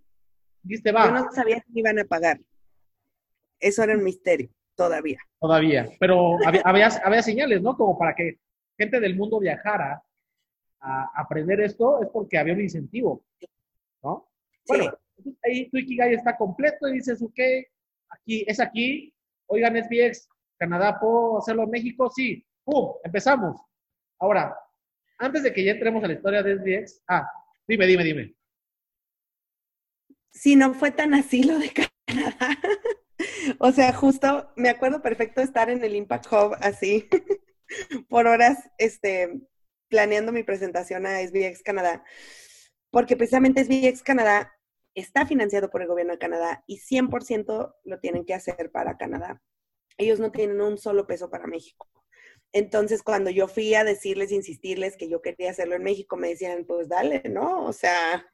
Dijiste, 0.62 0.92
va. 0.92 1.06
Yo 1.06 1.12
no 1.12 1.32
sabía 1.32 1.56
que 1.60 1.72
me 1.72 1.80
iban 1.80 1.98
a 1.98 2.04
pagar. 2.04 2.40
Eso 3.60 3.82
era 3.82 3.96
un 3.96 4.04
misterio. 4.04 4.48
Todavía. 4.78 5.18
Todavía. 5.40 5.88
Pero 5.98 6.36
había, 6.46 6.86
había, 7.04 7.20
señales, 7.20 7.60
¿no? 7.60 7.76
Como 7.76 7.98
para 7.98 8.14
que 8.14 8.38
gente 8.78 9.00
del 9.00 9.16
mundo 9.16 9.40
viajara 9.40 10.00
a 10.80 11.10
aprender 11.16 11.60
esto, 11.60 12.00
es 12.00 12.08
porque 12.10 12.38
había 12.38 12.54
un 12.54 12.60
incentivo, 12.60 13.24
¿no? 14.04 14.28
Bueno, 14.68 14.96
ahí 15.42 15.68
tu 15.68 15.78
Ikigai 15.78 16.14
está 16.14 16.36
completo 16.36 16.86
y 16.86 16.92
dices, 16.92 17.20
ok, 17.20 17.40
aquí, 18.08 18.44
es 18.46 18.60
aquí, 18.60 19.12
oigan, 19.46 19.74
SBX, 19.82 20.28
Canadá, 20.56 20.96
¿puedo 21.00 21.38
hacerlo 21.38 21.64
en 21.64 21.70
México? 21.70 22.08
Sí, 22.14 22.46
¡pum! 22.62 22.94
Empezamos. 23.02 23.60
Ahora, 24.20 24.56
antes 25.18 25.42
de 25.42 25.52
que 25.52 25.64
ya 25.64 25.72
entremos 25.72 26.04
a 26.04 26.06
la 26.06 26.14
historia 26.14 26.40
de 26.44 26.54
SBX, 26.56 27.02
ah, 27.08 27.28
dime, 27.66 27.84
dime, 27.84 28.04
dime. 28.04 28.34
Sí, 30.30 30.54
no 30.54 30.72
fue 30.72 30.92
tan 30.92 31.14
así 31.14 31.42
lo 31.42 31.58
de 31.58 31.72
Canadá. 31.72 32.56
O 33.58 33.72
sea, 33.72 33.92
justo 33.92 34.50
me 34.56 34.68
acuerdo 34.68 35.02
perfecto 35.02 35.40
estar 35.40 35.70
en 35.70 35.82
el 35.82 35.96
Impact 35.96 36.26
Hub 36.32 36.56
así 36.60 37.08
por 38.08 38.26
horas, 38.26 38.58
este, 38.78 39.40
planeando 39.88 40.32
mi 40.32 40.42
presentación 40.42 41.06
a 41.06 41.20
SBX 41.20 41.62
Canadá, 41.62 42.04
porque 42.90 43.16
precisamente 43.16 43.64
SBX 43.64 44.02
Canadá 44.02 44.52
está 44.94 45.26
financiado 45.26 45.70
por 45.70 45.82
el 45.82 45.88
gobierno 45.88 46.12
de 46.12 46.18
Canadá 46.18 46.64
y 46.66 46.78
100% 46.78 47.74
lo 47.84 48.00
tienen 48.00 48.24
que 48.24 48.34
hacer 48.34 48.70
para 48.70 48.96
Canadá. 48.96 49.42
Ellos 49.96 50.20
no 50.20 50.30
tienen 50.30 50.60
un 50.60 50.78
solo 50.78 51.06
peso 51.06 51.30
para 51.30 51.46
México. 51.46 51.88
Entonces, 52.52 53.02
cuando 53.02 53.30
yo 53.30 53.46
fui 53.46 53.74
a 53.74 53.84
decirles, 53.84 54.32
insistirles 54.32 54.96
que 54.96 55.08
yo 55.08 55.20
quería 55.20 55.50
hacerlo 55.50 55.74
en 55.74 55.82
México, 55.82 56.16
me 56.16 56.28
decían, 56.28 56.64
pues 56.66 56.88
dale, 56.88 57.22
¿no? 57.28 57.64
O 57.64 57.72
sea, 57.72 58.26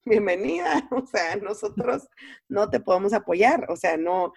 bienvenida, 0.04 0.88
o 0.90 1.06
sea, 1.06 1.36
nosotros 1.36 2.08
no 2.48 2.70
te 2.70 2.80
podemos 2.80 3.12
apoyar, 3.12 3.66
o 3.70 3.76
sea, 3.76 3.96
no, 3.96 4.32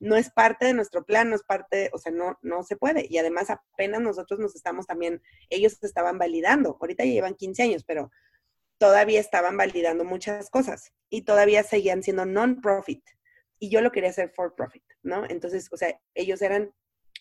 no 0.00 0.16
es 0.16 0.30
parte 0.30 0.66
de 0.66 0.74
nuestro 0.74 1.04
plan, 1.04 1.30
no 1.30 1.36
es 1.36 1.42
parte, 1.42 1.90
o 1.92 1.98
sea, 1.98 2.12
no, 2.12 2.38
no 2.42 2.62
se 2.62 2.76
puede. 2.76 3.06
Y 3.08 3.18
además 3.18 3.50
apenas 3.50 4.00
nosotros 4.00 4.40
nos 4.40 4.54
estamos 4.54 4.86
también, 4.86 5.22
ellos 5.50 5.82
estaban 5.82 6.18
validando, 6.18 6.76
ahorita 6.80 7.04
ya 7.04 7.12
llevan 7.12 7.34
15 7.34 7.62
años, 7.62 7.84
pero 7.84 8.10
todavía 8.78 9.20
estaban 9.20 9.56
validando 9.56 10.04
muchas 10.04 10.50
cosas 10.50 10.92
y 11.08 11.22
todavía 11.22 11.62
seguían 11.62 12.02
siendo 12.02 12.24
non-profit. 12.24 13.04
Y 13.58 13.70
yo 13.70 13.80
lo 13.80 13.92
quería 13.92 14.10
hacer 14.10 14.32
for 14.34 14.56
profit, 14.56 14.82
¿no? 15.04 15.24
Entonces, 15.28 15.68
o 15.70 15.76
sea, 15.76 15.96
ellos 16.14 16.42
eran, 16.42 16.72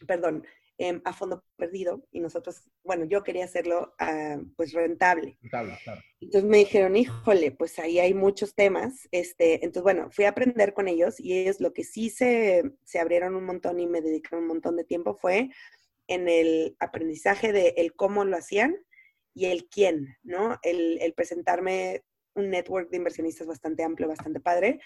perdón, 0.07 0.47
Em, 0.83 0.99
a 1.05 1.13
fondo 1.13 1.45
perdido 1.57 2.07
y 2.11 2.19
nosotros, 2.21 2.63
bueno, 2.83 3.05
yo 3.05 3.21
quería 3.21 3.45
hacerlo 3.45 3.93
ah, 3.99 4.39
pues 4.55 4.73
rentable. 4.73 5.37
Claro, 5.47 5.77
claro. 5.83 6.01
Entonces 6.19 6.49
me 6.49 6.57
dijeron, 6.57 6.95
híjole, 6.95 7.51
pues 7.51 7.77
ahí 7.77 7.99
hay 7.99 8.15
muchos 8.15 8.55
temas. 8.55 9.07
Este, 9.11 9.63
entonces, 9.63 9.83
bueno, 9.83 10.09
fui 10.09 10.25
a 10.25 10.29
aprender 10.29 10.73
con 10.73 10.87
ellos 10.87 11.19
y 11.19 11.37
ellos 11.37 11.59
lo 11.59 11.71
que 11.71 11.83
sí 11.83 12.09
se, 12.09 12.63
se 12.83 12.97
abrieron 12.97 13.35
un 13.35 13.45
montón 13.45 13.79
y 13.79 13.85
me 13.85 14.01
dedicaron 14.01 14.41
un 14.41 14.47
montón 14.47 14.75
de 14.75 14.83
tiempo 14.83 15.13
fue 15.13 15.51
en 16.07 16.27
el 16.27 16.75
aprendizaje 16.79 17.53
de 17.53 17.75
el 17.77 17.93
cómo 17.93 18.25
lo 18.25 18.35
hacían 18.35 18.75
y 19.35 19.45
el 19.45 19.69
quién, 19.69 20.17
¿no? 20.23 20.57
El, 20.63 20.97
el 20.99 21.13
presentarme 21.13 22.05
un 22.35 22.49
network 22.49 22.89
de 22.89 22.97
inversionistas 22.97 23.47
bastante 23.47 23.83
amplio, 23.83 24.07
bastante 24.07 24.39
padre, 24.39 24.79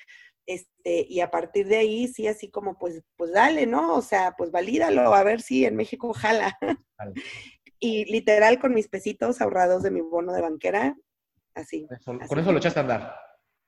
este, 0.45 1.05
y 1.09 1.21
a 1.21 1.31
partir 1.31 1.67
de 1.67 1.77
ahí, 1.77 2.07
sí, 2.07 2.27
así 2.27 2.49
como, 2.49 2.77
pues, 2.77 3.01
pues 3.15 3.31
dale, 3.31 3.65
¿no? 3.65 3.95
O 3.95 4.01
sea, 4.01 4.35
pues 4.37 4.51
valídalo, 4.51 5.13
a 5.13 5.23
ver 5.23 5.41
si 5.41 5.65
en 5.65 5.75
México 5.75 6.13
jala. 6.13 6.57
y 7.79 8.05
literal, 8.05 8.59
con 8.59 8.73
mis 8.73 8.87
pesitos 8.87 9.41
ahorrados 9.41 9.83
de 9.83 9.91
mi 9.91 10.01
bono 10.01 10.33
de 10.33 10.41
banquera, 10.41 10.95
así. 11.55 11.87
con 12.05 12.39
eso 12.39 12.51
lo 12.51 12.57
echaste 12.59 12.79
a 12.79 12.83
andar. 12.83 13.15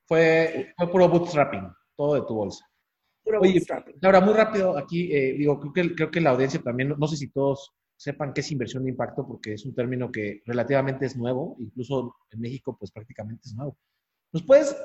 Fue, 0.07 0.73
fue 0.77 0.89
puro 0.89 1.09
bootstrapping, 1.09 1.67
todo 1.95 2.15
de 2.15 2.21
tu 2.21 2.35
bolsa. 2.35 2.65
Puro 3.23 3.41
Oye, 3.41 3.53
bootstrapping. 3.53 3.95
Ahora, 4.03 4.21
muy 4.21 4.33
rápido, 4.33 4.77
aquí, 4.77 5.11
eh, 5.13 5.33
digo, 5.33 5.59
creo 5.59 5.73
que, 5.73 5.95
creo 5.95 6.11
que 6.11 6.21
la 6.21 6.29
audiencia 6.29 6.61
también, 6.61 6.95
no 6.97 7.07
sé 7.07 7.17
si 7.17 7.29
todos 7.29 7.73
sepan 7.97 8.33
qué 8.33 8.41
es 8.41 8.51
inversión 8.51 8.83
de 8.85 8.91
impacto, 8.91 9.27
porque 9.27 9.53
es 9.53 9.65
un 9.65 9.75
término 9.75 10.11
que 10.11 10.41
relativamente 10.45 11.05
es 11.07 11.17
nuevo, 11.17 11.57
incluso 11.59 12.15
en 12.31 12.41
México, 12.41 12.77
pues 12.79 12.91
prácticamente 12.91 13.43
es 13.47 13.55
nuevo. 13.55 13.77
¿Nos 14.33 14.43
puedes, 14.43 14.75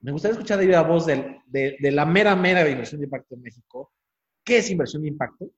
me 0.00 0.12
gustaría 0.12 0.34
escuchar 0.34 0.58
de 0.60 0.66
viva 0.66 0.82
voz 0.82 1.06
del- 1.06 1.38
de, 1.46 1.76
de 1.80 1.90
la 1.92 2.06
mera, 2.06 2.36
mera 2.36 2.64
de 2.64 2.72
inversión 2.72 3.00
de 3.00 3.06
impacto 3.06 3.34
en 3.36 3.42
México? 3.42 3.92
¿Qué 4.44 4.58
es 4.58 4.70
inversión 4.70 5.02
de 5.02 5.08
impacto? 5.08 5.50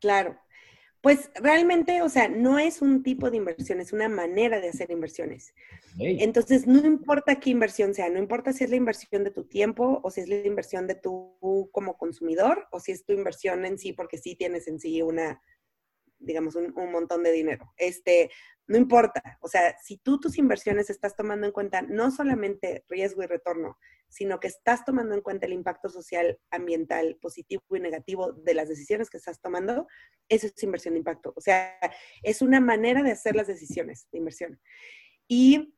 Claro. 0.00 0.38
Pues 1.04 1.30
realmente, 1.34 2.00
o 2.00 2.08
sea, 2.08 2.28
no 2.28 2.58
es 2.58 2.80
un 2.80 3.02
tipo 3.02 3.30
de 3.30 3.36
inversión, 3.36 3.78
es 3.78 3.92
una 3.92 4.08
manera 4.08 4.58
de 4.58 4.70
hacer 4.70 4.90
inversiones. 4.90 5.54
Entonces, 5.98 6.66
no 6.66 6.78
importa 6.78 7.38
qué 7.38 7.50
inversión 7.50 7.92
sea, 7.92 8.08
no 8.08 8.18
importa 8.18 8.54
si 8.54 8.64
es 8.64 8.70
la 8.70 8.76
inversión 8.76 9.22
de 9.22 9.30
tu 9.30 9.44
tiempo 9.44 10.00
o 10.02 10.10
si 10.10 10.22
es 10.22 10.30
la 10.30 10.36
inversión 10.36 10.86
de 10.86 10.94
tú 10.94 11.68
como 11.72 11.98
consumidor 11.98 12.68
o 12.70 12.80
si 12.80 12.92
es 12.92 13.04
tu 13.04 13.12
inversión 13.12 13.66
en 13.66 13.78
sí, 13.78 13.92
porque 13.92 14.16
sí 14.16 14.34
tienes 14.34 14.66
en 14.66 14.80
sí 14.80 15.02
una, 15.02 15.42
digamos, 16.18 16.54
un, 16.54 16.72
un 16.74 16.90
montón 16.90 17.22
de 17.22 17.32
dinero. 17.32 17.74
Este, 17.76 18.30
no 18.66 18.78
importa. 18.78 19.38
O 19.42 19.48
sea, 19.48 19.76
si 19.84 19.98
tú 19.98 20.18
tus 20.18 20.38
inversiones 20.38 20.88
estás 20.88 21.14
tomando 21.14 21.44
en 21.46 21.52
cuenta 21.52 21.82
no 21.82 22.10
solamente 22.12 22.82
riesgo 22.88 23.22
y 23.22 23.26
retorno, 23.26 23.76
sino 24.14 24.38
que 24.38 24.46
estás 24.46 24.84
tomando 24.84 25.12
en 25.12 25.22
cuenta 25.22 25.46
el 25.46 25.52
impacto 25.52 25.88
social, 25.88 26.38
ambiental, 26.50 27.18
positivo 27.20 27.64
y 27.70 27.80
negativo 27.80 28.32
de 28.32 28.54
las 28.54 28.68
decisiones 28.68 29.10
que 29.10 29.16
estás 29.16 29.40
tomando, 29.40 29.88
eso 30.28 30.46
es 30.46 30.62
inversión 30.62 30.94
de 30.94 30.98
impacto. 30.98 31.32
O 31.34 31.40
sea, 31.40 31.76
es 32.22 32.40
una 32.40 32.60
manera 32.60 33.02
de 33.02 33.10
hacer 33.10 33.34
las 33.34 33.48
decisiones 33.48 34.06
de 34.12 34.18
inversión. 34.18 34.60
Y 35.26 35.74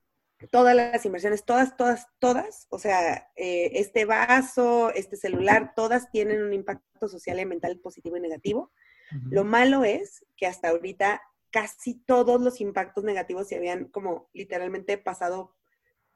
todas 0.50 0.76
las 0.76 1.06
inversiones, 1.06 1.46
todas, 1.46 1.78
todas, 1.78 2.08
todas, 2.18 2.66
o 2.68 2.78
sea, 2.78 3.30
eh, 3.36 3.70
este 3.72 4.04
vaso, 4.04 4.92
este 4.92 5.16
celular, 5.16 5.72
todas 5.74 6.10
tienen 6.10 6.42
un 6.42 6.52
impacto 6.52 7.08
social 7.08 7.38
y 7.38 7.40
ambiental 7.40 7.80
positivo 7.80 8.18
y 8.18 8.20
negativo. 8.20 8.70
Lo 9.30 9.44
malo 9.44 9.84
es 9.84 10.26
que 10.36 10.46
hasta 10.46 10.68
ahorita 10.68 11.22
casi 11.50 11.94
todos 11.94 12.42
los 12.42 12.60
impactos 12.60 13.02
negativos 13.02 13.48
se 13.48 13.56
habían 13.56 13.86
como 13.86 14.28
literalmente 14.34 14.98
pasado 14.98 15.54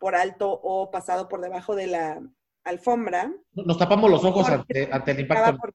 por 0.01 0.17
alto 0.17 0.51
o 0.51 0.91
pasado 0.91 1.29
por 1.29 1.41
debajo 1.41 1.77
de 1.77 1.87
la 1.87 2.21
alfombra. 2.65 3.33
Nos 3.53 3.79
tapamos 3.79 4.11
los 4.11 4.25
ojos 4.25 4.49
ante, 4.49 4.89
ante 4.91 5.13
el 5.13 5.21
impacto 5.21 5.59
por-. 5.59 5.75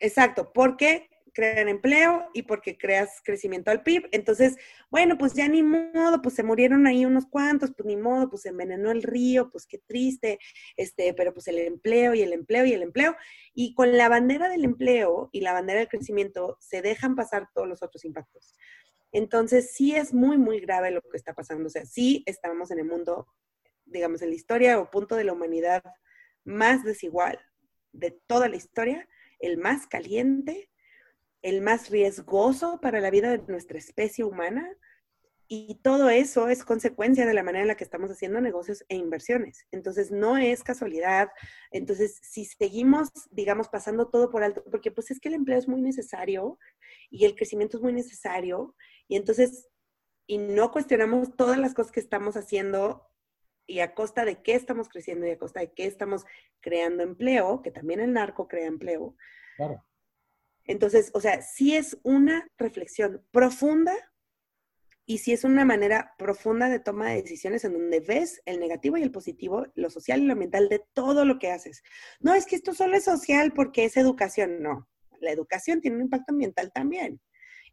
Exacto, 0.00 0.52
porque 0.52 1.08
crean 1.32 1.68
empleo 1.68 2.26
y 2.34 2.42
porque 2.42 2.76
creas 2.76 3.20
crecimiento 3.24 3.70
al 3.70 3.84
PIB. 3.84 4.08
Entonces, 4.10 4.56
bueno, 4.90 5.16
pues 5.16 5.34
ya 5.34 5.46
ni 5.46 5.62
modo, 5.62 6.20
pues 6.20 6.34
se 6.34 6.42
murieron 6.42 6.88
ahí 6.88 7.04
unos 7.04 7.26
cuantos, 7.26 7.72
pues 7.76 7.86
ni 7.86 7.96
modo, 7.96 8.28
pues 8.28 8.42
se 8.42 8.48
envenenó 8.48 8.90
el 8.90 9.04
río, 9.04 9.50
pues 9.50 9.66
qué 9.66 9.78
triste, 9.78 10.40
este, 10.76 11.14
pero 11.14 11.32
pues 11.32 11.46
el 11.46 11.58
empleo 11.58 12.14
y 12.14 12.22
el 12.22 12.32
empleo 12.32 12.64
y 12.64 12.72
el 12.72 12.82
empleo. 12.82 13.14
Y 13.54 13.74
con 13.74 13.96
la 13.96 14.08
bandera 14.08 14.48
del 14.48 14.64
empleo 14.64 15.30
y 15.32 15.42
la 15.42 15.52
bandera 15.52 15.78
del 15.78 15.88
crecimiento 15.88 16.56
se 16.60 16.82
dejan 16.82 17.14
pasar 17.14 17.48
todos 17.54 17.68
los 17.68 17.84
otros 17.84 18.04
impactos. 18.04 18.56
Entonces, 19.12 19.72
sí 19.72 19.94
es 19.94 20.14
muy, 20.14 20.38
muy 20.38 20.60
grave 20.60 20.90
lo 20.90 21.00
que 21.02 21.16
está 21.16 21.34
pasando. 21.34 21.66
O 21.66 21.70
sea, 21.70 21.84
sí 21.84 22.22
estamos 22.26 22.70
en 22.70 22.78
el 22.78 22.86
mundo, 22.86 23.26
digamos, 23.84 24.22
en 24.22 24.30
la 24.30 24.36
historia 24.36 24.78
o 24.78 24.90
punto 24.90 25.16
de 25.16 25.24
la 25.24 25.32
humanidad 25.32 25.82
más 26.44 26.84
desigual 26.84 27.38
de 27.92 28.12
toda 28.26 28.48
la 28.48 28.56
historia, 28.56 29.08
el 29.40 29.58
más 29.58 29.86
caliente, 29.86 30.70
el 31.42 31.62
más 31.62 31.90
riesgoso 31.90 32.80
para 32.80 33.00
la 33.00 33.10
vida 33.10 33.30
de 33.30 33.42
nuestra 33.48 33.78
especie 33.78 34.24
humana. 34.24 34.68
Y 35.52 35.80
todo 35.82 36.10
eso 36.10 36.48
es 36.48 36.64
consecuencia 36.64 37.26
de 37.26 37.34
la 37.34 37.42
manera 37.42 37.62
en 37.62 37.68
la 37.68 37.74
que 37.74 37.82
estamos 37.82 38.08
haciendo 38.08 38.40
negocios 38.40 38.84
e 38.88 38.94
inversiones. 38.94 39.66
Entonces, 39.72 40.12
no 40.12 40.36
es 40.36 40.62
casualidad. 40.62 41.30
Entonces, 41.72 42.20
si 42.22 42.44
seguimos, 42.44 43.10
digamos, 43.32 43.68
pasando 43.68 44.08
todo 44.08 44.30
por 44.30 44.44
alto, 44.44 44.62
porque 44.70 44.92
pues 44.92 45.10
es 45.10 45.18
que 45.18 45.26
el 45.26 45.34
empleo 45.34 45.58
es 45.58 45.66
muy 45.66 45.82
necesario 45.82 46.56
y 47.10 47.24
el 47.24 47.34
crecimiento 47.34 47.78
es 47.78 47.82
muy 47.82 47.92
necesario, 47.92 48.76
y 49.10 49.16
entonces, 49.16 49.68
y 50.28 50.38
no 50.38 50.70
cuestionamos 50.70 51.34
todas 51.34 51.58
las 51.58 51.74
cosas 51.74 51.90
que 51.90 51.98
estamos 51.98 52.36
haciendo 52.36 53.10
y 53.66 53.80
a 53.80 53.92
costa 53.92 54.24
de 54.24 54.40
qué 54.40 54.54
estamos 54.54 54.88
creciendo 54.88 55.26
y 55.26 55.30
a 55.30 55.38
costa 55.38 55.58
de 55.58 55.72
qué 55.72 55.86
estamos 55.86 56.24
creando 56.60 57.02
empleo, 57.02 57.60
que 57.60 57.72
también 57.72 57.98
el 57.98 58.12
narco 58.12 58.46
crea 58.46 58.68
empleo. 58.68 59.16
Claro. 59.56 59.84
Entonces, 60.64 61.10
o 61.12 61.20
sea, 61.20 61.42
sí 61.42 61.74
es 61.74 61.98
una 62.04 62.48
reflexión 62.56 63.26
profunda 63.32 63.92
y 65.06 65.18
sí 65.18 65.32
es 65.32 65.42
una 65.42 65.64
manera 65.64 66.14
profunda 66.16 66.68
de 66.68 66.78
toma 66.78 67.08
de 67.08 67.22
decisiones 67.22 67.64
en 67.64 67.72
donde 67.72 67.98
ves 67.98 68.42
el 68.44 68.60
negativo 68.60 68.96
y 68.96 69.02
el 69.02 69.10
positivo, 69.10 69.66
lo 69.74 69.90
social 69.90 70.22
y 70.22 70.26
lo 70.26 70.34
ambiental 70.34 70.68
de 70.68 70.84
todo 70.92 71.24
lo 71.24 71.40
que 71.40 71.50
haces. 71.50 71.82
No 72.20 72.32
es 72.32 72.46
que 72.46 72.54
esto 72.54 72.74
solo 72.74 72.96
es 72.96 73.02
social 73.02 73.52
porque 73.54 73.86
es 73.86 73.96
educación, 73.96 74.62
no. 74.62 74.88
La 75.18 75.32
educación 75.32 75.80
tiene 75.80 75.96
un 75.96 76.02
impacto 76.02 76.32
ambiental 76.32 76.70
también. 76.72 77.20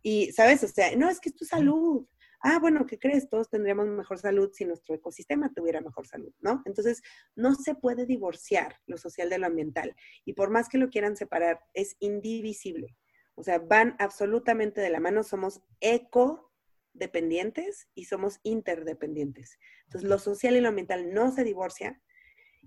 Y, 0.08 0.32
¿sabes? 0.32 0.64
O 0.64 0.70
sea, 0.70 0.96
no 0.96 1.10
es 1.10 1.20
que 1.20 1.28
es 1.28 1.36
tu 1.36 1.44
salud. 1.44 2.08
Ah, 2.42 2.60
bueno, 2.60 2.86
¿qué 2.86 2.98
crees? 2.98 3.28
Todos 3.28 3.50
tendríamos 3.50 3.88
mejor 3.88 4.18
salud 4.18 4.50
si 4.54 4.64
nuestro 4.64 4.96
ecosistema 4.96 5.52
tuviera 5.54 5.82
mejor 5.82 6.08
salud, 6.08 6.34
¿no? 6.40 6.62
Entonces, 6.64 7.02
no 7.36 7.56
se 7.56 7.76
puede 7.76 8.06
divorciar 8.06 8.78
lo 8.86 8.98
social 8.98 9.30
de 9.30 9.38
lo 9.38 9.48
ambiental. 9.48 9.94
Y 10.24 10.32
por 10.32 10.50
más 10.50 10.70
que 10.70 10.78
lo 10.78 10.90
quieran 10.90 11.18
separar, 11.18 11.60
es 11.74 11.98
indivisible. 12.00 12.96
O 13.36 13.44
sea, 13.44 13.60
van 13.60 13.98
absolutamente 14.00 14.80
de 14.80 14.92
la 14.92 15.02
mano. 15.02 15.24
Somos 15.24 15.62
ecodependientes 15.82 17.90
y 17.94 18.06
somos 18.06 18.40
interdependientes. 18.44 19.60
Entonces, 19.88 20.10
lo 20.10 20.20
social 20.20 20.56
y 20.56 20.62
lo 20.62 20.70
ambiental 20.70 21.14
no 21.14 21.34
se 21.34 21.44
divorcia 21.44 22.02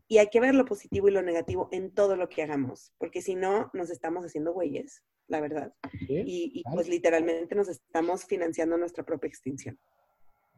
y 0.09 0.18
hay 0.18 0.28
que 0.28 0.40
ver 0.40 0.55
lo 0.55 0.64
positivo 0.64 1.09
y 1.09 1.12
lo 1.12 1.22
negativo 1.22 1.68
en 1.72 1.92
todo 1.92 2.16
lo 2.16 2.28
que 2.28 2.42
hagamos, 2.42 2.92
porque 2.98 3.22
si 3.22 3.34
no, 3.34 3.70
nos 3.74 3.90
estamos 3.90 4.24
haciendo 4.24 4.53
güeyes, 4.53 5.03
la 5.28 5.40
verdad. 5.40 5.72
¿sí? 6.07 6.22
Y, 6.26 6.62
pues 6.72 6.88
literalmente 6.88 7.55
nos 7.55 7.68
estamos 7.68 8.24
financiando 8.24 8.76
nuestra 8.76 9.05
propia 9.05 9.28
extinción. 9.28 9.78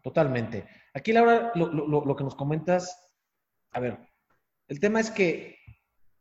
Totalmente. 0.02 0.66
Aquí, 0.94 1.12
Laura, 1.12 1.52
lo, 1.54 1.72
lo- 1.72 1.86
lo- 1.86 2.04
lo 2.04 2.16
que 2.16 2.24
nos 2.24 2.34
comentas, 2.34 3.14
a 3.70 3.80
ver, 3.80 3.98
el 4.68 4.80
tema 4.80 5.00
es 5.00 5.10
que 5.10 5.56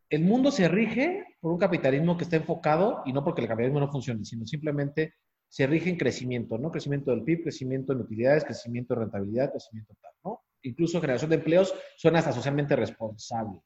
el 0.09 0.21
mundo 0.23 0.51
se 0.51 0.67
rige 0.67 1.25
por 1.39 1.51
un 1.53 1.57
capitalismo 1.57 2.17
que 2.17 2.25
está 2.25 2.35
enfocado, 2.35 3.01
y 3.05 3.13
no 3.13 3.23
porque 3.23 3.41
el 3.41 3.47
capitalismo 3.47 3.79
no 3.79 3.89
funcione, 3.91 4.23
sino 4.25 4.45
simplemente 4.45 5.13
se 5.47 5.65
rige 5.67 5.89
en 5.89 5.97
crecimiento, 5.97 6.57
¿no? 6.57 6.69
Crecimiento 6.71 7.11
del 7.11 7.23
PIB, 7.23 7.43
crecimiento 7.43 7.93
en 7.93 8.01
utilidades, 8.01 8.43
crecimiento 8.45 8.93
de 8.93 9.01
rentabilidad, 9.01 9.51
crecimiento 9.51 9.95
tal, 10.01 10.11
¿no? 10.23 10.40
Incluso 10.63 11.01
generación 11.01 11.29
de 11.29 11.37
empleos 11.37 11.73
suena 11.97 12.19
hasta 12.19 12.31
socialmente 12.33 12.75
responsable, 12.75 13.61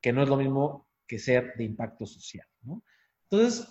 que 0.00 0.12
no 0.12 0.22
es 0.22 0.28
lo 0.28 0.36
mismo 0.36 0.88
que 1.06 1.18
ser 1.18 1.54
de 1.56 1.64
impacto 1.64 2.06
social, 2.06 2.46
¿no? 2.62 2.82
Entonces, 3.30 3.68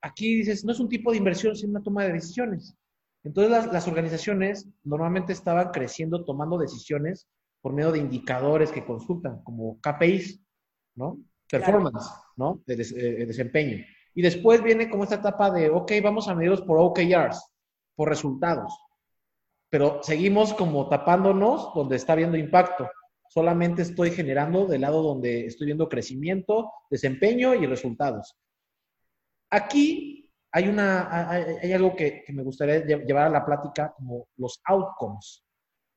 aquí 0.00 0.36
dices, 0.36 0.64
no 0.64 0.72
es 0.72 0.80
un 0.80 0.88
tipo 0.88 1.10
de 1.12 1.18
inversión, 1.18 1.56
sino 1.56 1.70
una 1.72 1.82
toma 1.82 2.04
de 2.04 2.12
decisiones. 2.12 2.76
Entonces 3.24 3.50
las, 3.50 3.72
las 3.72 3.88
organizaciones 3.88 4.68
normalmente 4.84 5.32
estaban 5.32 5.70
creciendo, 5.70 6.24
tomando 6.24 6.58
decisiones 6.58 7.28
por 7.60 7.72
medio 7.72 7.90
de 7.92 7.98
indicadores 7.98 8.70
que 8.70 8.84
consultan, 8.84 9.42
como 9.42 9.80
KPIs, 9.80 10.40
¿no? 10.94 11.18
Performance, 11.48 12.08
¿no? 12.36 12.62
De 12.66 12.76
des- 12.76 12.92
eh, 12.92 13.26
desempeño. 13.26 13.84
Y 14.14 14.22
después 14.22 14.62
viene 14.62 14.88
como 14.88 15.02
esta 15.04 15.16
etapa 15.16 15.50
de, 15.50 15.70
ok, 15.70 15.92
vamos 16.02 16.28
a 16.28 16.34
medirlos 16.34 16.62
por 16.62 16.78
OKRs, 16.78 17.42
por 17.96 18.08
resultados. 18.08 18.72
Pero 19.68 20.00
seguimos 20.02 20.54
como 20.54 20.88
tapándonos 20.88 21.72
donde 21.74 21.96
está 21.96 22.14
viendo 22.14 22.36
impacto. 22.36 22.88
Solamente 23.28 23.82
estoy 23.82 24.10
generando 24.10 24.66
del 24.66 24.82
lado 24.82 25.02
donde 25.02 25.46
estoy 25.46 25.66
viendo 25.66 25.88
crecimiento, 25.88 26.70
desempeño 26.90 27.54
y 27.54 27.66
resultados. 27.66 28.36
Aquí 29.50 30.32
hay, 30.52 30.68
una, 30.68 31.30
hay, 31.30 31.72
algo 31.72 31.94
que, 31.94 32.22
que 32.24 32.32
me 32.32 32.42
gustaría 32.42 32.84
lle- 32.84 33.04
llevar 33.04 33.26
a 33.26 33.30
la 33.30 33.44
plática 33.44 33.92
como 33.96 34.28
los 34.36 34.60
outcomes. 34.64 35.44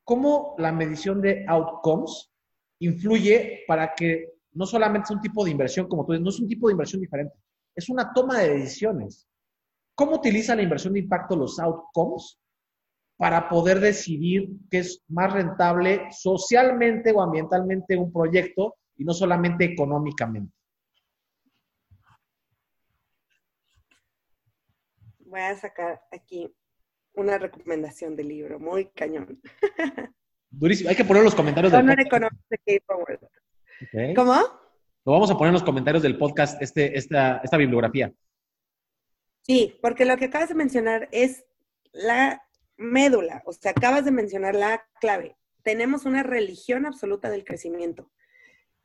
¿Cómo 0.04 0.56
la 0.58 0.72
medición 0.72 1.22
de 1.22 1.46
outcomes 1.48 2.32
influye 2.80 3.64
para 3.68 3.94
que 3.94 4.34
no 4.54 4.66
solamente 4.66 5.06
es 5.06 5.12
un 5.12 5.22
tipo 5.22 5.46
de 5.46 5.52
inversión, 5.52 5.88
como 5.88 6.06
tú 6.06 6.14
dices, 6.14 6.24
no 6.24 6.30
es 6.30 6.40
un 6.40 6.48
tipo 6.48 6.68
de 6.68 6.74
inversión 6.74 7.02
diferente, 7.02 7.36
es 7.76 7.90
una 7.90 8.12
toma 8.12 8.40
de 8.40 8.58
decisiones. 8.58 9.28
¿Cómo 9.96 10.16
utiliza 10.16 10.56
la 10.56 10.64
inversión 10.64 10.94
de 10.94 11.00
impacto 11.00 11.36
los 11.36 11.60
outcomes 11.60 12.40
para 13.20 13.50
poder 13.50 13.82
decidir 13.82 14.48
qué 14.72 14.78
es 14.78 15.04
más 15.10 15.34
rentable 15.34 16.08
socialmente 16.10 17.12
o 17.12 17.22
ambientalmente 17.22 17.98
un 17.98 18.14
proyecto 18.14 18.78
y 18.96 19.04
no 19.04 19.14
solamente 19.14 19.66
económicamente? 19.66 20.54
Voy 25.20 25.42
a 25.42 25.54
sacar 25.58 26.02
aquí 26.14 26.50
una 27.14 27.38
recomendación 27.38 28.16
de 28.16 28.24
libro, 28.24 28.58
muy 28.58 28.86
cañón. 28.86 29.42
Durísimo. 30.50 30.90
Hay 30.90 30.96
que 30.96 31.04
poner 31.04 31.20
en 31.20 31.26
los 31.26 31.36
comentarios 31.36 31.74
del 31.74 32.08
podcast. 32.08 33.24
¿Cómo? 34.16 34.34
Lo 35.04 35.12
vamos 35.12 35.30
a 35.30 35.34
poner 35.34 35.50
en 35.50 35.54
los 35.56 35.64
comentarios 35.64 36.04
del 36.04 36.18
podcast, 36.18 36.62
este, 36.62 36.98
esta, 36.98 37.42
esta 37.44 37.58
bibliografía. 37.58 38.14
Sí, 39.42 39.78
porque 39.82 40.06
lo 40.06 40.16
que 40.16 40.26
acabas 40.26 40.48
de 40.48 40.56
mencionar 40.56 41.10
es 41.12 41.44
la 41.92 42.42
médula, 42.80 43.44
o 43.46 43.54
sea, 43.54 43.72
acabas 43.72 44.06
de 44.06 44.12
mencionar 44.12 44.56
la 44.56 44.88
clave. 45.00 45.38
Tenemos 45.64 46.06
una 46.06 46.24
religión 46.24 46.86
absoluta 46.86 47.30
del 47.30 47.44
crecimiento, 47.44 48.10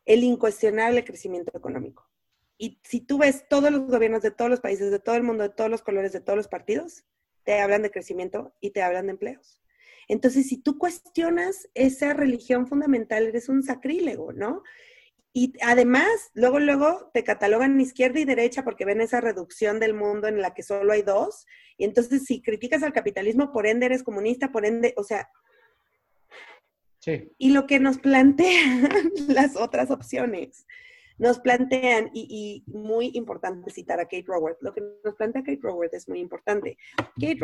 el 0.05 0.25
incuestionable 0.25 1.05
crecimiento 1.05 1.57
económico. 1.57 2.11
Y 2.59 2.81
si 2.83 3.01
tú 3.01 3.19
ves 3.19 3.47
todos 3.49 3.71
los 3.71 3.87
gobiernos 3.87 4.23
de 4.23 4.31
todos 4.31 4.51
los 4.51 4.61
países, 4.61 4.91
de 4.91 4.99
todo 4.99 5.15
el 5.15 5.23
mundo, 5.23 5.45
de 5.45 5.51
todos 5.51 5.71
los 5.71 5.83
colores, 5.83 6.13
de 6.13 6.21
todos 6.21 6.37
los 6.37 6.49
partidos, 6.49 7.05
te 7.45 7.61
hablan 7.61 7.83
de 7.83 7.91
crecimiento 7.91 8.55
y 8.61 8.71
te 8.71 8.83
hablan 8.83 9.07
de 9.07 9.13
empleos. 9.13 9.61
Entonces, 10.09 10.49
si 10.49 10.59
tú 10.59 10.77
cuestionas 10.79 11.69
esa 11.75 12.13
religión 12.13 12.67
fundamental, 12.67 13.27
eres 13.27 13.49
un 13.49 13.63
sacrílego, 13.63 14.33
¿no? 14.33 14.63
Y 15.37 15.53
además, 15.63 16.31
luego, 16.33 16.61
luego 16.61 17.11
te 17.13 17.25
catalogan 17.25 17.81
izquierda 17.81 18.21
y 18.21 18.25
derecha 18.25 18.63
porque 18.63 18.85
ven 18.85 19.01
esa 19.01 19.21
reducción 19.21 19.81
del 19.81 19.93
mundo 19.93 20.29
en 20.29 20.41
la 20.41 20.55
que 20.55 20.63
solo 20.63 20.93
hay 20.93 21.03
dos. 21.03 21.45
Y 21.77 21.85
entonces, 21.85 22.25
si 22.25 22.41
criticas 22.41 22.85
al 22.85 22.93
capitalismo, 22.93 23.51
por 23.51 23.67
ende 23.67 23.87
eres 23.87 24.05
comunista, 24.05 24.53
por 24.53 24.65
ende, 24.65 24.95
o 24.97 25.03
sea. 25.03 25.29
Sí. 27.01 27.33
Y 27.37 27.51
lo 27.51 27.67
que 27.67 27.81
nos 27.81 27.99
plantean 27.99 28.89
las 29.29 29.57
otras 29.57 29.91
opciones, 29.91 30.67
nos 31.19 31.41
plantean, 31.41 32.11
y, 32.15 32.63
muy 32.69 33.11
importante 33.15 33.73
citar 33.73 33.99
a 33.99 34.05
Kate 34.05 34.27
Raworth, 34.29 34.63
lo 34.63 34.73
que 34.73 34.83
nos 35.05 35.17
plantea 35.17 35.43
Kate 35.43 35.61
Raworth 35.61 35.95
es 35.95 36.09
muy 36.09 36.21
importante. 36.21 36.79
Kate 37.21 37.41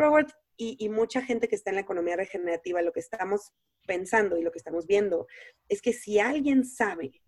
y, 0.55 0.77
y 0.79 0.87
mucha 0.87 1.21
gente 1.21 1.49
que 1.49 1.55
está 1.55 1.71
en 1.71 1.75
la 1.75 1.81
economía 1.81 2.15
regenerativa, 2.15 2.81
lo 2.81 2.93
que 2.93 3.01
estamos 3.01 3.51
pensando 3.85 4.37
y 4.37 4.43
lo 4.43 4.51
que 4.53 4.59
estamos 4.59 4.87
viendo 4.87 5.27
es 5.67 5.81
que 5.81 5.91
si 5.91 6.19
alguien 6.19 6.63
sabe 6.63 7.21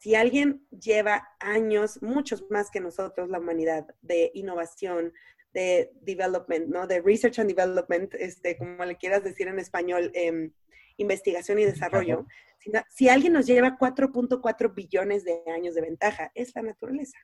si 0.00 0.14
alguien 0.14 0.66
lleva 0.70 1.28
años, 1.40 2.02
muchos 2.02 2.50
más 2.50 2.70
que 2.70 2.80
nosotros, 2.80 3.28
la 3.28 3.38
humanidad, 3.38 3.86
de 4.00 4.30
innovación, 4.32 5.12
de 5.52 5.92
development, 6.00 6.68
¿no? 6.68 6.86
De 6.86 7.02
research 7.02 7.38
and 7.38 7.50
development, 7.50 8.14
este, 8.14 8.56
como 8.56 8.82
le 8.86 8.96
quieras 8.96 9.22
decir 9.22 9.46
en 9.46 9.58
español, 9.58 10.10
em, 10.14 10.52
investigación 10.96 11.58
y 11.58 11.66
desarrollo. 11.66 12.26
Si, 12.60 12.72
si 12.88 13.08
alguien 13.10 13.34
nos 13.34 13.46
lleva 13.46 13.76
4.4 13.76 14.74
billones 14.74 15.22
de 15.22 15.42
años 15.54 15.74
de 15.74 15.82
ventaja, 15.82 16.32
es 16.34 16.54
la 16.54 16.62
naturaleza. 16.62 17.18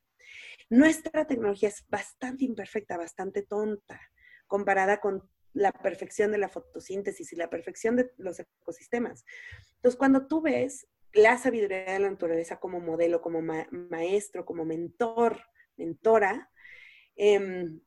Nuestra 0.68 1.26
tecnología 1.26 1.70
es 1.70 1.82
bastante 1.88 2.44
imperfecta, 2.44 2.98
bastante 2.98 3.42
tonta, 3.42 3.98
comparada 4.46 5.00
con 5.00 5.26
la 5.54 5.72
perfección 5.72 6.30
de 6.30 6.38
la 6.38 6.50
fotosíntesis 6.50 7.32
y 7.32 7.36
la 7.36 7.48
perfección 7.48 7.96
de 7.96 8.10
los 8.18 8.38
ecosistemas. 8.38 9.24
Entonces, 9.76 9.96
cuando 9.96 10.26
tú 10.26 10.42
ves 10.42 10.86
la 11.16 11.38
sabiduría 11.38 11.84
de 11.84 11.98
la 11.98 12.10
naturaleza 12.10 12.60
como 12.60 12.80
modelo, 12.80 13.20
como 13.20 13.42
maestro, 13.42 14.44
como 14.44 14.64
mentor, 14.64 15.40
mentora, 15.76 16.50
em, 17.16 17.80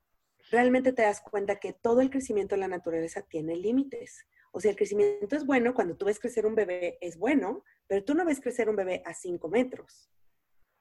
realmente 0.52 0.94
te 0.94 1.04
das 1.04 1.22
cuenta 1.22 1.60
que 1.60 1.74
todo 1.74 2.02
el 2.02 2.10
crecimiento 2.10 2.56
de 2.56 2.62
la 2.62 2.68
naturaleza 2.68 3.22
tiene 3.22 3.56
límites. 3.56 4.26
O 4.52 4.60
sea, 4.60 4.72
el 4.72 4.78
crecimiento 4.78 5.36
es 5.36 5.46
bueno, 5.46 5.74
cuando 5.74 5.96
tú 5.96 6.06
ves 6.06 6.20
crecer 6.20 6.46
un 6.46 6.56
bebé 6.56 6.98
es 7.02 7.18
bueno, 7.18 7.64
pero 7.88 8.04
tú 8.04 8.16
no 8.16 8.26
ves 8.26 8.42
crecer 8.42 8.68
un 8.70 8.76
bebé 8.76 9.04
a 9.06 9.14
5 9.14 9.48
metros. 9.48 10.10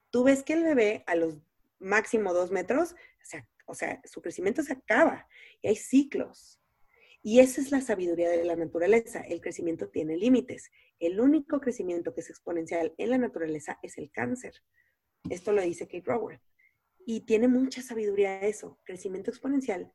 Tú 0.09 0.23
ves 0.23 0.43
que 0.43 0.53
el 0.53 0.63
bebé 0.63 1.03
a 1.05 1.15
los 1.15 1.37
máximo 1.77 2.33
2 2.33 2.51
metros, 2.51 2.95
o 3.65 3.75
sea, 3.75 4.01
su 4.05 4.21
crecimiento 4.21 4.63
se 4.63 4.73
acaba 4.73 5.27
y 5.61 5.67
hay 5.67 5.75
ciclos. 5.75 6.59
Y 7.21 7.39
esa 7.39 7.61
es 7.61 7.71
la 7.71 7.81
sabiduría 7.81 8.29
de 8.29 8.43
la 8.43 8.55
naturaleza. 8.55 9.19
El 9.21 9.41
crecimiento 9.41 9.89
tiene 9.89 10.17
límites. 10.17 10.71
El 10.99 11.19
único 11.19 11.59
crecimiento 11.59 12.13
que 12.13 12.21
es 12.21 12.29
exponencial 12.29 12.93
en 12.97 13.09
la 13.09 13.17
naturaleza 13.17 13.79
es 13.81 13.97
el 13.97 14.11
cáncer. 14.11 14.53
Esto 15.29 15.51
lo 15.51 15.61
dice 15.61 15.87
Kate 15.87 16.03
Raworth. 16.05 16.41
Y 17.05 17.21
tiene 17.21 17.47
mucha 17.47 17.81
sabiduría 17.81 18.41
eso. 18.41 18.79
Crecimiento 18.83 19.31
exponencial 19.31 19.91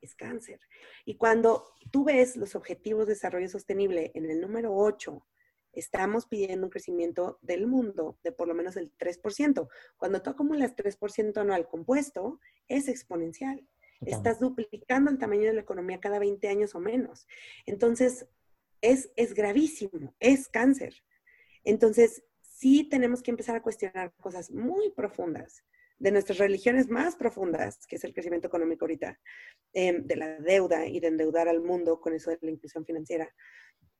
es 0.00 0.14
cáncer. 0.14 0.60
Y 1.04 1.16
cuando 1.16 1.64
tú 1.90 2.04
ves 2.04 2.36
los 2.36 2.54
objetivos 2.54 3.06
de 3.06 3.14
desarrollo 3.14 3.48
sostenible 3.48 4.10
en 4.14 4.30
el 4.30 4.40
número 4.40 4.74
8, 4.74 5.26
estamos 5.72 6.26
pidiendo 6.26 6.66
un 6.66 6.70
crecimiento 6.70 7.38
del 7.42 7.66
mundo 7.66 8.18
de 8.22 8.32
por 8.32 8.48
lo 8.48 8.54
menos 8.54 8.76
el 8.76 8.92
3%. 8.96 9.68
Cuando 9.96 10.22
tú 10.22 10.30
acumulas 10.30 10.74
3% 10.74 11.36
anual 11.38 11.68
compuesto, 11.68 12.40
es 12.68 12.88
exponencial. 12.88 13.66
Estás 14.00 14.40
duplicando 14.40 15.10
el 15.10 15.18
tamaño 15.18 15.42
de 15.42 15.52
la 15.52 15.60
economía 15.60 16.00
cada 16.00 16.18
20 16.18 16.48
años 16.48 16.74
o 16.74 16.80
menos. 16.80 17.26
Entonces, 17.66 18.26
es, 18.80 19.10
es 19.16 19.34
gravísimo, 19.34 20.14
es 20.20 20.48
cáncer. 20.48 20.94
Entonces, 21.64 22.24
sí 22.40 22.84
tenemos 22.84 23.22
que 23.22 23.30
empezar 23.30 23.56
a 23.56 23.62
cuestionar 23.62 24.12
cosas 24.16 24.50
muy 24.50 24.90
profundas 24.90 25.64
de 25.98 26.10
nuestras 26.10 26.38
religiones 26.38 26.88
más 26.88 27.14
profundas, 27.14 27.86
que 27.86 27.96
es 27.96 28.04
el 28.04 28.14
crecimiento 28.14 28.48
económico 28.48 28.84
ahorita, 28.84 29.18
em, 29.74 30.06
de 30.06 30.16
la 30.16 30.38
deuda 30.40 30.86
y 30.86 30.98
de 30.98 31.08
endeudar 31.08 31.46
al 31.48 31.60
mundo 31.60 32.00
con 32.00 32.14
eso 32.14 32.30
de 32.30 32.38
la 32.40 32.50
inclusión 32.50 32.86
financiera. 32.86 33.30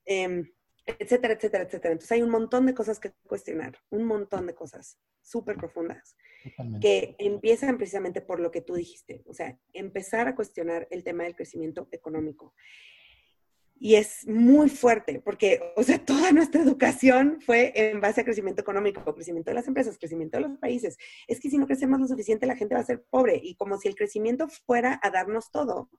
Em, 0.06 0.50
etcétera, 0.86 1.34
etcétera, 1.34 1.64
etcétera. 1.64 1.92
Entonces 1.92 2.12
hay 2.12 2.22
un 2.22 2.30
montón 2.30 2.66
de 2.66 2.74
cosas 2.74 2.98
que 2.98 3.12
cuestionar, 3.26 3.78
un 3.90 4.04
montón 4.04 4.46
de 4.46 4.54
cosas 4.54 4.98
súper 5.20 5.56
profundas 5.56 6.16
que 6.80 7.16
empiezan 7.18 7.76
precisamente 7.76 8.22
por 8.22 8.40
lo 8.40 8.50
que 8.50 8.62
tú 8.62 8.74
dijiste, 8.74 9.22
o 9.26 9.34
sea, 9.34 9.58
empezar 9.74 10.26
a 10.26 10.34
cuestionar 10.34 10.88
el 10.90 11.04
tema 11.04 11.24
del 11.24 11.36
crecimiento 11.36 11.86
económico. 11.92 12.54
Y 13.82 13.94
es 13.94 14.28
muy 14.28 14.68
fuerte 14.68 15.22
porque, 15.24 15.72
o 15.74 15.82
sea, 15.82 15.98
toda 16.04 16.32
nuestra 16.32 16.62
educación 16.62 17.40
fue 17.40 17.72
en 17.74 18.00
base 18.00 18.20
a 18.20 18.24
crecimiento 18.24 18.60
económico, 18.60 19.14
crecimiento 19.14 19.50
de 19.50 19.54
las 19.54 19.66
empresas, 19.66 19.98
crecimiento 19.98 20.36
de 20.36 20.48
los 20.48 20.58
países. 20.58 20.98
Es 21.26 21.40
que 21.40 21.48
si 21.48 21.56
no 21.56 21.66
crecemos 21.66 21.98
lo 21.98 22.06
suficiente, 22.06 22.46
la 22.46 22.56
gente 22.56 22.74
va 22.74 22.82
a 22.82 22.84
ser 22.84 23.02
pobre 23.08 23.40
y 23.42 23.56
como 23.56 23.78
si 23.78 23.88
el 23.88 23.96
crecimiento 23.96 24.48
fuera 24.48 25.00
a 25.02 25.10
darnos 25.10 25.50
todo, 25.50 25.90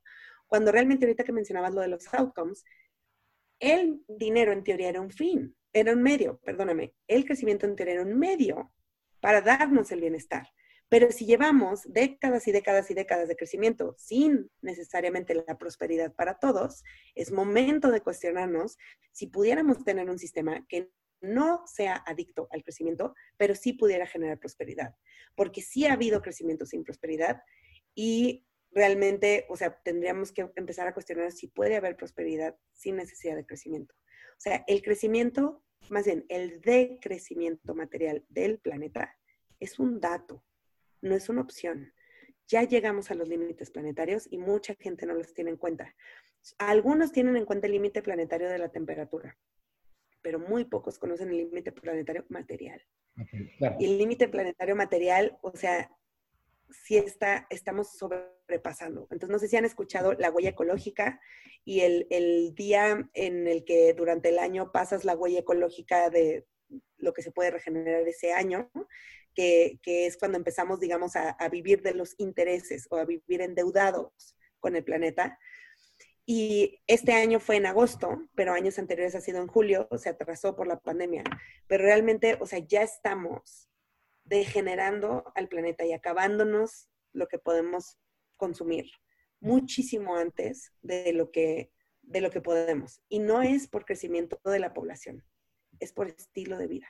cuando 0.45 0.71
realmente 0.71 1.05
ahorita 1.05 1.23
que 1.23 1.31
mencionabas 1.31 1.73
lo 1.73 1.81
de 1.81 1.87
los 1.87 2.13
outcomes, 2.13 2.63
el 3.59 4.03
dinero 4.07 4.51
en 4.51 4.63
teoría 4.63 4.89
era 4.89 5.01
un 5.01 5.09
fin, 5.09 5.55
era 5.73 5.93
un 5.93 6.03
medio, 6.03 6.39
perdóname, 6.43 6.93
el 7.07 7.25
crecimiento 7.25 7.65
en 7.65 7.75
teoría 7.75 7.95
era 7.95 8.03
un 8.03 8.17
medio 8.19 8.71
para 9.21 9.41
darnos 9.41 9.91
el 9.91 10.01
bienestar. 10.01 10.47
Pero 10.91 11.09
si 11.09 11.25
llevamos 11.25 11.83
décadas 11.85 12.49
y 12.49 12.51
décadas 12.51 12.91
y 12.91 12.93
décadas 12.93 13.29
de 13.29 13.37
crecimiento 13.37 13.95
sin 13.97 14.51
necesariamente 14.61 15.33
la 15.33 15.57
prosperidad 15.57 16.13
para 16.13 16.37
todos, 16.37 16.83
es 17.15 17.31
momento 17.31 17.91
de 17.91 18.01
cuestionarnos 18.01 18.77
si 19.13 19.27
pudiéramos 19.27 19.85
tener 19.85 20.09
un 20.09 20.19
sistema 20.19 20.67
que 20.67 20.91
no 21.21 21.65
sea 21.65 22.03
adicto 22.05 22.49
al 22.51 22.61
crecimiento, 22.61 23.15
pero 23.37 23.55
sí 23.55 23.71
pudiera 23.71 24.05
generar 24.05 24.37
prosperidad. 24.37 24.93
Porque 25.33 25.61
sí 25.61 25.85
ha 25.85 25.93
habido 25.93 26.21
crecimiento 26.21 26.65
sin 26.65 26.83
prosperidad 26.83 27.41
y 27.95 28.45
realmente, 28.71 29.45
o 29.47 29.55
sea, 29.55 29.81
tendríamos 29.83 30.33
que 30.33 30.51
empezar 30.57 30.89
a 30.89 30.93
cuestionar 30.93 31.31
si 31.31 31.47
puede 31.47 31.77
haber 31.77 31.95
prosperidad 31.95 32.57
sin 32.73 32.97
necesidad 32.97 33.37
de 33.37 33.45
crecimiento. 33.45 33.95
O 34.31 34.41
sea, 34.41 34.65
el 34.67 34.81
crecimiento, 34.81 35.63
más 35.89 36.03
bien, 36.03 36.25
el 36.27 36.59
decrecimiento 36.59 37.75
material 37.75 38.25
del 38.27 38.59
planeta 38.59 39.17
es 39.61 39.79
un 39.79 40.01
dato, 40.01 40.43
no 41.01 41.15
es 41.15 41.29
una 41.29 41.41
opción. 41.41 41.93
Ya 42.47 42.63
llegamos 42.63 43.11
a 43.11 43.15
los 43.15 43.27
límites 43.27 43.71
planetarios 43.71 44.27
y 44.29 44.37
mucha 44.37 44.75
gente 44.75 45.05
no 45.05 45.13
los 45.13 45.33
tiene 45.33 45.51
en 45.51 45.57
cuenta. 45.57 45.95
Algunos 46.57 47.11
tienen 47.11 47.37
en 47.37 47.45
cuenta 47.45 47.67
el 47.67 47.73
límite 47.73 48.01
planetario 48.01 48.49
de 48.49 48.57
la 48.57 48.69
temperatura, 48.69 49.37
pero 50.21 50.39
muy 50.39 50.65
pocos 50.65 50.99
conocen 50.99 51.29
el 51.29 51.37
límite 51.37 51.71
planetario 51.71 52.25
material. 52.29 52.81
Y 53.79 53.85
el 53.85 53.97
límite 53.97 54.27
planetario 54.27 54.75
material, 54.75 55.37
o 55.41 55.55
sea, 55.55 55.91
si 56.71 56.97
está, 56.97 57.47
estamos 57.49 57.97
sobrepasando. 57.97 59.07
Entonces, 59.11 59.29
no 59.29 59.39
sé 59.39 59.47
si 59.47 59.57
han 59.57 59.65
escuchado 59.65 60.13
la 60.13 60.31
huella 60.31 60.49
ecológica 60.49 61.19
y 61.65 61.81
el, 61.81 62.07
el, 62.09 62.55
día 62.55 63.09
en 63.13 63.47
el 63.47 63.65
que 63.65 63.93
durante 63.93 64.29
el 64.29 64.39
año 64.39 64.71
pasas 64.71 65.05
la 65.05 65.15
huella 65.15 65.39
ecológica 65.39 66.09
de 66.09 66.45
lo 66.97 67.13
que 67.13 67.21
se 67.21 67.31
puede 67.31 67.51
regenerar 67.51 68.07
ese 68.07 68.33
año, 68.33 68.71
que, 69.33 69.79
es 69.83 70.17
cuando 70.17 70.37
empezamos, 70.37 70.79
digamos, 70.79 71.15
a, 71.15 71.31
a, 71.31 71.49
vivir 71.49 71.81
de 71.81 71.93
los 71.93 72.15
intereses 72.17 72.87
o 72.89 72.97
a 72.97 73.05
vivir 73.05 73.41
endeudados 73.41 74.35
con 74.59 74.75
el 74.75 74.83
planeta. 74.83 75.37
Y 76.25 76.79
este 76.87 77.13
año 77.13 77.39
fue 77.39 77.57
en 77.57 77.65
agosto, 77.65 78.29
pero 78.35 78.53
años 78.53 78.77
anteriores 78.79 79.15
ha 79.15 79.21
sido 79.21 79.41
en 79.41 79.47
julio, 79.47 79.87
se 79.97 80.09
atrasó 80.09 80.55
por 80.55 80.67
la 80.67 80.79
pandemia. 80.79 81.23
Pero 81.67 81.83
realmente, 81.83 82.37
o 82.39 82.45
sea, 82.45 82.59
ya 82.59 82.83
estamos 82.83 83.69
degenerando 84.23 85.31
al 85.35 85.47
planeta 85.47 85.85
y 85.85 85.93
acabándonos 85.93 86.89
lo 87.11 87.27
que 87.27 87.39
podemos 87.39 87.97
consumir 88.37 88.85
muchísimo 89.41 90.15
antes 90.15 90.71
de 90.81 91.13
lo 91.13 91.31
que, 91.31 91.71
de 92.01 92.21
lo 92.21 92.29
que 92.29 92.41
podemos. 92.41 93.01
Y 93.09 93.19
no 93.19 93.41
es 93.41 93.67
por 93.67 93.85
crecimiento 93.85 94.39
de 94.45 94.59
la 94.59 94.73
población, 94.73 95.25
es 95.79 95.91
por 95.91 96.07
estilo 96.07 96.57
de 96.57 96.67
vida. 96.67 96.87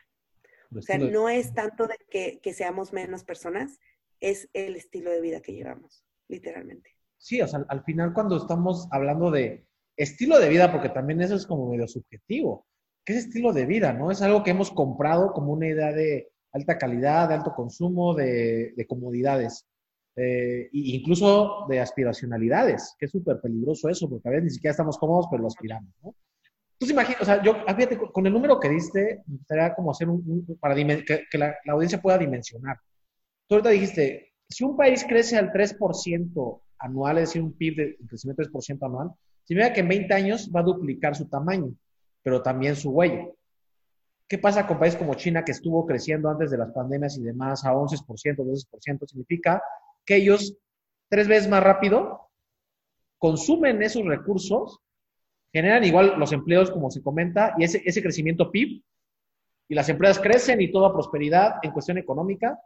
O 0.76 0.82
sea, 0.82 0.98
no 0.98 1.30
es 1.30 1.54
tanto 1.54 1.88
de 1.88 1.98
que, 2.10 2.40
que 2.42 2.54
seamos 2.54 2.94
menos 2.94 3.24
personas, 3.24 3.80
es 4.20 4.50
el 4.54 4.76
estilo 4.76 5.12
de 5.12 5.22
vida 5.22 5.42
que 5.42 5.54
llevamos, 5.54 6.06
literalmente. 6.28 6.96
Sí, 7.18 7.42
o 7.42 7.48
sea, 7.48 7.66
al 7.68 7.84
final 7.84 8.14
cuando 8.14 8.38
estamos 8.38 8.88
hablando 8.92 9.32
de 9.32 9.66
estilo 9.98 10.40
de 10.40 10.50
vida, 10.50 10.72
porque 10.72 10.90
también 10.90 11.22
eso 11.22 11.36
es 11.36 11.46
como 11.46 11.70
medio 11.70 11.88
subjetivo, 11.88 12.66
¿qué 13.06 13.14
es 13.14 13.26
estilo 13.26 13.54
de 13.54 13.66
vida? 13.66 13.94
¿No? 13.94 14.12
Es 14.12 14.22
algo 14.22 14.44
que 14.44 14.52
hemos 14.52 14.72
comprado 14.72 15.34
como 15.34 15.54
una 15.54 15.68
idea 15.68 15.92
de, 15.92 16.32
alta 16.52 16.78
calidad, 16.78 17.30
de 17.30 17.36
alto 17.36 17.54
consumo, 17.54 18.14
de, 18.14 18.86
comodidades. 18.88 19.66
Eh, 20.16 20.70
incluso 20.74 21.66
de 21.70 21.80
aspiracionalidades, 21.80 22.96
que 23.00 23.06
es 23.06 23.12
súper 23.12 23.40
peligroso 23.40 23.88
eso, 23.88 24.10
porque 24.10 24.28
a 24.28 24.32
veces 24.32 24.44
ni 24.44 24.50
siquiera 24.50 24.72
estamos 24.72 24.98
cómodos, 24.98 25.28
pero 25.32 25.42
lo 25.42 25.48
aspiramos, 25.48 25.94
¿no? 26.04 26.14
Entonces, 26.82 26.94
imagínate, 26.94 27.22
o 27.22 27.26
sea, 27.28 27.44
yo, 27.44 27.58
ah, 27.68 27.76
fíjate, 27.76 27.96
con 27.96 28.26
el 28.26 28.34
número 28.34 28.60
que 28.60 28.68
diste, 28.68 29.22
gustaría 29.28 29.76
como 29.76 29.92
hacer 29.92 30.10
un, 30.10 30.48
para 30.60 30.74
que, 30.74 31.28
que 31.30 31.38
la, 31.38 31.56
audiencia 31.68 32.02
pueda 32.02 32.18
dimensionar. 32.18 32.78
Tú 33.48 33.54
ahorita 33.54 33.70
dijiste, 33.70 34.34
si 34.50 34.64
un 34.64 34.76
país 34.76 35.06
crece 35.08 35.38
al 35.38 35.52
3% 35.52 36.62
anual, 36.80 37.20
es 37.20 37.30
decir, 37.30 37.44
un 37.44 37.54
PIB 37.54 37.76
de 37.76 37.98
crecimiento 38.08 38.42
3% 38.42 38.84
anual, 38.84 39.12
significa 39.44 39.74
que 39.76 39.82
en 39.82 39.90
20 39.90 40.14
años 40.16 40.52
va 40.56 40.62
a 40.62 40.64
duplicar 40.64 41.16
su 41.16 41.30
tamaño, 41.30 41.72
pero 42.24 42.42
también 42.42 42.76
su 42.76 42.90
huella. 42.90 43.28
¿Qué 44.28 44.40
pasa 44.40 44.66
con 44.66 44.80
países 44.80 44.98
como 44.98 45.14
China, 45.14 45.46
que 45.46 45.52
estuvo 45.52 45.86
creciendo 45.86 46.32
antes 46.32 46.50
de 46.50 46.58
las 46.58 46.72
pandemias 46.72 47.16
y 47.16 47.22
demás 47.22 47.64
a 47.64 47.74
11%, 47.74 48.08
12%? 48.38 49.08
Significa 49.08 49.62
que 50.04 50.16
ellos, 50.16 50.58
tres 51.10 51.28
veces 51.28 51.48
más 51.48 51.62
rápido, 51.62 52.32
consumen 53.20 53.84
esos 53.84 54.04
recursos 54.04 54.80
generan 55.54 55.84
igual 55.84 56.16
los 56.18 56.32
empleos, 56.32 56.72
como 56.72 56.90
se 56.90 57.02
comenta, 57.02 57.54
y 57.58 57.64
ese, 57.64 57.82
ese 57.86 58.02
crecimiento 58.02 58.52
PIB, 58.52 58.82
y 59.68 59.76
las 59.76 59.88
empresas 59.90 60.20
crecen 60.20 60.62
y 60.62 60.72
toda 60.72 60.92
prosperidad 60.92 61.56
en 61.64 61.72
cuestión 61.72 61.98
económica, 61.98 62.60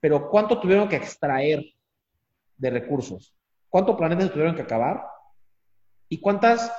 pero 0.00 0.28
¿cuánto 0.28 0.60
tuvieron 0.60 0.88
que 0.88 0.96
extraer 0.96 1.64
de 2.58 2.70
recursos? 2.70 3.34
¿Cuánto 3.70 3.96
planetas 3.96 4.30
tuvieron 4.30 4.54
que 4.54 4.62
acabar? 4.62 5.02
¿Y 6.08 6.20
cuántas 6.20 6.70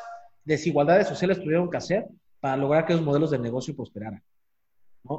desigualdades 0.43 1.08
sociales 1.08 1.39
tuvieron 1.39 1.70
que 1.70 1.78
hacer 1.78 2.06
para 2.39 2.56
lograr 2.56 2.86
que 2.86 2.93
los 2.93 3.02
modelos 3.02 3.32
de 3.32 3.39
negocio 3.39 3.76
prosperaran? 3.76 4.24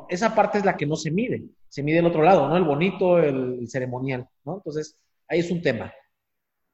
Esa 0.09 0.35
parte 0.35 0.59
es 0.59 0.65
la 0.65 0.77
que 0.77 0.87
no 0.87 0.97
se 0.97 1.11
mide, 1.11 1.45
se 1.69 1.83
mide 1.83 1.99
el 1.99 2.07
otro 2.07 2.23
lado, 2.23 2.49
¿no? 2.49 2.57
El 2.57 2.65
bonito, 2.65 3.19
el, 3.19 3.59
el 3.61 3.69
ceremonial, 3.69 4.29
¿no? 4.45 4.57
Entonces, 4.59 4.97
ahí 5.29 5.41
es 5.41 5.51
un 5.51 5.63
tema. 5.63 5.93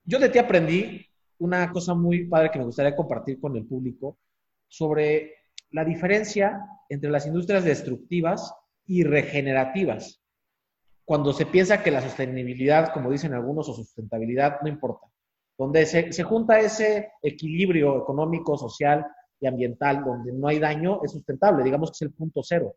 Yo 0.05 0.19
de 0.19 0.29
ti 0.29 0.39
aprendí 0.39 1.07
una 1.43 1.73
cosa 1.73 1.95
muy 1.95 2.25
padre 2.27 2.51
que 2.51 2.59
me 2.61 2.65
gustaría 2.65 2.95
compartir 2.95 3.41
con 3.41 3.57
el 3.57 3.67
público 3.67 4.19
sobre 4.69 5.35
la 5.73 5.85
diferencia 5.85 6.65
entre 6.89 7.11
las 7.11 7.27
industrias 7.27 7.65
destructivas 7.65 8.55
y 8.87 9.03
regenerativas. 9.03 10.23
Cuando 11.05 11.33
se 11.33 11.47
piensa 11.47 11.83
que 11.83 11.91
la 11.91 12.01
sostenibilidad, 12.01 12.93
como 12.93 13.11
dicen 13.11 13.35
algunos, 13.35 13.69
o 13.69 13.75
sustentabilidad, 13.75 14.61
no 14.63 14.69
importa. 14.69 15.09
Donde 15.59 15.85
se, 15.85 16.13
se 16.13 16.23
junta 16.23 16.61
ese 16.61 17.11
equilibrio 17.23 18.01
económico, 18.01 18.57
social 18.57 19.05
y 19.41 19.49
ambiental, 19.49 20.05
donde 20.05 20.33
no 20.33 20.47
hay 20.47 20.61
daño, 20.61 21.01
es 21.03 21.11
sustentable, 21.11 21.65
digamos 21.65 21.91
que 21.91 21.97
es 21.97 22.03
el 22.03 22.13
punto 22.13 22.43
cero. 22.45 22.77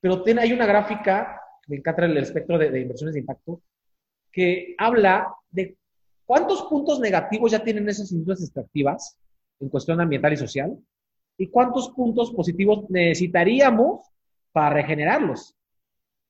Pero 0.00 0.24
hay 0.40 0.52
una 0.52 0.66
gráfica, 0.66 1.40
me 1.68 1.76
encanta 1.76 2.06
el 2.06 2.16
espectro 2.16 2.58
de, 2.58 2.70
de 2.70 2.80
inversiones 2.80 3.14
de 3.14 3.20
impacto, 3.20 3.62
que 4.32 4.74
habla 4.78 5.32
de 5.48 5.76
¿Cuántos 6.26 6.62
puntos 6.62 7.00
negativos 7.00 7.52
ya 7.52 7.62
tienen 7.62 7.88
esas 7.88 8.10
industrias 8.12 8.42
extractivas 8.42 9.18
en 9.60 9.68
cuestión 9.68 10.00
ambiental 10.00 10.32
y 10.32 10.36
social? 10.36 10.78
¿Y 11.36 11.48
cuántos 11.48 11.90
puntos 11.90 12.32
positivos 12.32 12.88
necesitaríamos 12.88 14.08
para 14.52 14.70
regenerarlos? 14.70 15.54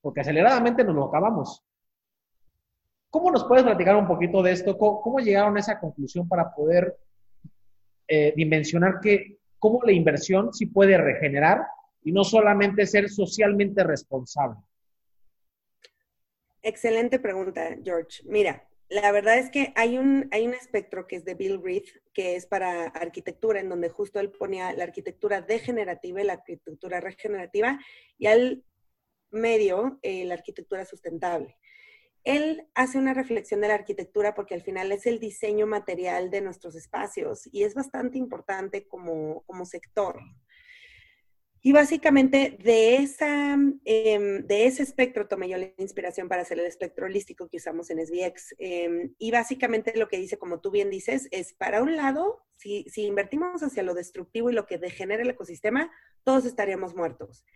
Porque 0.00 0.20
aceleradamente 0.20 0.82
nos 0.84 0.94
lo 0.94 1.04
acabamos. 1.04 1.62
¿Cómo 3.10 3.30
nos 3.30 3.44
puedes 3.44 3.64
platicar 3.64 3.94
un 3.96 4.08
poquito 4.08 4.42
de 4.42 4.52
esto? 4.52 4.76
¿Cómo, 4.76 5.20
llegaron 5.20 5.56
a 5.56 5.60
esa 5.60 5.78
conclusión 5.78 6.26
para 6.26 6.52
poder 6.52 6.96
eh, 8.08 8.32
dimensionar 8.36 8.98
que 9.00 9.38
cómo 9.58 9.80
la 9.84 9.92
inversión 9.92 10.52
sí 10.52 10.66
puede 10.66 10.98
regenerar 10.98 11.64
y 12.02 12.10
no 12.10 12.24
solamente 12.24 12.86
ser 12.86 13.08
socialmente 13.08 13.84
responsable? 13.84 14.58
Excelente 16.60 17.20
pregunta, 17.20 17.76
George. 17.84 18.22
Mira, 18.24 18.66
la 18.88 19.12
verdad 19.12 19.38
es 19.38 19.50
que 19.50 19.72
hay 19.76 19.98
un, 19.98 20.28
hay 20.30 20.46
un 20.46 20.54
espectro 20.54 21.06
que 21.06 21.16
es 21.16 21.24
de 21.24 21.34
Bill 21.34 21.62
Reed, 21.62 21.84
que 22.12 22.36
es 22.36 22.46
para 22.46 22.84
arquitectura, 22.84 23.60
en 23.60 23.68
donde 23.68 23.88
justo 23.88 24.20
él 24.20 24.30
ponía 24.30 24.72
la 24.72 24.84
arquitectura 24.84 25.40
degenerativa 25.40 26.20
y 26.20 26.24
la 26.24 26.34
arquitectura 26.34 27.00
regenerativa, 27.00 27.78
y 28.18 28.26
al 28.26 28.64
medio 29.30 29.98
eh, 30.02 30.24
la 30.24 30.34
arquitectura 30.34 30.84
sustentable. 30.84 31.58
Él 32.24 32.66
hace 32.74 32.96
una 32.96 33.12
reflexión 33.12 33.60
de 33.60 33.68
la 33.68 33.74
arquitectura 33.74 34.34
porque 34.34 34.54
al 34.54 34.62
final 34.62 34.92
es 34.92 35.06
el 35.06 35.18
diseño 35.18 35.66
material 35.66 36.30
de 36.30 36.40
nuestros 36.40 36.74
espacios 36.74 37.48
y 37.52 37.64
es 37.64 37.74
bastante 37.74 38.16
importante 38.16 38.86
como, 38.86 39.42
como 39.42 39.66
sector. 39.66 40.18
Y 41.66 41.72
básicamente 41.72 42.58
de, 42.62 42.96
esa, 42.96 43.54
em, 43.54 44.46
de 44.46 44.66
ese 44.66 44.82
espectro 44.82 45.26
tomé 45.26 45.48
yo 45.48 45.56
la 45.56 45.70
inspiración 45.78 46.28
para 46.28 46.42
hacer 46.42 46.58
el 46.58 46.66
espectro 46.66 47.06
holístico 47.06 47.48
que 47.48 47.56
usamos 47.56 47.88
en 47.88 48.00
SBX. 48.00 48.54
Em, 48.58 49.14
y 49.18 49.30
básicamente 49.30 49.96
lo 49.96 50.06
que 50.06 50.18
dice, 50.18 50.36
como 50.36 50.60
tú 50.60 50.70
bien 50.70 50.90
dices, 50.90 51.26
es 51.30 51.54
para 51.54 51.82
un 51.82 51.96
lado, 51.96 52.44
si, 52.58 52.84
si 52.90 53.06
invertimos 53.06 53.62
hacia 53.62 53.82
lo 53.82 53.94
destructivo 53.94 54.50
y 54.50 54.52
lo 54.52 54.66
que 54.66 54.76
degenera 54.76 55.22
el 55.22 55.30
ecosistema, 55.30 55.90
todos 56.22 56.44
estaríamos 56.44 56.94
muertos. 56.94 57.46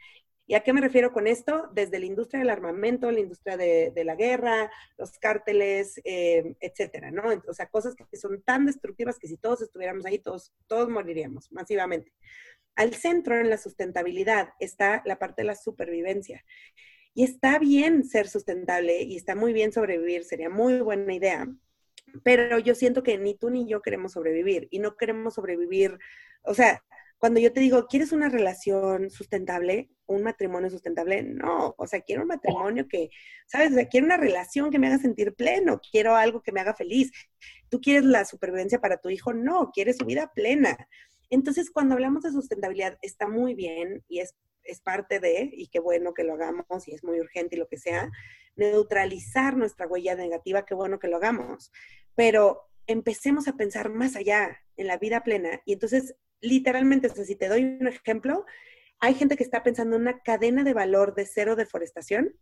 ¿Y 0.46 0.54
a 0.54 0.61
qué 0.61 0.72
me 0.72 0.80
refiero 0.80 1.12
con 1.12 1.26
esto? 1.26 1.68
Desde 1.74 1.98
la 1.98 2.06
industria 2.06 2.40
del 2.40 2.48
armamento, 2.48 3.12
la 3.12 3.20
industria 3.20 3.59
de, 3.59 3.92
la 4.06 4.14
guerra, 4.14 4.70
los 4.96 5.18
cárteles, 5.18 6.00
eh, 6.04 6.56
etcétera, 6.61 7.11
¿no? 7.11 7.24
O 7.46 7.52
sea, 7.52 7.68
cosas 7.68 7.94
que 7.94 8.16
son 8.16 8.40
tan 8.40 8.64
destructivas 8.64 9.18
que 9.18 9.28
si 9.28 9.36
todos 9.36 9.61
estuviéramos 9.61 10.06
ahí, 10.06 10.18
todos, 10.18 10.54
todos 10.66 10.88
moriríamos 10.88 11.52
masivamente. 11.52 12.14
Al 12.79 12.95
centro, 12.95 13.37
en 13.41 13.51
la 13.51 13.59
sustentabilidad, 13.59 14.51
está 14.61 15.03
la 15.05 15.18
parte 15.18 15.43
de 15.43 15.47
la 15.47 15.57
supervivencia. 15.57 16.45
Y 17.12 17.24
está 17.24 17.59
bien 17.59 18.05
ser 18.05 18.29
sustentable 18.29 19.03
y 19.03 19.16
está 19.16 19.35
muy 19.35 19.53
bien 19.53 19.72
sobrevivir, 19.72 20.22
sería 20.22 20.49
muy 20.49 20.81
buena 20.81 21.12
idea. 21.12 21.49
Pero 22.22 22.61
yo 22.61 22.76
siento 22.76 23.03
que 23.03 23.18
ni 23.18 23.35
tú 23.35 23.51
ni 23.51 23.68
yo 23.68 23.83
queremos 23.83 24.12
sobrevivir 24.12 24.68
y 24.70 24.79
no 24.79 24.97
queremos 24.97 25.35
sobrevivir, 25.35 25.99
o 26.43 26.55
sea, 26.55 26.85
cuando 27.18 27.41
yo 27.41 27.53
te 27.53 27.59
digo, 27.59 27.89
¿quieres 27.89 28.12
una 28.12 28.29
relación 28.29 29.11
sustentable? 29.11 29.91
¿Un 30.07 30.22
matrimonio 30.22 30.70
sustentable? 30.70 31.24
No, 31.24 31.74
o 31.76 31.87
sea, 31.89 32.03
quiero 32.03 32.22
un 32.22 32.29
matrimonio 32.29 32.87
que, 32.87 33.11
¿sabes? 33.49 33.72
O 33.72 33.74
sea, 33.74 33.89
quiero 33.89 34.07
una 34.07 34.16
relación 34.16 34.70
que 34.70 34.79
me 34.79 34.87
haga 34.87 34.99
sentir 34.99 35.35
pleno, 35.35 35.81
quiero 35.91 36.14
algo 36.14 36.43
que 36.45 36.53
me 36.53 36.61
haga 36.61 36.74
feliz. 36.74 37.11
¿Tú 37.70 37.81
quieres 37.81 38.05
la 38.05 38.24
supervivencia 38.24 38.81
para 38.81 38.99
tu 38.99 39.11
hijo? 39.11 39.33
No, 39.33 39.72
quieres 39.72 39.97
su 39.97 40.07
vida 40.07 40.31
plena. 40.33 40.76
Entonces, 41.31 41.70
cuando 41.70 41.95
hablamos 41.95 42.22
de 42.22 42.33
sustentabilidad, 42.33 42.99
está 43.03 43.29
muy 43.29 43.55
bien 43.55 44.05
y 44.09 44.20
es, 44.20 44.35
es 44.64 44.81
parte 44.81 45.20
de, 45.20 45.51
y 45.53 45.68
qué 45.68 45.79
bueno 45.79 46.14
que 46.14 46.24
lo 46.24 46.35
hagamos 46.35 46.89
y 46.89 46.95
es 46.95 47.05
muy 47.05 47.20
urgente 47.20 47.57
y 47.57 47.59
lo 47.59 47.68
que 47.68 47.76
sea, 47.76 48.11
neutralizar 48.57 49.57
nuestra 49.57 49.87
huella 49.87 50.14
negativa, 50.14 50.64
qué 50.64 50.74
bueno 50.74 50.99
que 50.99 51.09
lo 51.09 51.16
hagamos. 51.16 51.70
Pero 52.14 52.62
empecemos 52.87 53.47
a 53.47 53.57
pensar 53.57 53.91
más 53.91 54.16
allá 54.16 54.59
en 54.76 54.87
la 54.87 54.97
vida 54.97 55.22
plena. 55.22 55.61
Y 55.66 55.74
entonces, 55.74 56.16
literalmente, 56.41 57.09
si 57.11 57.37
te 57.37 57.49
doy 57.49 57.64
un 57.64 57.87
ejemplo, 57.87 58.47
hay 58.99 59.14
gente 59.14 59.37
que 59.37 59.45
está 59.45 59.62
pensando 59.62 59.97
en 59.97 60.03
una 60.03 60.22
cadena 60.22 60.64
de 60.64 60.74
valor 60.74 61.14
de 61.14 61.26
cero 61.26 61.57
deforestación 61.57 62.35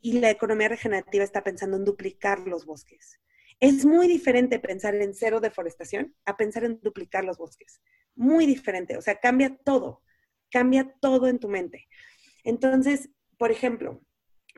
y 0.00 0.20
la 0.20 0.30
economía 0.30 0.68
regenerativa 0.68 1.24
está 1.24 1.42
pensando 1.44 1.76
en 1.76 1.84
duplicar 1.84 2.40
los 2.40 2.66
bosques. 2.66 3.20
Es 3.60 3.84
muy 3.84 4.06
diferente 4.06 4.58
pensar 4.58 4.94
en 4.94 5.14
cero 5.14 5.40
deforestación 5.40 6.14
a 6.24 6.36
pensar 6.36 6.64
en 6.64 6.80
duplicar 6.80 7.24
los 7.24 7.38
bosques 7.38 7.80
muy 8.18 8.46
diferente, 8.46 8.96
o 8.96 9.00
sea, 9.00 9.18
cambia 9.20 9.56
todo, 9.56 10.02
cambia 10.50 10.92
todo 11.00 11.28
en 11.28 11.38
tu 11.38 11.48
mente. 11.48 11.88
Entonces, 12.44 13.10
por 13.38 13.52
ejemplo, 13.52 14.02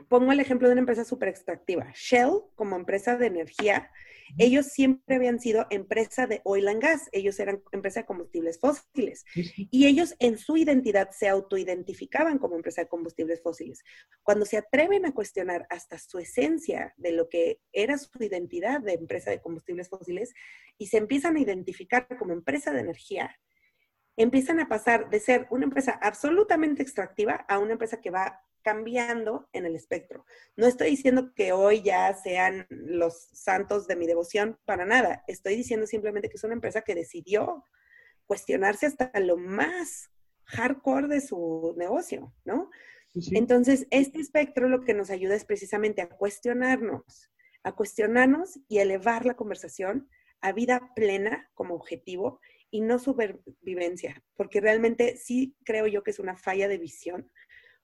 pongo 0.08 0.32
el 0.32 0.40
ejemplo 0.40 0.68
de 0.68 0.72
una 0.72 0.80
empresa 0.80 1.04
súper 1.04 1.28
extractiva. 1.28 1.92
Shell, 1.94 2.42
como 2.54 2.76
empresa 2.76 3.16
de 3.16 3.26
energía, 3.26 3.90
ellos 4.38 4.66
siempre 4.66 5.16
habían 5.16 5.40
sido 5.40 5.66
empresa 5.70 6.26
de 6.26 6.40
oil 6.44 6.68
and 6.68 6.80
gas, 6.80 7.08
ellos 7.12 7.38
eran 7.40 7.62
empresa 7.72 8.00
de 8.00 8.06
combustibles 8.06 8.58
fósiles. 8.58 9.24
Y 9.34 9.86
ellos 9.86 10.14
en 10.18 10.38
su 10.38 10.56
identidad 10.56 11.10
se 11.10 11.28
autoidentificaban 11.28 12.38
como 12.38 12.56
empresa 12.56 12.82
de 12.82 12.88
combustibles 12.88 13.42
fósiles. 13.42 13.82
Cuando 14.22 14.46
se 14.46 14.56
atreven 14.56 15.04
a 15.04 15.12
cuestionar 15.12 15.66
hasta 15.68 15.98
su 15.98 16.18
esencia 16.18 16.94
de 16.96 17.12
lo 17.12 17.28
que 17.28 17.60
era 17.72 17.98
su 17.98 18.10
identidad 18.20 18.80
de 18.80 18.94
empresa 18.94 19.30
de 19.30 19.40
combustibles 19.40 19.88
fósiles 19.88 20.32
y 20.78 20.86
se 20.86 20.98
empiezan 20.98 21.36
a 21.36 21.40
identificar 21.40 22.06
como 22.18 22.32
empresa 22.32 22.72
de 22.72 22.80
energía, 22.80 23.36
empiezan 24.22 24.60
a 24.60 24.68
pasar 24.68 25.08
de 25.10 25.20
ser 25.20 25.46
una 25.50 25.64
empresa 25.64 25.98
absolutamente 26.02 26.82
extractiva 26.82 27.44
a 27.48 27.58
una 27.58 27.72
empresa 27.72 28.00
que 28.00 28.10
va 28.10 28.42
cambiando 28.62 29.48
en 29.52 29.64
el 29.64 29.74
espectro. 29.74 30.26
No 30.56 30.66
estoy 30.66 30.90
diciendo 30.90 31.32
que 31.34 31.52
hoy 31.52 31.82
ya 31.82 32.12
sean 32.14 32.66
los 32.68 33.28
santos 33.32 33.86
de 33.86 33.96
mi 33.96 34.06
devoción 34.06 34.58
para 34.66 34.84
nada. 34.84 35.24
Estoy 35.26 35.56
diciendo 35.56 35.86
simplemente 35.86 36.28
que 36.28 36.36
es 36.36 36.44
una 36.44 36.54
empresa 36.54 36.82
que 36.82 36.94
decidió 36.94 37.64
cuestionarse 38.26 38.86
hasta 38.86 39.10
lo 39.20 39.36
más 39.36 40.10
hardcore 40.44 41.08
de 41.08 41.20
su 41.20 41.74
negocio, 41.78 42.34
¿no? 42.44 42.70
Entonces, 43.32 43.86
este 43.90 44.20
espectro 44.20 44.68
lo 44.68 44.82
que 44.82 44.94
nos 44.94 45.10
ayuda 45.10 45.34
es 45.34 45.44
precisamente 45.44 46.02
a 46.02 46.08
cuestionarnos, 46.08 47.30
a 47.64 47.72
cuestionarnos 47.72 48.60
y 48.68 48.78
elevar 48.78 49.26
la 49.26 49.34
conversación 49.34 50.08
a 50.40 50.52
vida 50.52 50.92
plena 50.94 51.50
como 51.54 51.74
objetivo 51.74 52.40
y 52.70 52.80
no 52.80 52.98
supervivencia, 52.98 54.22
porque 54.36 54.60
realmente 54.60 55.16
sí 55.16 55.56
creo 55.64 55.86
yo 55.86 56.02
que 56.02 56.12
es 56.12 56.18
una 56.18 56.36
falla 56.36 56.68
de 56.68 56.78
visión 56.78 57.30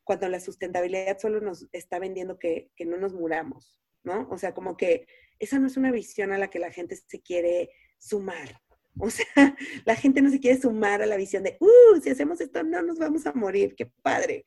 cuando 0.07 0.29
la 0.29 0.39
sustentabilidad 0.39 1.19
solo 1.19 1.41
nos 1.41 1.67
está 1.73 1.99
vendiendo 1.99 2.39
que, 2.39 2.71
no 2.87 2.97
nos 2.97 3.13
muramos, 3.13 3.77
¿no? 4.05 4.29
O 4.31 4.39
sea, 4.39 4.55
como 4.55 4.77
que 4.77 5.09
esa 5.41 5.59
no 5.59 5.67
es 5.67 5.77
una 5.77 5.91
visión 5.91 6.33
a 6.33 6.39
la 6.39 6.49
que 6.49 6.61
la 6.61 6.71
gente 6.71 6.97
se 6.97 7.21
quiere 7.21 7.71
sumar. 7.99 8.61
O 8.99 9.11
sea, 9.11 9.55
la 9.85 9.95
gente 9.95 10.23
no 10.23 10.31
se 10.31 10.41
quiere 10.41 10.59
sumar 10.59 11.03
a 11.03 11.07
la 11.07 11.19
visión 11.19 11.43
de, 11.43 11.59
uh, 11.61 12.01
si 12.01 12.09
hacemos 12.09 12.41
esto 12.41 12.63
no 12.63 12.81
nos 12.81 12.99
vamos 12.99 13.27
a 13.27 13.35
morir, 13.35 13.75
qué 13.77 13.85
padre. 14.01 14.47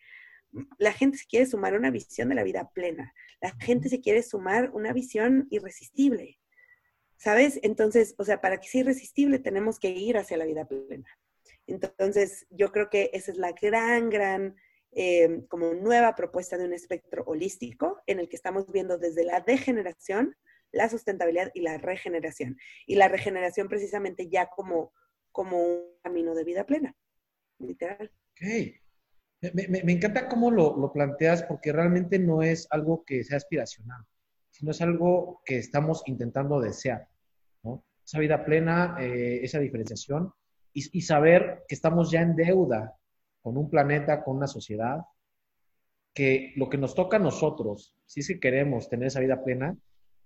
La 0.79 0.91
gente 0.91 1.19
se 1.19 1.27
quiere 1.27 1.45
sumar 1.45 1.75
a 1.75 1.77
una 1.77 1.91
visión 1.91 2.29
de 2.29 2.33
la 2.33 2.41
vida 2.41 2.67
plena. 2.73 3.13
La 3.41 3.55
gente 3.59 3.89
se 3.89 4.01
quiere 4.01 4.23
sumar 4.23 4.71
una 4.71 4.91
visión 4.91 5.45
irresistible. 5.51 6.38
¿Sabes? 7.19 7.59
Entonces, 7.63 8.15
o 8.17 8.23
sea, 8.23 8.39
para 8.39 8.59
que 8.59 8.69
sea 8.69 8.81
irresistible 8.81 9.39
tenemos 9.39 9.77
que 9.77 9.89
ir 9.89 10.17
hacia 10.17 10.37
la 10.37 10.45
vida 10.45 10.65
plena. 10.65 11.07
Entonces, 11.67 12.47
yo 12.49 12.71
creo 12.71 12.89
que 12.89 13.11
esa 13.13 13.31
es 13.31 13.37
la 13.37 13.51
gran, 13.51 14.09
gran, 14.09 14.55
eh, 14.93 15.45
como 15.49 15.73
nueva 15.73 16.15
propuesta 16.15 16.57
de 16.57 16.63
un 16.63 16.73
espectro 16.73 17.23
holístico 17.25 18.01
en 18.07 18.19
el 18.19 18.29
que 18.29 18.37
estamos 18.37 18.71
viendo 18.71 18.97
desde 18.97 19.25
la 19.25 19.41
degeneración, 19.41 20.35
la 20.71 20.87
sustentabilidad 20.87 21.51
y 21.53 21.61
la 21.61 21.77
regeneración. 21.77 22.57
Y 22.87 22.95
la 22.95 23.09
regeneración 23.09 23.67
precisamente 23.67 24.29
ya 24.29 24.47
como, 24.47 24.93
como 25.33 25.61
un 25.61 25.83
camino 26.01 26.33
de 26.33 26.45
vida 26.45 26.65
plena, 26.65 26.95
literal. 27.59 28.11
Ok. 28.31 28.47
Me, 29.53 29.91
encanta 29.91 30.27
cómo 30.29 30.51
lo, 30.51 30.77
lo, 30.77 30.91
planteas 30.91 31.43
porque 31.43 31.71
realmente 31.71 32.17
no 32.17 32.43
es 32.43 32.67
algo 32.71 33.03
que 33.05 33.23
sea 33.23 33.37
aspiracional, 33.37 34.05
sino 34.59 34.71
es 34.71 34.81
algo 34.81 35.41
que 35.45 35.57
estamos 35.57 36.03
intentando 36.05 36.59
desear. 36.59 37.07
Esa 38.05 38.19
vida 38.19 38.43
plena, 38.43 38.97
eh, 38.99 39.39
esa 39.43 39.59
diferenciación 39.59 40.33
y, 40.73 41.01
saber 41.01 41.63
que 41.67 41.75
estamos 41.75 42.11
ya 42.11 42.21
en 42.21 42.35
deuda 42.35 42.95
con 43.41 43.55
un 43.55 43.69
planeta, 43.69 44.23
con 44.23 44.37
una 44.37 44.47
sociedad, 44.47 45.01
que 46.13 46.53
lo 46.57 46.69
que 46.69 46.77
nos 46.77 46.95
toca 46.95 47.17
a 47.17 47.21
nosotros, 47.21 47.95
si 48.05 48.19
es 48.19 48.27
que 48.27 48.39
queremos 48.39 48.89
tener 48.89 49.07
esa 49.07 49.19
vida 49.19 49.43
plena, 49.43 49.77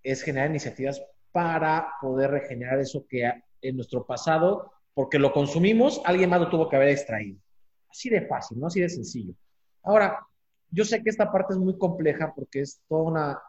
es 0.02 0.24
generar 0.24 0.50
iniciativas 0.50 1.04
para 1.32 1.90
poder 2.02 2.32
regenerar 2.32 2.80
eso 2.80 3.06
que 3.08 3.30
en 3.62 3.76
nuestro 3.76 4.06
pasado, 4.06 4.72
porque 4.94 5.20
lo 5.20 5.32
consumimos, 5.32 6.02
alguien 6.06 6.30
más 6.30 6.40
lo 6.40 6.50
tuvo 6.50 6.70
que 6.70 6.78
haber 6.78 6.90
extraído. 6.90 7.38
Así 7.90 8.10
de 8.10 8.26
fácil, 8.26 8.60
¿no? 8.60 8.68
Así 8.68 8.82
de 8.82 8.90
sencillo. 8.90 9.36
Ahora, 9.84 10.26
yo 10.72 10.86
sé 10.86 11.04
que 11.04 11.10
esta 11.10 11.32
parte 11.32 11.54
es 11.54 11.60
muy 11.60 11.78
compleja 11.78 12.34
porque 12.34 12.62
es 12.62 12.82
toda 12.88 13.04
una, 13.04 13.42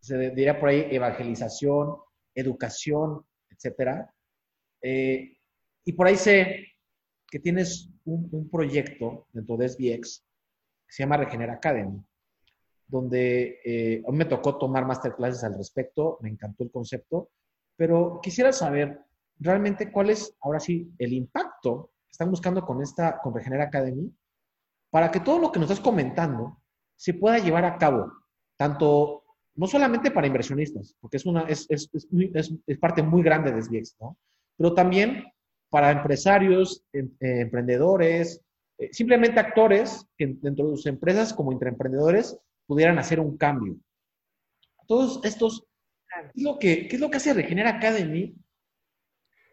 se 0.00 0.18
diría 0.30 0.58
por 0.58 0.68
ahí, 0.68 0.86
evangelización, 0.90 1.96
educación, 2.34 3.24
etcétera. 3.50 4.12
Eh, 4.82 5.36
y 5.84 5.92
por 5.92 6.06
ahí 6.06 6.16
sé 6.16 6.66
que 7.26 7.38
tienes 7.38 7.90
un, 8.04 8.48
proyecto 8.50 9.26
dentro 9.32 9.56
de 9.56 9.68
SBX 9.68 10.24
que 10.86 10.92
se 10.92 11.02
llama 11.02 11.18
Regenera 11.18 11.54
Academy, 11.54 12.02
donde 12.86 13.60
eh, 13.64 14.02
a 14.06 14.10
mí 14.10 14.16
me 14.16 14.24
tocó 14.24 14.56
tomar 14.56 14.86
masterclasses 14.86 15.44
al 15.44 15.56
respecto, 15.56 16.18
me 16.22 16.30
encantó 16.30 16.64
el 16.64 16.70
concepto, 16.70 17.30
pero 17.76 18.20
quisiera 18.22 18.52
saber 18.52 19.00
realmente 19.38 19.92
cuál 19.92 20.10
es, 20.10 20.36
ahora 20.40 20.58
sí, 20.58 20.90
el 20.98 21.12
impacto 21.12 21.92
que 22.06 22.12
están 22.12 22.30
buscando 22.30 22.64
con 22.64 22.82
esta, 22.82 23.20
con 23.20 23.34
Regenera 23.34 23.64
Academy, 23.64 24.10
para 24.90 25.10
que 25.10 25.20
todo 25.20 25.38
lo 25.38 25.52
que 25.52 25.60
nos 25.60 25.70
estás 25.70 25.84
comentando 25.84 26.62
se 26.96 27.14
pueda 27.14 27.38
llevar 27.38 27.64
a 27.64 27.76
cabo, 27.76 28.10
tanto, 28.56 29.24
no 29.58 29.66
solamente 29.66 30.10
para 30.12 30.28
inversionistas, 30.28 30.96
porque 31.00 31.16
es, 31.16 31.26
una, 31.26 31.42
es, 31.42 31.66
es, 31.68 31.90
es 32.66 32.78
parte 32.78 33.02
muy 33.02 33.22
grande 33.22 33.50
de 33.50 33.60
SBX, 33.60 33.96
¿no? 34.00 34.16
Pero 34.56 34.72
también 34.72 35.24
para 35.68 35.90
empresarios, 35.90 36.84
em, 36.92 37.10
eh, 37.20 37.40
emprendedores, 37.40 38.40
eh, 38.78 38.88
simplemente 38.92 39.40
actores 39.40 40.06
que 40.16 40.26
dentro 40.40 40.70
de 40.70 40.76
sus 40.76 40.86
empresas 40.86 41.34
como 41.34 41.52
intraemprendedores 41.52 42.38
pudieran 42.66 42.98
hacer 42.98 43.18
un 43.18 43.36
cambio. 43.36 43.76
Todos 44.86 45.20
estos, 45.24 45.66
¿qué 46.08 46.30
es 46.36 46.42
lo 46.42 46.58
que, 46.58 46.86
qué 46.86 46.94
es 46.96 47.00
lo 47.00 47.10
que 47.10 47.16
hace 47.16 47.34
Regenera 47.34 47.70
Academy 47.70 48.34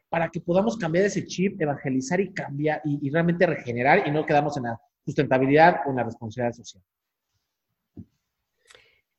para 0.08 0.30
que 0.30 0.40
podamos 0.40 0.78
cambiar 0.78 1.06
ese 1.06 1.26
chip, 1.26 1.60
evangelizar 1.60 2.22
y 2.22 2.32
cambiar 2.32 2.82
y, 2.86 3.10
realmente 3.10 3.48
regenerar 3.48 4.08
y 4.08 4.12
no 4.12 4.24
quedamos 4.24 4.56
en 4.58 4.64
la 4.64 4.80
sustentabilidad 5.04 5.82
o 5.88 5.90
en 5.90 5.96
la 5.96 6.04
responsabilidad 6.04 6.54
social? 6.54 6.84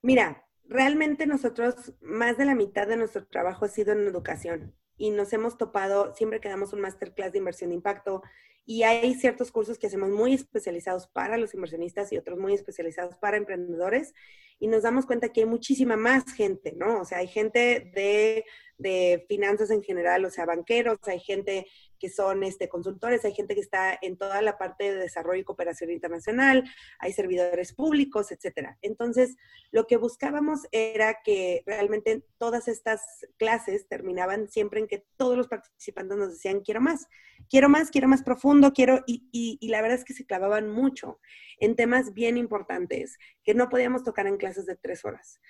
Mira, 0.03 0.46
realmente 0.69 1.27
nosotros, 1.27 1.95
más 2.01 2.37
de 2.39 2.45
la 2.45 2.55
mitad 2.55 2.87
de 2.87 2.97
nuestro 2.97 3.27
trabajo 3.27 3.65
ha 3.65 3.69
sido 3.69 3.93
en 3.93 4.07
educación 4.07 4.75
y 4.97 5.11
nos 5.11 5.33
hemos 5.33 5.59
topado, 5.59 6.15
siempre 6.15 6.41
que 6.41 6.49
damos 6.49 6.73
un 6.73 6.81
masterclass 6.81 7.33
de 7.33 7.39
inversión 7.39 7.71
de 7.71 7.77
impacto 7.77 8.23
y 8.67 8.83
hay 8.83 9.15
ciertos 9.15 9.53
cursos 9.53 9.79
que 9.79 9.87
hacemos 9.87 10.11
muy 10.11 10.35
especializados 10.35 11.07
para 11.07 11.39
los 11.39 11.55
inversionistas 11.55 12.13
y 12.13 12.19
otros 12.19 12.39
muy 12.39 12.53
especializados 12.53 13.17
para 13.17 13.37
emprendedores 13.37 14.13
y 14.59 14.67
nos 14.69 14.83
damos 14.83 15.07
cuenta 15.07 15.29
que 15.29 15.41
hay 15.41 15.47
muchísima 15.47 15.97
más 15.97 16.33
gente, 16.33 16.75
¿no? 16.77 17.01
O 17.01 17.05
sea, 17.05 17.19
hay 17.19 17.29
gente 17.29 17.93
de, 17.95 18.45
de 18.79 19.25
finanzas 19.29 19.71
en 19.71 19.83
general, 19.83 20.25
o 20.25 20.31
sea, 20.31 20.47
banqueros, 20.47 20.99
hay 21.07 21.21
gente 21.21 21.67
que 21.99 22.09
son 22.09 22.43
este, 22.43 22.69
consultores, 22.69 23.25
hay 23.25 23.35
gente 23.35 23.55
que 23.55 23.61
está 23.61 23.99
en 24.01 24.17
toda 24.17 24.41
la 24.43 24.57
parte 24.57 24.95
de 24.95 25.01
desarrollo 25.01 25.41
y 25.41 25.45
cooperación 25.45 25.91
internacional, 25.91 26.65
hay 26.99 27.13
servidores 27.13 27.75
públicos, 27.75 28.33
etcétera. 28.33 28.79
Entonces, 28.83 29.37
lo 29.73 29.87
que 29.87 29.97
buscábamos 29.97 30.61
era 30.73 31.19
que 31.23 31.63
realmente 31.67 32.25
todas 32.39 32.69
estas 32.69 33.27
clases 33.37 33.87
terminaban 33.89 34.49
siempre 34.49 34.81
en 34.81 34.89
que 34.89 35.05
todos 35.17 35.37
los 35.37 35.49
participantes 35.49 36.17
nos 36.17 36.31
decían, 36.31 36.61
quiero 36.61 36.81
más, 36.81 37.07
quiero 37.51 37.69
más, 37.69 37.91
quiero 37.91 38.09
más 38.09 38.23
profundo, 38.23 38.56
quiero, 38.73 39.03
y, 39.07 39.29
y, 39.33 39.59
y 39.61 39.69
la 39.69 39.83
verdad 39.83 39.99
es 39.99 40.05
que 40.05 40.15
se 40.15 40.27
clavaban 40.27 40.69
mucho 40.69 41.21
en 41.59 41.77
temas 41.77 42.13
bien 42.13 42.37
importantes 42.37 43.19
que 43.45 43.55
no 43.55 43.69
podíamos 43.69 44.03
tocar 44.05 44.27
en 44.27 44.37
clases 44.37 44.67
de 44.67 44.77
tres 44.77 45.05
horas. 45.05 45.41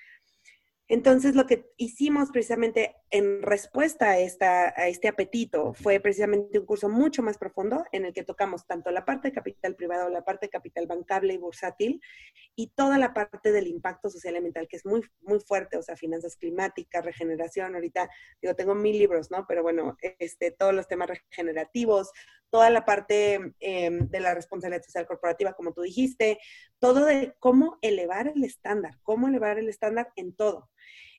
Entonces, 0.88 1.34
lo 1.34 1.46
que 1.46 1.72
hicimos 1.76 2.30
precisamente 2.30 2.94
en 3.10 3.42
respuesta 3.42 4.10
a, 4.10 4.18
esta, 4.18 4.68
a 4.76 4.86
este 4.86 5.08
apetito 5.08 5.74
fue 5.74 5.98
precisamente 5.98 6.60
un 6.60 6.66
curso 6.66 6.88
mucho 6.88 7.24
más 7.24 7.38
profundo 7.38 7.84
en 7.90 8.04
el 8.04 8.12
que 8.12 8.22
tocamos 8.22 8.66
tanto 8.66 8.92
la 8.92 9.04
parte 9.04 9.28
de 9.28 9.34
capital 9.34 9.74
privado, 9.74 10.08
la 10.08 10.24
parte 10.24 10.46
de 10.46 10.50
capital 10.50 10.86
bancable 10.86 11.34
y 11.34 11.38
bursátil 11.38 12.00
y 12.54 12.68
toda 12.68 12.98
la 12.98 13.12
parte 13.12 13.50
del 13.50 13.66
impacto 13.66 14.10
social 14.10 14.36
ambiental, 14.36 14.68
que 14.68 14.76
es 14.76 14.86
muy, 14.86 15.02
muy 15.22 15.40
fuerte, 15.40 15.76
o 15.76 15.82
sea, 15.82 15.96
finanzas 15.96 16.36
climáticas, 16.36 17.04
regeneración. 17.04 17.74
Ahorita, 17.74 18.08
digo, 18.40 18.54
tengo 18.54 18.76
mil 18.76 18.96
libros, 18.96 19.28
¿no? 19.30 19.44
Pero 19.48 19.64
bueno, 19.64 19.96
este, 20.20 20.52
todos 20.52 20.72
los 20.72 20.86
temas 20.86 21.08
regenerativos, 21.08 22.12
toda 22.50 22.70
la 22.70 22.84
parte 22.84 23.54
em, 23.60 24.08
de 24.08 24.20
la 24.20 24.34
responsabilidad 24.34 24.84
social 24.84 25.06
corporativa, 25.06 25.52
como 25.54 25.72
tú 25.72 25.82
dijiste, 25.82 26.38
todo 26.78 27.04
de 27.06 27.34
cómo 27.38 27.78
elevar 27.82 28.28
el 28.28 28.44
estándar, 28.44 28.98
cómo 29.02 29.28
elevar 29.28 29.58
el 29.58 29.68
estándar 29.68 30.12
en 30.16 30.34
todo. 30.34 30.70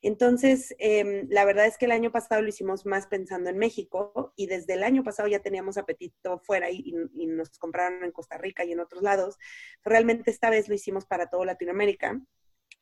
Entonces, 0.02 0.76
em, 0.80 1.28
la 1.30 1.46
verdad 1.46 1.66
es 1.66 1.78
que 1.78 1.86
el 1.86 1.92
año 1.92 2.12
pasado 2.12 2.42
lo 2.42 2.50
hicimos 2.50 2.86
más 2.86 3.08
pensando 3.08 3.50
en 3.50 3.58
México 3.58 4.34
y 4.36 4.48
desde 4.48 4.74
el 4.74 4.84
año 4.84 5.04
pasado 5.04 5.28
ya 5.28 5.40
teníamos 5.40 5.78
apetito 5.78 6.40
fuera 6.40 6.70
y, 6.70 6.94
nos 7.28 7.58
compraron 7.58 8.04
en 8.04 8.12
Costa 8.12 8.38
Rica 8.38 8.64
y 8.64 8.72
en 8.72 8.80
otros 8.80 9.02
lados. 9.02 9.38
Realmente 9.84 10.32
esta 10.32 10.50
vez 10.50 10.70
lo 10.70 10.76
hicimos 10.76 11.06
para 11.06 11.30
toda 11.30 11.46
Latinoamérica, 11.46 12.22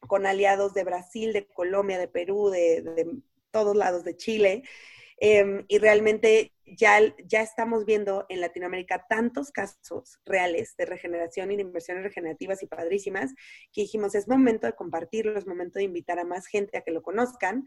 con 0.08 0.26
aliados 0.26 0.74
de 0.74 0.84
Brasil, 0.84 1.34
de 1.34 1.48
Colombia, 1.48 1.98
de 1.98 2.08
Perú, 2.08 2.50
de, 2.50 2.82
de 2.82 3.22
todos 3.52 3.76
lados, 3.76 4.04
de 4.04 4.18
Chile. 4.18 4.64
Em, 5.18 5.64
y 5.68 5.78
realmente 5.78 6.54
ya, 6.66 7.00
ya 7.26 7.42
estamos 7.42 7.86
viendo 7.86 8.26
en 8.28 8.42
Latinoamérica 8.42 9.06
tantos 9.08 9.52
casos 9.52 10.20
reales 10.26 10.76
de 10.78 10.86
regeneración 10.86 11.52
y 11.52 11.56
de 11.56 11.62
inversiones 11.62 12.04
regenerativas 12.04 12.62
y 12.64 12.68
padrísimas 12.68 13.34
que 13.72 13.82
dijimos, 13.82 14.14
es 14.16 14.28
momento 14.28 14.68
de 14.68 14.74
compartirlo, 14.74 15.38
es 15.38 15.48
momento 15.48 15.80
de 15.80 15.86
invitar 15.86 16.20
a 16.20 16.26
más 16.26 16.48
gente 16.48 16.78
a 16.78 16.82
que 16.82 16.92
lo 16.92 17.02
conozcan 17.02 17.66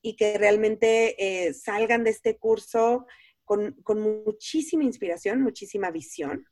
y 0.00 0.16
que 0.16 0.38
realmente 0.38 1.16
eh, 1.18 1.52
salgan 1.52 2.04
de 2.04 2.10
este 2.10 2.38
curso 2.38 3.06
con, 3.44 3.72
con 3.82 4.00
muchísima 4.00 4.84
inspiración, 4.84 5.42
muchísima 5.42 5.90
visión 5.90 6.46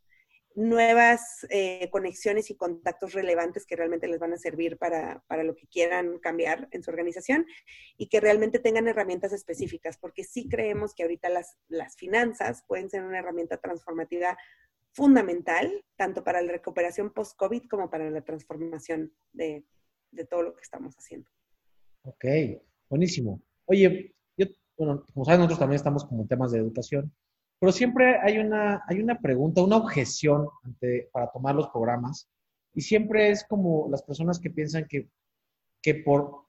nuevas 0.55 1.47
eh, 1.51 1.89
conexiones 1.91 2.51
y 2.51 2.57
contactos 2.57 3.13
relevantes 3.13 3.67
que 3.67 3.77
realmente 3.77 4.07
les 4.07 4.21
van 4.21 4.33
a 4.33 4.39
servir 4.39 4.79
para, 4.79 5.23
lo 5.43 5.57
que 5.57 5.67
quieran 5.67 6.19
cambiar 6.19 6.69
en 6.71 6.83
su 6.83 6.91
organización 6.91 7.47
y 7.97 8.09
que 8.09 8.21
realmente 8.21 8.61
tengan 8.61 8.87
herramientas 8.87 9.33
específicas, 9.33 9.99
porque 9.99 10.25
sí 10.25 10.49
creemos 10.49 10.95
que 10.95 11.03
ahorita 11.03 11.29
las, 11.29 11.59
las 11.69 11.97
finanzas 11.97 12.65
pueden 12.69 12.89
ser 12.89 13.03
una 13.03 13.19
herramienta 13.19 13.57
transformativa 13.57 14.37
fundamental, 14.93 15.85
tanto 15.97 16.23
para 16.23 16.41
la 16.41 16.53
recuperación 16.53 17.13
post-COVID 17.13 17.67
como 17.69 17.91
para 17.91 18.09
la 18.11 18.23
transformación 18.23 19.13
de, 19.33 19.65
todo 20.31 20.43
lo 20.43 20.55
que 20.55 20.63
estamos 20.63 20.95
haciendo. 20.97 21.29
Ok, 22.03 22.25
buenísimo. 22.89 23.43
Oye, 23.65 24.15
yo, 24.37 24.47
bueno, 24.79 25.05
como 25.13 25.25
saben, 25.25 25.41
nosotros 25.41 25.59
también 25.59 25.77
estamos 25.77 26.05
como 26.05 26.27
temas 26.27 26.53
de 26.53 26.61
educación. 26.61 27.13
Pero 27.65 27.73
siempre 27.73 28.19
hay 28.21 28.37
una, 28.37 28.85
hay 28.87 29.01
una 29.01 29.19
pregunta, 29.19 29.62
una 29.62 29.79
objeción 29.79 30.47
ante, 30.65 31.09
para 31.11 31.33
tomar 31.33 31.55
los 31.55 31.71
programas. 31.71 32.29
Y 32.75 32.83
siempre 32.83 33.31
es 33.31 33.43
como 33.49 33.89
las 33.91 34.03
personas 34.03 34.39
que 34.39 34.51
piensan 34.51 34.87
que, 34.87 35.09
que 35.81 35.95
por 35.95 36.45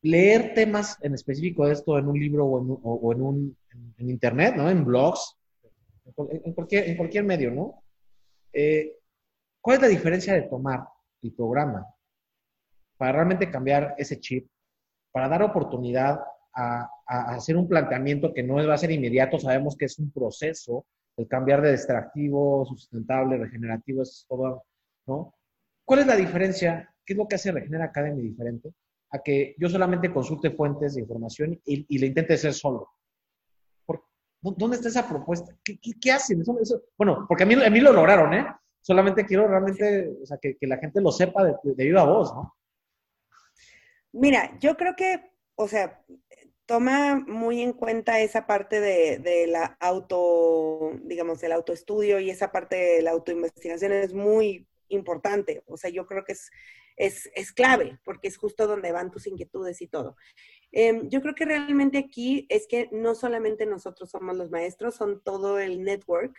leer 0.00 0.54
temas 0.54 0.96
en 1.02 1.14
específico 1.14 1.66
de 1.66 1.72
esto 1.72 1.98
en 1.98 2.06
un 2.06 2.20
libro 2.20 2.46
o 2.46 2.62
en, 2.62 2.78
o, 2.84 3.12
en 3.12 3.20
un 3.20 3.56
en, 3.98 4.10
internet, 4.10 4.54
¿no? 4.56 4.70
En 4.70 4.84
blogs, 4.84 5.36
en 6.04 6.52
cualquier, 6.54 6.88
en 6.88 6.96
cualquier 6.96 7.24
medio, 7.24 7.50
¿no? 7.50 7.82
Eh, 8.52 8.96
¿Cuál 9.60 9.78
es 9.78 9.82
la 9.82 9.88
diferencia 9.88 10.34
de 10.34 10.42
tomar 10.42 10.84
el 11.20 11.32
programa 11.32 11.84
para 12.96 13.14
realmente 13.14 13.50
cambiar 13.50 13.96
ese 13.98 14.20
chip 14.20 14.48
para 15.10 15.28
dar 15.28 15.42
oportunidad 15.42 16.20
a, 16.54 16.88
hacer 17.06 17.56
un 17.56 17.68
planteamiento 17.68 18.32
que 18.32 18.42
no 18.42 18.54
va 18.54 18.74
a 18.74 18.78
ser 18.78 18.90
inmediato, 18.90 19.38
sabemos 19.38 19.76
que 19.76 19.86
es 19.86 19.98
un 19.98 20.10
proceso, 20.10 20.86
el 21.16 21.26
cambiar 21.26 21.60
de 21.62 21.72
extractivo, 21.72 22.64
sustentable, 22.66 23.38
regenerativo, 23.38 24.02
es 24.02 24.24
todo, 24.28 24.64
¿no? 25.06 25.34
¿Cuál 25.84 26.00
es 26.00 26.06
la 26.06 26.16
diferencia? 26.16 26.94
¿Qué 27.04 27.14
es 27.14 27.16
lo 27.16 27.26
que 27.26 27.34
hace 27.34 27.52
Regenera 27.52 27.86
Academy 27.86 28.22
diferente? 28.22 28.72
A 29.10 29.18
que 29.18 29.54
yo 29.58 29.68
solamente 29.68 30.12
consulte 30.12 30.50
fuentes 30.50 30.94
de 30.94 31.00
información 31.00 31.60
y, 31.64 31.84
y 31.88 31.98
le 31.98 32.06
intente 32.06 32.36
ser 32.36 32.54
solo. 32.54 32.88
¿Dónde 34.42 34.76
está 34.76 34.88
esa 34.88 35.08
propuesta? 35.08 35.54
¿Qué, 35.62 36.12
hacen? 36.12 36.42
bueno, 36.96 37.26
porque 37.28 37.42
a 37.42 37.46
mí, 37.46 37.54
a 37.54 37.68
mí 37.68 37.80
lo 37.80 37.92
lograron, 37.92 38.32
¿eh? 38.32 38.46
Solamente 38.80 39.26
quiero 39.26 39.46
realmente, 39.46 40.10
o 40.22 40.24
sea, 40.24 40.38
que, 40.38 40.56
la 40.62 40.78
gente 40.78 41.02
lo 41.02 41.12
sepa 41.12 41.44
de, 41.44 41.54
de, 41.62 41.84
viva 41.84 42.04
voz, 42.04 42.34
¿no? 42.34 42.56
Mira, 44.12 44.58
yo 44.58 44.76
creo 44.76 44.96
que, 44.96 45.34
o 45.56 45.68
sea, 45.68 46.02
toma 46.70 47.16
muy 47.26 47.62
en 47.62 47.72
cuenta 47.72 48.20
esa 48.20 48.46
parte 48.46 48.80
de, 48.80 49.18
de, 49.18 49.48
la 49.48 49.76
auto, 49.80 50.92
digamos, 51.02 51.42
el 51.42 51.50
autoestudio 51.50 52.20
y 52.20 52.30
esa 52.30 52.52
parte 52.52 52.76
de 52.76 53.02
la 53.02 53.10
autoinvestigación 53.10 53.90
es 53.90 54.14
muy 54.14 54.68
importante. 54.86 55.64
O 55.66 55.76
sea, 55.76 55.90
yo 55.90 56.06
creo 56.06 56.24
que 56.24 56.34
es, 56.34 56.48
es, 56.96 57.28
es 57.34 57.50
clave 57.50 57.98
porque 58.04 58.28
es 58.28 58.36
justo 58.36 58.68
donde 58.68 58.92
van 58.92 59.10
tus 59.10 59.26
inquietudes 59.26 59.82
y 59.82 59.88
todo. 59.88 60.14
Em, 60.70 61.08
yo 61.08 61.20
creo 61.20 61.34
que 61.34 61.44
realmente 61.44 61.98
aquí 61.98 62.46
es 62.48 62.68
que 62.68 62.88
no 62.92 63.16
solamente 63.16 63.66
nosotros 63.66 64.08
somos 64.08 64.36
los 64.36 64.52
maestros, 64.52 64.94
son 64.94 65.20
todo 65.24 65.58
el 65.58 65.82
network 65.82 66.38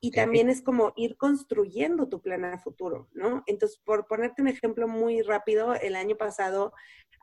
y 0.00 0.12
también 0.12 0.50
es 0.50 0.62
como 0.62 0.92
ir 0.94 1.16
construyendo 1.16 2.08
tu 2.08 2.20
plan 2.20 2.44
a 2.44 2.60
futuro, 2.60 3.08
¿no? 3.12 3.42
Entonces, 3.46 3.80
por 3.84 4.06
ponerte 4.06 4.40
un 4.40 4.48
ejemplo 4.48 4.86
muy 4.86 5.22
rápido, 5.22 5.74
el 5.74 5.96
año 5.96 6.16
pasado 6.16 6.72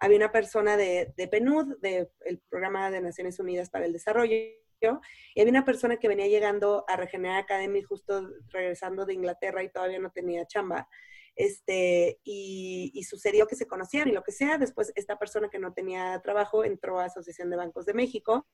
había 0.01 0.17
una 0.17 0.31
persona 0.31 0.75
de, 0.75 1.13
de 1.15 1.27
PNUD, 1.27 1.77
del 1.79 2.09
Programa 2.49 2.91
de 2.91 3.01
Naciones 3.01 3.39
Unidas 3.39 3.69
para 3.69 3.85
el 3.85 3.93
Desarrollo, 3.93 4.35
y 4.35 5.39
había 5.39 5.51
una 5.51 5.63
persona 5.63 5.97
que 5.97 6.07
venía 6.07 6.27
llegando 6.27 6.83
a 6.87 6.97
Regenerar 6.97 7.43
Academy 7.43 7.83
justo 7.83 8.27
regresando 8.49 9.05
de 9.05 9.13
Inglaterra 9.13 9.63
y 9.63 9.71
todavía 9.71 9.99
no 9.99 10.11
tenía 10.11 10.45
chamba 10.47 10.89
este, 11.35 12.19
y, 12.23 13.03
sucedió 13.07 13.47
que 13.47 13.55
se 13.55 13.67
conocían 13.67 14.09
y 14.09 14.11
lo 14.11 14.23
que 14.23 14.31
sea. 14.31 14.57
Después, 14.57 14.91
esta 14.95 15.17
persona 15.17 15.49
que 15.49 15.59
no 15.59 15.73
tenía 15.73 16.19
trabajo 16.23 16.63
entró 16.63 16.99
a 16.99 17.05
Asociación 17.05 17.49
de 17.49 17.57
Bancos 17.57 17.85
de 17.85 17.93
México 17.93 18.47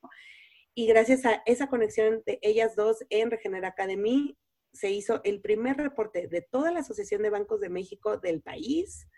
y 0.74 0.86
gracias 0.86 1.24
a 1.24 1.42
esa 1.46 1.68
conexión 1.68 2.22
de 2.26 2.38
ellas 2.42 2.76
dos 2.76 3.04
en 3.10 3.30
Regenera 3.30 3.68
Academy, 3.68 4.36
se 4.72 4.90
hizo 4.90 5.22
el 5.24 5.40
primer 5.40 5.76
reporte 5.76 6.28
de 6.28 6.42
toda 6.42 6.70
la 6.72 6.80
Asociación 6.80 7.22
de 7.22 7.30
Bancos 7.30 7.60
de 7.60 7.70
México 7.70 8.18
del 8.18 8.42
país 8.42 9.08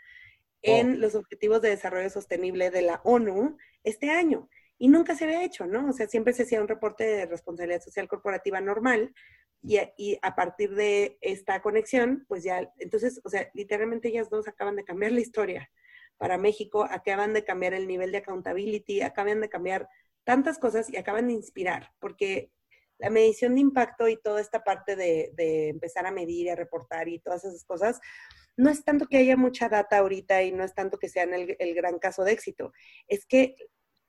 en 0.62 1.00
los 1.00 1.14
Objetivos 1.14 1.62
de 1.62 1.70
Desarrollo 1.70 2.10
Sostenible 2.10 2.70
de 2.70 2.82
la 2.82 3.00
ONU 3.04 3.56
este 3.84 4.10
año. 4.10 4.48
Y 4.78 4.88
nunca 4.88 5.14
se 5.14 5.24
había 5.24 5.44
hecho, 5.44 5.66
¿no? 5.66 5.88
O 5.90 5.92
sea, 5.92 6.08
siempre 6.08 6.32
se 6.32 6.44
hacía 6.44 6.60
un 6.60 6.68
reporte 6.68 7.04
de 7.04 7.26
responsabilidad 7.26 7.82
social 7.82 8.08
corporativa 8.08 8.60
normal, 8.60 9.14
y, 9.62 10.18
a 10.22 10.34
partir 10.34 10.74
de 10.74 11.18
esta 11.20 11.60
conexión, 11.60 12.24
pues 12.28 12.44
ya, 12.44 12.72
entonces, 12.78 13.20
o 13.24 13.28
sea, 13.28 13.50
literalmente 13.52 14.08
ellas 14.08 14.30
dos 14.30 14.48
acaban 14.48 14.76
de 14.76 14.84
cambiar 14.84 15.12
la 15.12 15.20
historia 15.20 15.70
para 16.16 16.38
México, 16.38 16.84
acaban 16.84 17.32
de 17.34 17.44
cambiar 17.44 17.74
el 17.74 17.86
nivel 17.86 18.12
de 18.12 18.18
accountability, 18.18 19.02
acaban 19.02 19.40
de 19.40 19.48
cambiar 19.48 19.88
tantas 20.24 20.58
cosas 20.58 20.88
y 20.90 20.96
acaban 20.96 21.28
de 21.28 21.34
inspirar, 21.34 21.92
porque 21.98 22.50
la 22.98 23.10
medición 23.10 23.54
de 23.54 23.62
impacto 23.62 24.08
y 24.08 24.16
toda 24.16 24.40
esta 24.40 24.62
parte 24.62 24.96
de, 24.96 25.32
empezar 25.68 26.06
a 26.06 26.10
medir 26.10 26.46
y 26.46 26.50
a 26.50 26.56
reportar 26.56 27.08
y 27.08 27.18
todas 27.18 27.44
esas 27.44 27.64
cosas, 27.64 28.00
no 28.60 28.68
es 28.68 28.84
tanto 28.84 29.06
que 29.06 29.16
haya 29.16 29.38
mucha 29.38 29.70
data 29.70 29.98
ahorita 29.98 30.42
y 30.42 30.52
no 30.52 30.64
es 30.64 30.74
tanto 30.74 30.98
que 30.98 31.08
sean 31.08 31.32
el, 31.32 31.74
gran 31.74 31.98
caso 31.98 32.24
de 32.24 32.32
éxito, 32.32 32.72
es 33.08 33.24
que 33.24 33.56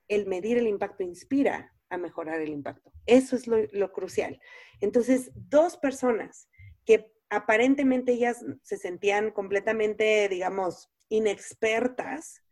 el 0.08 0.26
medir 0.26 0.58
el 0.58 0.66
impacto 0.66 1.02
inspira 1.02 1.72
a 1.88 1.96
mejorar 1.96 2.38
el 2.40 2.50
impacto. 2.50 2.92
Eso 3.06 3.34
es 3.34 3.46
lo, 3.46 3.92
crucial. 3.92 4.38
Entonces, 4.80 5.30
dos 5.34 5.78
personas 5.78 6.50
que 6.84 7.10
aparentemente 7.30 8.12
ellas 8.12 8.44
se 8.62 8.76
sentían 8.76 9.30
completamente, 9.30 10.28
digamos, 10.28 10.90
inexpertas, 11.08 12.42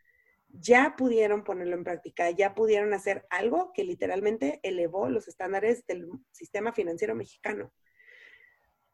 ya 0.48 0.94
pudieron 0.96 1.44
ponerlo 1.44 1.76
en 1.76 1.84
práctica, 1.84 2.30
ya 2.30 2.54
pudieron 2.54 2.94
hacer 2.94 3.26
algo 3.28 3.72
que 3.74 3.84
literalmente 3.84 4.58
elevó 4.62 5.10
los 5.10 5.28
estándares 5.28 5.86
del 5.86 6.08
sistema 6.32 6.72
financiero 6.72 7.14
mexicano. 7.14 7.72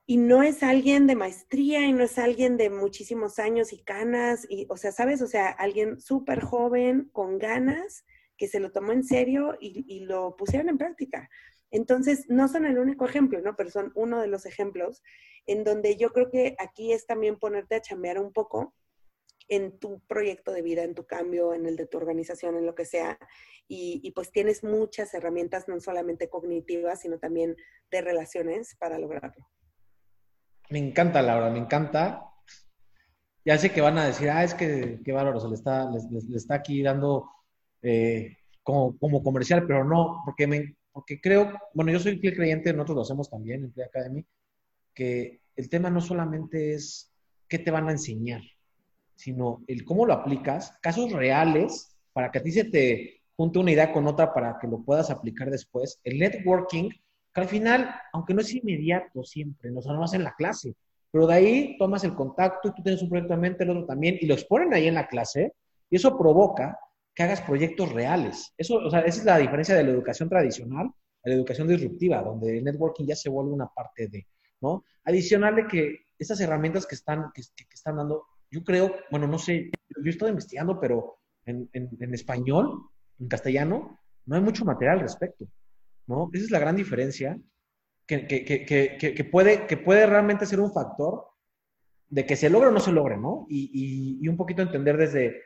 Y 0.06 0.18
no 0.18 0.42
es 0.42 0.62
alguien 0.62 1.06
de 1.06 1.16
maestría 1.16 1.84
y 1.84 1.92
no 1.92 2.04
es 2.04 2.16
alguien 2.16 2.56
de 2.56 2.70
muchísimos 2.70 3.40
años 3.40 3.72
y 3.72 3.82
canas, 3.82 4.46
y, 4.48 4.66
o 4.70 4.76
sea, 4.76 4.92
¿sabes? 4.92 5.20
O 5.20 5.26
sea, 5.26 5.48
alguien 5.48 6.00
súper 6.00 6.40
joven, 6.40 7.10
con 7.12 7.38
ganas, 7.38 8.04
que 8.36 8.48
se 8.48 8.60
lo 8.60 8.70
tomó 8.70 8.92
en 8.92 9.04
serio 9.04 9.56
y, 9.60 10.00
lo 10.00 10.36
pusieron 10.36 10.68
en 10.68 10.78
práctica. 10.78 11.28
Entonces, 11.70 12.26
no 12.28 12.48
son 12.48 12.64
el 12.66 12.78
único 12.78 13.06
ejemplo, 13.06 13.40
¿no? 13.40 13.56
Pero 13.56 13.70
son 13.70 13.92
uno 13.94 14.20
de 14.20 14.28
los 14.28 14.46
ejemplos 14.46 15.02
en 15.46 15.64
donde 15.64 15.96
yo 15.96 16.10
creo 16.10 16.30
que 16.30 16.54
aquí 16.58 16.92
es 16.92 17.06
también 17.06 17.38
ponerte 17.38 17.74
a 17.74 17.80
chambear 17.80 18.20
un 18.20 18.32
poco 18.32 18.74
en 19.48 19.78
tu 19.78 20.00
proyecto 20.06 20.52
de 20.52 20.62
vida, 20.62 20.82
en 20.82 20.94
tu 20.94 21.06
cambio, 21.06 21.54
en 21.54 21.66
el 21.66 21.76
de 21.76 21.86
tu 21.86 21.98
organización, 21.98 22.56
en 22.56 22.66
lo 22.66 22.74
que 22.74 22.84
sea. 22.84 23.18
Y, 23.68 24.10
pues 24.12 24.30
tienes 24.30 24.62
muchas 24.62 25.12
herramientas, 25.14 25.66
no 25.66 25.80
solamente 25.80 26.28
cognitivas, 26.28 27.00
sino 27.00 27.18
también 27.18 27.56
de 27.90 28.00
relaciones 28.00 28.76
para 28.76 28.98
lograrlo. 28.98 29.48
Me 30.70 30.78
encanta, 30.78 31.22
Laura, 31.22 31.50
me 31.50 31.58
encanta. 31.58 32.22
Ya 33.44 33.56
sé 33.58 33.70
que 33.70 33.80
van 33.80 33.98
a 33.98 34.06
decir, 34.06 34.28
ah, 34.30 34.42
es 34.42 34.54
que 34.54 35.00
qué 35.04 35.12
bárbaro, 35.12 35.38
se 35.40 35.48
le 35.48 35.54
está, 35.54 35.88
le 35.90 36.36
está 36.36 36.56
aquí 36.56 36.82
dando 36.82 37.30
eh, 37.82 38.36
como, 38.62 38.98
como, 38.98 39.22
comercial, 39.22 39.64
pero 39.66 39.84
no, 39.84 40.22
porque, 40.24 40.48
me, 40.48 40.76
porque 40.92 41.20
creo, 41.20 41.52
bueno, 41.72 41.92
yo 41.92 42.00
soy 42.00 42.18
fiel 42.18 42.34
creyente, 42.34 42.72
nosotros 42.72 42.96
lo 42.96 43.02
hacemos 43.02 43.30
también 43.30 43.62
en 43.62 43.72
Play 43.72 43.86
Academy, 43.86 44.26
que 44.92 45.40
el 45.54 45.68
tema 45.68 45.90
no 45.90 46.00
solamente 46.00 46.74
es 46.74 47.12
qué 47.48 47.60
te 47.60 47.70
van 47.70 47.88
a 47.88 47.92
enseñar, 47.92 48.42
sino 49.14 49.62
el 49.68 49.84
cómo 49.84 50.06
lo 50.06 50.14
aplicas, 50.14 50.76
casos 50.82 51.12
reales, 51.12 51.96
para 52.12 52.32
que 52.32 52.38
a 52.38 52.42
ti 52.42 52.50
se 52.50 52.64
te 52.64 53.22
junte 53.36 53.58
una 53.58 53.70
idea 53.70 53.92
con 53.92 54.06
otra 54.06 54.32
para 54.32 54.58
que 54.58 54.66
lo 54.66 54.82
puedas 54.82 55.10
aplicar 55.10 55.50
después. 55.50 56.00
El 56.02 56.18
networking, 56.18 56.90
que 57.36 57.42
al 57.42 57.48
final, 57.48 57.94
aunque 58.14 58.32
no 58.32 58.40
es 58.40 58.54
inmediato 58.54 59.22
siempre, 59.22 59.70
no, 59.70 59.82
no 59.82 60.04
en 60.10 60.24
la 60.24 60.34
clase, 60.34 60.74
pero 61.10 61.26
de 61.26 61.34
ahí 61.34 61.76
tomas 61.78 62.02
el 62.02 62.14
contacto 62.14 62.68
y 62.68 62.72
tú 62.72 62.82
tienes 62.82 63.02
un 63.02 63.10
proyecto 63.10 63.34
en 63.34 63.40
mente, 63.40 63.64
el 63.64 63.70
otro 63.70 63.84
también, 63.84 64.16
y 64.18 64.24
lo 64.24 64.32
exponen 64.32 64.72
ahí 64.72 64.88
en 64.88 64.94
la 64.94 65.06
clase, 65.06 65.52
y 65.90 65.96
eso 65.96 66.16
provoca 66.16 66.78
que 67.14 67.22
hagas 67.24 67.42
proyectos 67.42 67.92
reales. 67.92 68.54
Eso, 68.56 68.76
o 68.76 68.88
sea, 68.88 69.00
esa 69.00 69.20
es 69.20 69.24
la 69.26 69.36
diferencia 69.36 69.74
de 69.74 69.84
la 69.84 69.90
educación 69.90 70.30
tradicional 70.30 70.86
a 70.86 71.28
la 71.28 71.34
educación 71.34 71.68
disruptiva, 71.68 72.22
donde 72.22 72.56
el 72.56 72.64
networking 72.64 73.04
ya 73.04 73.16
se 73.16 73.28
vuelve 73.28 73.52
una 73.52 73.68
parte 73.68 74.08
de, 74.08 74.26
¿no? 74.62 74.84
Adicional 75.04 75.56
de 75.56 75.66
que 75.66 76.06
estas 76.18 76.40
herramientas 76.40 76.86
que 76.86 76.94
están, 76.94 77.32
que, 77.34 77.42
están 77.70 77.96
dando, 77.98 78.24
yo 78.50 78.64
creo, 78.64 78.94
bueno, 79.10 79.26
no 79.26 79.38
sé, 79.38 79.70
yo 79.90 80.06
he 80.06 80.08
estado 80.08 80.30
investigando, 80.30 80.80
pero 80.80 81.18
en, 81.44 81.68
en, 81.74 82.14
español, 82.14 82.80
en 83.18 83.28
castellano, 83.28 84.00
no 84.24 84.36
hay 84.36 84.42
mucho 84.42 84.64
material 84.64 84.96
al 84.96 85.02
respecto, 85.02 85.46
¿no? 86.06 86.30
Esa 86.32 86.44
es 86.44 86.50
la 86.50 86.58
gran 86.58 86.76
diferencia 86.76 87.38
que, 88.06 88.26
que, 88.26 89.28
puede, 89.30 89.66
que 89.66 89.76
puede 89.76 90.06
realmente 90.06 90.46
ser 90.46 90.60
un 90.60 90.72
factor 90.72 91.26
de 92.08 92.24
que 92.24 92.36
se 92.36 92.48
logre 92.48 92.68
o 92.68 92.72
no 92.72 92.80
se 92.80 92.92
logre, 92.92 93.16
¿no? 93.16 93.46
Y, 93.48 93.70
y, 93.72 94.24
y 94.24 94.28
un 94.28 94.36
poquito 94.36 94.62
entender 94.62 94.96
desde 94.96 95.42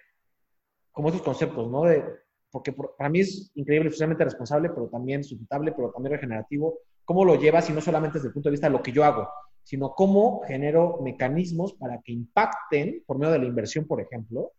como 0.92 1.08
estos 1.08 1.22
conceptos, 1.22 1.70
¿no? 1.70 1.84
De, 1.84 2.04
porque 2.50 2.72
para 2.72 3.08
mí 3.08 3.20
es 3.20 3.50
increíble, 3.54 3.90
socialmente 3.90 4.24
responsable, 4.24 4.70
pero 4.70 4.88
también 4.88 5.24
sustentable, 5.24 5.72
pero 5.72 5.90
también 5.90 6.14
regenerativo. 6.14 6.80
¿Cómo 7.04 7.24
lo 7.24 7.36
llevas 7.36 7.70
y 7.70 7.72
no 7.72 7.80
solamente 7.80 8.18
desde 8.18 8.28
el 8.28 8.34
punto 8.34 8.48
de 8.48 8.52
vista 8.52 8.66
de 8.66 8.72
lo 8.72 8.82
que 8.82 8.92
yo 8.92 9.04
hago, 9.04 9.28
sino 9.62 9.94
cómo 9.94 10.42
genero 10.46 10.98
mecanismos 11.02 11.74
para 11.74 12.00
que 12.02 12.12
impacten 12.12 13.02
por 13.06 13.18
medio 13.18 13.32
de 13.32 13.38
la 13.38 13.46
inversión, 13.46 13.86
por 13.86 14.00
ejemplo, 14.00 14.52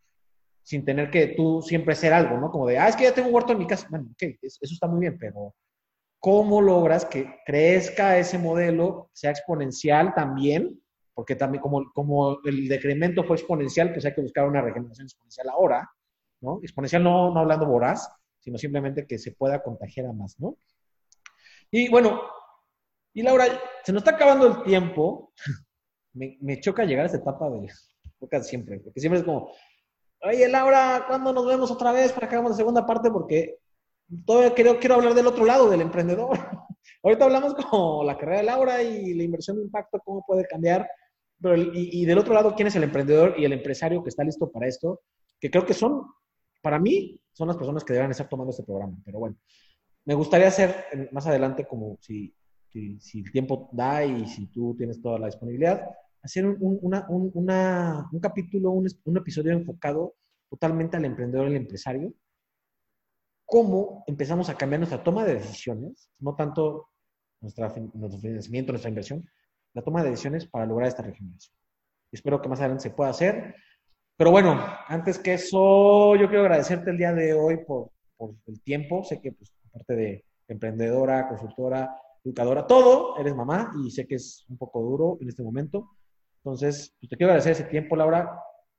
sin 0.64 0.86
tener 0.86 1.10
que 1.10 1.28
tú 1.28 1.62
siempre 1.62 1.96
ser 1.96 2.14
algo, 2.14 2.38
¿no? 2.38 2.50
Como 2.50 2.68
de, 2.68 2.78
ah, 2.78 2.88
es 2.88 2.96
que 2.96 3.04
ya 3.04 3.14
tengo 3.14 3.30
un 3.30 3.36
huerto 3.36 3.52
en 3.54 3.60
mi 3.60 3.68
casa. 3.68 3.88
Bueno, 3.90 4.10
ok, 4.12 4.24
eso 4.42 4.60
está 4.62 4.88
muy 4.88 5.02
bien, 5.02 5.18
pero 5.20 5.54
¿cómo 6.22 6.62
logras 6.62 7.04
que 7.04 7.36
crezca 7.46 8.18
ese 8.18 8.38
modelo, 8.38 9.10
sea 9.12 9.32
exponencial 9.32 10.14
también? 10.14 10.82
Porque 11.14 11.36
también 11.36 11.62
como, 11.62 11.92
como 11.92 12.40
el 12.46 12.70
decremento 12.70 13.26
fue 13.26 13.36
exponencial, 13.36 13.92
pues 13.92 14.06
hay 14.06 14.14
que 14.14 14.22
buscar 14.22 14.48
una 14.48 14.62
regeneración 14.62 15.08
exponencial 15.08 15.50
ahora 15.50 15.90
¿no? 16.42 16.60
Exponencial 16.62 17.04
no, 17.04 17.32
no 17.32 17.40
hablando 17.40 17.66
voraz, 17.66 18.10
sino 18.40 18.58
simplemente 18.58 19.06
que 19.08 19.18
se 19.18 19.32
pueda 19.32 19.64
contagiar 19.64 20.08
a 20.08 20.14
más, 20.14 20.40
¿no? 20.40 20.58
Y 21.70 21.90
bueno, 21.90 22.22
y 23.14 23.22
Laura, 23.22 23.46
se 23.84 23.94
nos 23.94 24.02
está 24.02 24.16
acabando 24.16 24.48
el 24.48 24.64
tiempo. 24.64 25.34
Me, 26.14 26.38
me 26.42 26.60
choca 26.60 26.84
llegar 26.84 27.04
a 27.04 27.06
esta 27.06 27.20
etapa 27.20 27.50
de 27.50 27.70
podcast 28.20 28.50
siempre, 28.50 28.82
porque 28.82 29.00
siempre 29.00 29.20
es 29.20 29.26
como, 29.26 29.50
oye 30.24 30.46
Laura, 30.50 31.06
¿cuándo 31.08 31.32
nos 31.32 31.46
vemos 31.46 31.72
otra 31.72 31.94
vez 31.94 32.12
para 32.12 32.28
que 32.28 32.36
hagamos 32.36 32.52
la 32.52 32.58
segunda 32.58 32.86
parte? 32.86 33.10
Porque 33.10 33.60
todavía 34.26 34.54
quiero, 34.54 34.80
quiero 34.80 34.96
hablar 34.96 35.14
del 35.14 35.28
otro 35.28 35.46
lado, 35.46 35.70
del 35.70 35.82
emprendedor. 35.82 36.38
Ahorita 37.04 37.26
hablamos 37.26 37.54
como 37.56 38.04
la 38.04 38.18
carrera 38.18 38.38
de 38.40 38.46
Laura 38.46 38.84
y 38.84 39.14
la 39.14 39.24
inversión 39.24 39.58
de 39.58 39.64
impacto, 39.64 40.02
cómo 40.04 40.24
puede 40.26 40.46
cambiar. 40.46 40.88
Pero, 41.42 41.58
y, 41.58 41.72
y 41.74 42.06
del 42.06 42.20
otro 42.20 42.34
lado, 42.34 42.54
¿quién 42.56 42.68
es 42.68 42.76
el 42.76 42.84
emprendedor 42.84 43.36
y 43.38 43.46
el 43.46 43.54
empresario 43.54 44.04
que 44.04 44.10
está 44.10 44.24
listo 44.24 44.52
para 44.52 44.68
esto? 44.68 45.02
Que 45.40 45.50
creo 45.50 45.66
que 45.66 45.74
son 45.74 46.06
para 46.62 46.80
mí, 46.80 47.20
son 47.34 47.48
las 47.48 47.58
personas 47.58 47.84
que 47.84 47.94
deberían 47.94 48.12
estar 48.12 48.30
tomando 48.30 48.52
este 48.52 48.64
programa. 48.64 48.96
Pero 49.04 49.20
bueno, 49.20 49.36
me 50.06 50.14
gustaría 50.14 50.48
hacer 50.48 51.10
más 51.12 51.28
adelante, 51.28 51.66
como 51.66 51.98
si, 52.02 52.34
si, 52.70 53.20
el 53.20 53.32
tiempo 53.32 53.70
da 53.72 54.06
y 54.06 54.28
si 54.28 54.48
tú 54.48 54.76
tienes 54.78 55.02
toda 55.02 55.20
la 55.20 55.28
disponibilidad, 55.28 55.90
hacer 56.22 56.46
un, 56.46 56.80
un 56.82 58.20
capítulo, 58.22 58.72
un, 58.72 59.18
episodio 59.18 59.52
enfocado 59.54 60.16
totalmente 60.50 60.98
al 60.98 61.06
emprendedor 61.06 61.48
y 61.48 61.52
al 61.52 61.58
empresario. 61.58 62.14
Cómo 63.52 64.06
empezamos 64.08 64.48
a 64.48 64.56
cambiar 64.56 64.80
nuestra 64.80 65.04
toma 65.04 65.26
de 65.26 65.34
decisiones, 65.34 66.10
no 66.20 66.36
tanto 66.36 66.88
nuestra, 67.42 67.68
nuestro 67.94 68.22
financiamiento, 68.22 68.72
nuestra 68.72 68.88
inversión, 68.88 69.30
la 69.74 69.82
toma 69.82 70.02
de 70.02 70.12
decisiones 70.12 70.46
para 70.46 70.66
lograr 70.66 70.88
esta 70.88 71.04
regeneración. 71.04 71.54
Espero 72.14 72.42
que 72.42 72.48
más 72.48 72.60
adelante 72.62 72.84
se 72.84 72.92
pueda 72.92 73.10
hacer. 73.10 73.54
Pero 74.16 74.32
bueno, 74.32 74.58
antes 74.88 75.20
que 75.20 75.34
eso, 75.34 76.16
yo 76.16 76.30
quiero 76.30 76.44
agradecerte 76.44 76.92
el 76.92 76.98
día 76.98 77.12
de 77.12 77.34
hoy 77.34 77.58
por, 77.66 77.90
por 78.16 78.36
el 78.48 78.62
tiempo. 78.62 79.04
Sé 79.04 79.20
que, 79.20 79.34
pues, 79.34 79.54
aparte 79.68 79.96
de 79.96 80.26
emprendedora, 80.48 81.28
consultora, 81.28 81.94
educadora, 82.24 82.66
todo, 82.66 83.18
eres 83.18 83.36
mamá 83.36 83.74
y 83.84 83.92
sé 83.92 84.08
que 84.08 84.16
es 84.16 84.46
un 84.48 84.58
poco 84.58 84.80
duro 84.80 85.18
en 85.20 85.28
este 85.28 85.44
momento. 85.44 85.90
Entonces, 86.38 86.96
pues, 87.02 87.10
te 87.10 87.18
quiero 87.18 87.34
agradecer 87.34 87.52
ese 87.52 87.66
tiempo, 87.66 87.98
Laura. 87.98 88.32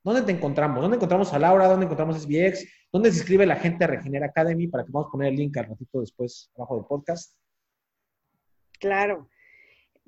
¿Dónde 0.05 0.23
te 0.23 0.33
encontramos? 0.33 0.81
¿Dónde 0.81 0.97
encontramos 0.97 1.33
a 1.33 1.39
Laura? 1.39 1.69
¿Dónde 1.69 1.85
encontramos 1.85 2.21
SBX? 2.21 2.67
¿Dónde 2.91 3.13
se 3.13 3.19
inscribe 3.19 3.47
la 3.47 3.57
gente 3.57 3.85
a 3.85 3.87
Regenera 3.87 4.27
Academy? 4.27 4.67
Para 4.67 4.85
que 4.85 4.91
vamos 4.91 5.09
a 5.09 5.13
poner 5.13 5.29
el 5.29 5.37
link 5.37 5.57
al 5.57 5.67
ratito 5.67 6.01
después 6.01 6.51
abajo 6.57 6.77
del 6.77 6.87
podcast. 6.87 7.37
Claro. 8.81 9.29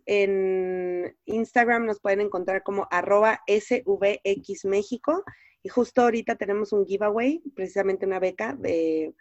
en 0.06 1.16
Instagram 1.26 1.86
nos 1.86 2.00
pueden 2.00 2.22
encontrar 2.22 2.64
como 2.64 2.88
arroba 2.90 3.42
svxmexico 3.46 5.22
y 5.62 5.68
justo 5.68 6.02
ahorita 6.02 6.34
tenemos 6.34 6.72
un 6.72 6.86
giveaway, 6.86 7.40
precisamente 7.54 8.04
una 8.04 8.18
beca 8.18 8.54
de, 8.54 9.14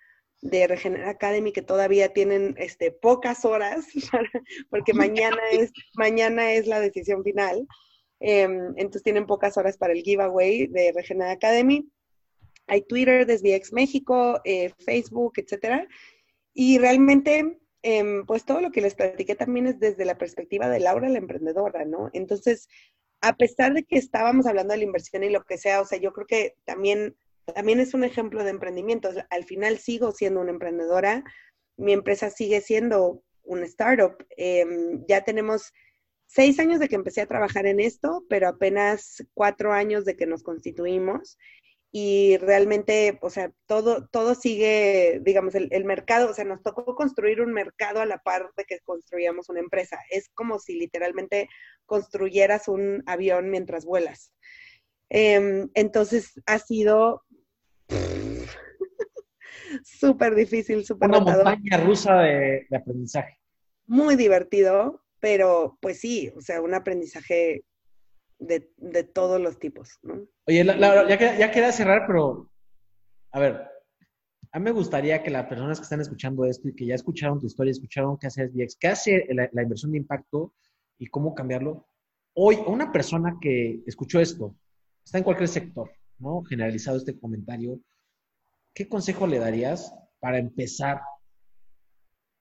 de 0.43 0.67
Regener 0.67 1.05
Academy 1.05 1.53
que 1.53 1.61
todavía 1.61 2.09
tienen 2.09 2.55
este, 2.57 2.91
pocas 2.91 3.45
horas, 3.45 3.85
porque 4.69 4.93
mañana 4.93 5.41
es, 5.51 5.71
mañana 5.95 6.53
es 6.53 6.67
la 6.67 6.81
decisión 6.81 7.23
final. 7.23 7.65
Em, 8.19 8.73
entonces 8.75 9.03
tienen 9.03 9.25
pocas 9.25 9.57
horas 9.57 9.77
para 9.77 9.93
el 9.93 10.03
giveaway 10.03 10.67
de 10.67 10.91
Regener 10.93 11.29
Academy. 11.29 11.89
Hay 12.67 12.81
Twitter 12.81 13.25
desde 13.25 13.55
Ex 13.55 13.71
México, 13.71 14.41
eh, 14.43 14.71
Facebook, 14.85 15.33
etcétera. 15.37 15.87
Y 16.53 16.77
realmente, 16.77 17.59
em, 17.81 18.25
pues 18.25 18.45
todo 18.45 18.59
lo 18.61 18.71
que 18.71 18.81
les 18.81 18.95
platiqué 18.95 19.35
también 19.35 19.67
es 19.67 19.79
desde 19.79 20.05
la 20.05 20.17
perspectiva 20.17 20.67
de 20.67 20.81
Laura, 20.81 21.09
la 21.09 21.17
emprendedora, 21.19 21.85
¿no? 21.85 22.09
Entonces, 22.13 22.67
a 23.21 23.37
pesar 23.37 23.73
de 23.73 23.83
que 23.83 23.97
estábamos 23.97 24.45
hablando 24.45 24.73
de 24.73 24.79
la 24.79 24.83
inversión 24.83 25.23
y 25.23 25.29
lo 25.29 25.43
que 25.45 25.57
sea, 25.57 25.79
o 25.79 25.85
sea, 25.85 25.97
yo 25.99 26.11
creo 26.11 26.27
que 26.27 26.55
también, 26.65 27.15
también 27.53 27.79
es 27.79 27.93
un 27.93 28.03
ejemplo 28.03 28.43
de 28.43 28.51
emprendimiento. 28.51 29.09
Al 29.29 29.43
final 29.43 29.77
sigo 29.77 30.11
siendo 30.11 30.41
una 30.41 30.51
emprendedora, 30.51 31.23
mi 31.77 31.93
empresa 31.93 32.29
sigue 32.29 32.61
siendo 32.61 33.23
un 33.43 33.63
startup. 33.63 34.15
Em, 34.37 35.05
ya 35.07 35.23
tenemos 35.23 35.73
seis 36.27 36.59
años 36.59 36.79
de 36.79 36.87
que 36.87 36.95
empecé 36.95 37.21
a 37.21 37.27
trabajar 37.27 37.65
en 37.65 37.79
esto, 37.79 38.25
pero 38.29 38.47
apenas 38.47 39.23
cuatro 39.33 39.73
años 39.73 40.05
de 40.05 40.15
que 40.15 40.25
nos 40.25 40.43
constituimos 40.43 41.37
y 41.95 42.37
realmente, 42.37 43.19
o 43.21 43.29
sea, 43.29 43.51
todo, 43.67 44.07
todo 44.07 44.33
sigue, 44.33 45.21
digamos, 45.23 45.53
el, 45.53 45.67
el, 45.71 45.85
mercado, 45.85 46.31
o 46.31 46.33
sea, 46.33 46.43
nos 46.43 46.63
tocó 46.63 46.95
construir 46.95 47.39
un 47.39 47.53
mercado 47.53 48.01
a 48.01 48.07
la 48.07 48.17
par 48.17 48.49
de 48.57 48.63
que 48.65 48.79
construíamos 48.79 49.47
una 49.49 49.59
empresa. 49.59 49.99
Es 50.09 50.29
como 50.33 50.57
si 50.57 50.73
literalmente 50.73 51.49
construyeras 51.85 52.67
un 52.67 53.03
avión 53.05 53.51
mientras 53.51 53.85
vuelas. 53.85 54.33
Eh, 55.13 55.67
entonces, 55.75 56.41
ha 56.47 56.57
sido 56.59 57.23
súper 59.83 60.35
difícil, 60.35 60.83
súper 60.83 61.09
Una 61.09 61.19
montaña 61.19 61.77
rusa 61.77 62.15
de, 62.21 62.65
de 62.69 62.77
aprendizaje. 62.77 63.37
Muy 63.85 64.15
divertido, 64.15 65.03
pero 65.19 65.77
pues 65.81 65.99
sí, 65.99 66.33
o 66.35 66.41
sea, 66.41 66.61
un 66.61 66.73
aprendizaje 66.73 67.63
de, 68.39 68.71
de 68.77 69.03
todos 69.03 69.39
los 69.39 69.59
tipos, 69.59 69.99
¿no? 70.01 70.27
Oye, 70.47 70.65
ya, 70.65 71.17
queda, 71.17 71.37
ya 71.37 71.51
queda 71.51 71.71
cerrar, 71.71 72.05
pero 72.07 72.49
a 73.31 73.39
ver, 73.39 73.61
a 74.51 74.59
mí 74.59 74.65
me 74.65 74.71
gustaría 74.71 75.21
que 75.21 75.29
las 75.29 75.45
personas 75.45 75.79
que 75.79 75.83
están 75.83 76.01
escuchando 76.01 76.45
esto 76.45 76.67
y 76.69 76.75
que 76.75 76.87
ya 76.87 76.95
escucharon 76.95 77.39
tu 77.39 77.45
historia, 77.45 77.71
escucharon 77.71 78.17
qué 78.17 78.27
hace 78.27 78.47
SBX, 78.47 78.77
qué 78.79 78.87
hace 78.87 79.27
la, 79.29 79.47
la, 79.51 79.63
inversión 79.63 79.91
de 79.91 79.99
impacto 79.99 80.53
y 80.97 81.07
cómo 81.07 81.33
cambiarlo. 81.35 81.87
Hoy, 82.35 82.57
una 82.65 82.91
persona 82.91 83.37
que 83.39 83.81
escuchó 83.85 84.19
esto, 84.19 84.55
está 85.03 85.17
en 85.17 85.23
cualquier 85.23 85.49
sector, 85.49 85.91
¿no? 86.19 86.43
Generalizado 86.43 86.97
este 86.97 87.19
comentario, 87.19 87.79
¿qué 88.73 88.87
consejo 88.87 89.27
le 89.27 89.39
darías 89.39 89.93
para 90.19 90.37
empezar 90.37 91.01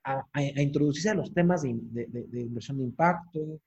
a, 0.05 0.25
introducirse 0.61 1.11
a 1.11 1.15
los 1.15 1.33
temas 1.33 1.63
de, 1.63 1.71
inversión 1.71 2.79
de 2.79 2.85
impacto, 2.85 3.61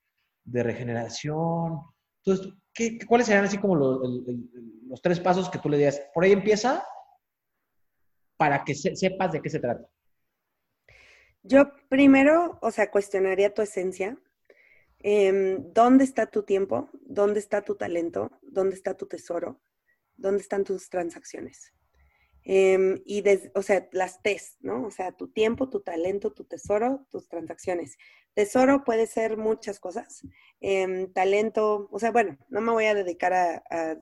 de 0.44 0.62
regeneración, 0.62 1.80
entonces, 2.26 2.54
¿qué, 2.74 2.98
¿cuáles 3.06 3.28
serían 3.28 3.44
así 3.44 3.56
como 3.56 3.76
los, 3.76 5.00
tres 5.00 5.20
pasos 5.20 5.48
que 5.48 5.58
tú 5.58 5.68
le 5.68 5.76
dirías? 5.76 6.02
Por 6.12 6.24
ahí 6.24 6.32
empieza 6.32 6.84
para 8.36 8.64
que 8.64 8.74
se, 8.74 8.96
sepas 8.96 9.32
de 9.32 9.40
qué 9.40 9.48
se 9.48 9.60
trata. 9.60 9.86
Yo 11.44 11.70
primero, 11.88 12.58
o 12.60 12.70
sea, 12.72 12.90
cuestionaría 12.90 13.54
tu 13.54 13.62
esencia. 13.62 14.18
Eh, 15.08 15.58
¿Dónde 15.72 16.02
está 16.02 16.26
tu 16.26 16.42
tiempo? 16.42 16.90
¿Dónde 16.94 17.38
está 17.38 17.62
tu 17.62 17.76
talento? 17.76 18.32
¿Dónde 18.42 18.74
está 18.74 18.94
tu 18.94 19.06
tesoro? 19.06 19.62
¿Dónde 20.16 20.42
están 20.42 20.64
tus 20.64 20.90
transacciones? 20.90 21.72
Eh, 22.42 23.00
y, 23.04 23.22
des, 23.22 23.52
o 23.54 23.62
sea, 23.62 23.88
las 23.92 24.20
T's, 24.20 24.56
¿no? 24.58 24.84
O 24.84 24.90
sea, 24.90 25.12
tu 25.12 25.28
tiempo, 25.28 25.70
tu 25.70 25.80
talento, 25.80 26.32
tu 26.32 26.42
tesoro, 26.42 27.06
tus 27.08 27.28
transacciones. 27.28 27.96
Tesoro 28.34 28.82
puede 28.82 29.06
ser 29.06 29.36
muchas 29.36 29.78
cosas. 29.78 30.26
Eh, 30.60 31.06
talento, 31.14 31.88
o 31.92 31.98
sea, 32.00 32.10
bueno, 32.10 32.36
no 32.48 32.60
me 32.60 32.72
voy 32.72 32.86
a 32.86 32.94
dedicar 32.94 33.32
a, 33.32 34.00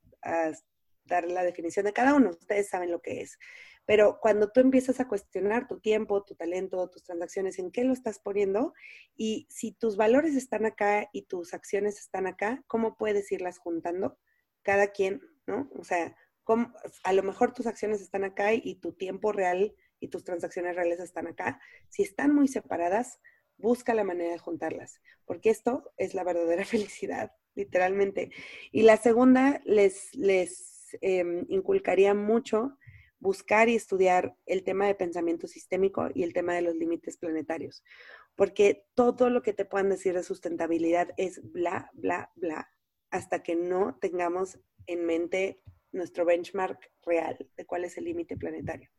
dar 1.05 1.25
la 1.31 1.45
definición 1.45 1.85
de 1.85 1.93
cada 1.93 2.15
uno, 2.15 2.31
ustedes 2.31 2.71
saben 2.71 2.91
lo 2.91 3.03
que 3.03 3.21
es. 3.21 3.39
Pero 3.87 4.19
cuando 4.21 4.51
tú 4.51 4.61
empiezas 4.61 5.01
a 5.01 5.09
cuestionar 5.09 5.67
tu 5.67 5.81
tiempo, 5.81 6.25
tu 6.25 6.35
talento, 6.35 6.89
tus 6.89 7.05
transacciones, 7.05 7.59
en 7.59 7.71
qué 7.71 7.85
lo 7.85 7.93
estás 7.93 8.19
poniendo 8.19 8.73
y 9.17 9.47
si 9.51 9.73
tus 9.73 9.97
valores 9.97 10.35
están 10.35 10.65
acá 10.65 11.09
y 11.13 11.23
tus 11.23 11.53
acciones 11.53 11.99
están 11.99 12.27
acá, 12.27 12.63
¿cómo 12.67 12.97
puedes 12.97 13.31
irlas 13.31 13.59
juntando? 13.59 14.19
Cada 14.63 14.89
quien, 14.89 15.21
¿no? 15.47 15.71
O 15.79 15.85
sea, 15.85 16.17
¿cómo, 16.45 16.73
a 17.03 17.13
lo 17.13 17.23
mejor 17.23 17.53
tus 17.53 17.67
acciones 17.67 18.01
están 18.01 18.25
acá 18.25 18.55
y 18.55 18.77
tu 18.77 18.93
tiempo 18.95 19.33
real 19.33 19.75
y 20.05 20.09
tus 20.09 20.23
transacciones 20.25 20.77
reales 20.77 21.01
están 21.01 21.27
acá. 21.27 21.61
Si 21.89 22.03
están 22.03 22.35
muy 22.35 22.47
separadas, 22.47 23.21
busca 23.57 23.95
la 23.95 24.05
manera 24.05 24.33
de 24.33 24.39
juntarlas, 24.39 25.01
porque 25.25 25.51
esto 25.51 25.93
es 25.97 26.15
la 26.15 26.25
verdadera 26.25 26.65
felicidad, 26.65 27.33
literalmente. 27.55 28.31
Y 28.71 28.83
la 28.83 28.97
segunda, 28.97 29.61
les, 29.65 30.15
les 30.15 30.97
eh, 31.01 31.45
inculcaría 31.49 32.15
mucho 32.15 32.77
buscar 33.25 33.71
y 33.71 33.75
estudiar 33.75 34.37
el 34.45 34.63
tema 34.65 34.87
de 34.87 34.95
pensamiento 34.95 35.49
sistémico 35.49 36.11
y 36.15 36.25
el 36.25 36.35
tema 36.35 36.55
de 36.55 36.61
los 36.61 36.75
límites 36.75 37.17
planetarios, 37.17 37.83
porque 38.37 38.87
todo 38.95 39.31
lo 39.31 39.41
que 39.41 39.55
te 39.55 39.65
puedan 39.65 39.89
decir 39.89 40.13
de 40.15 40.23
sustentabilidad 40.23 41.09
es 41.17 41.41
bla, 41.43 41.91
bla, 41.95 42.31
bla, 42.37 42.71
hasta 43.11 43.43
que 43.43 43.57
no 43.57 43.97
tengamos 43.99 44.61
en 44.87 45.07
mente 45.07 45.63
nuestro 45.91 46.27
benchmark 46.27 46.79
real 47.07 47.49
de 47.57 47.65
cuál 47.65 47.87
es 47.87 47.97
el 47.97 48.05
límite 48.05 48.37
planetario. 48.37 48.91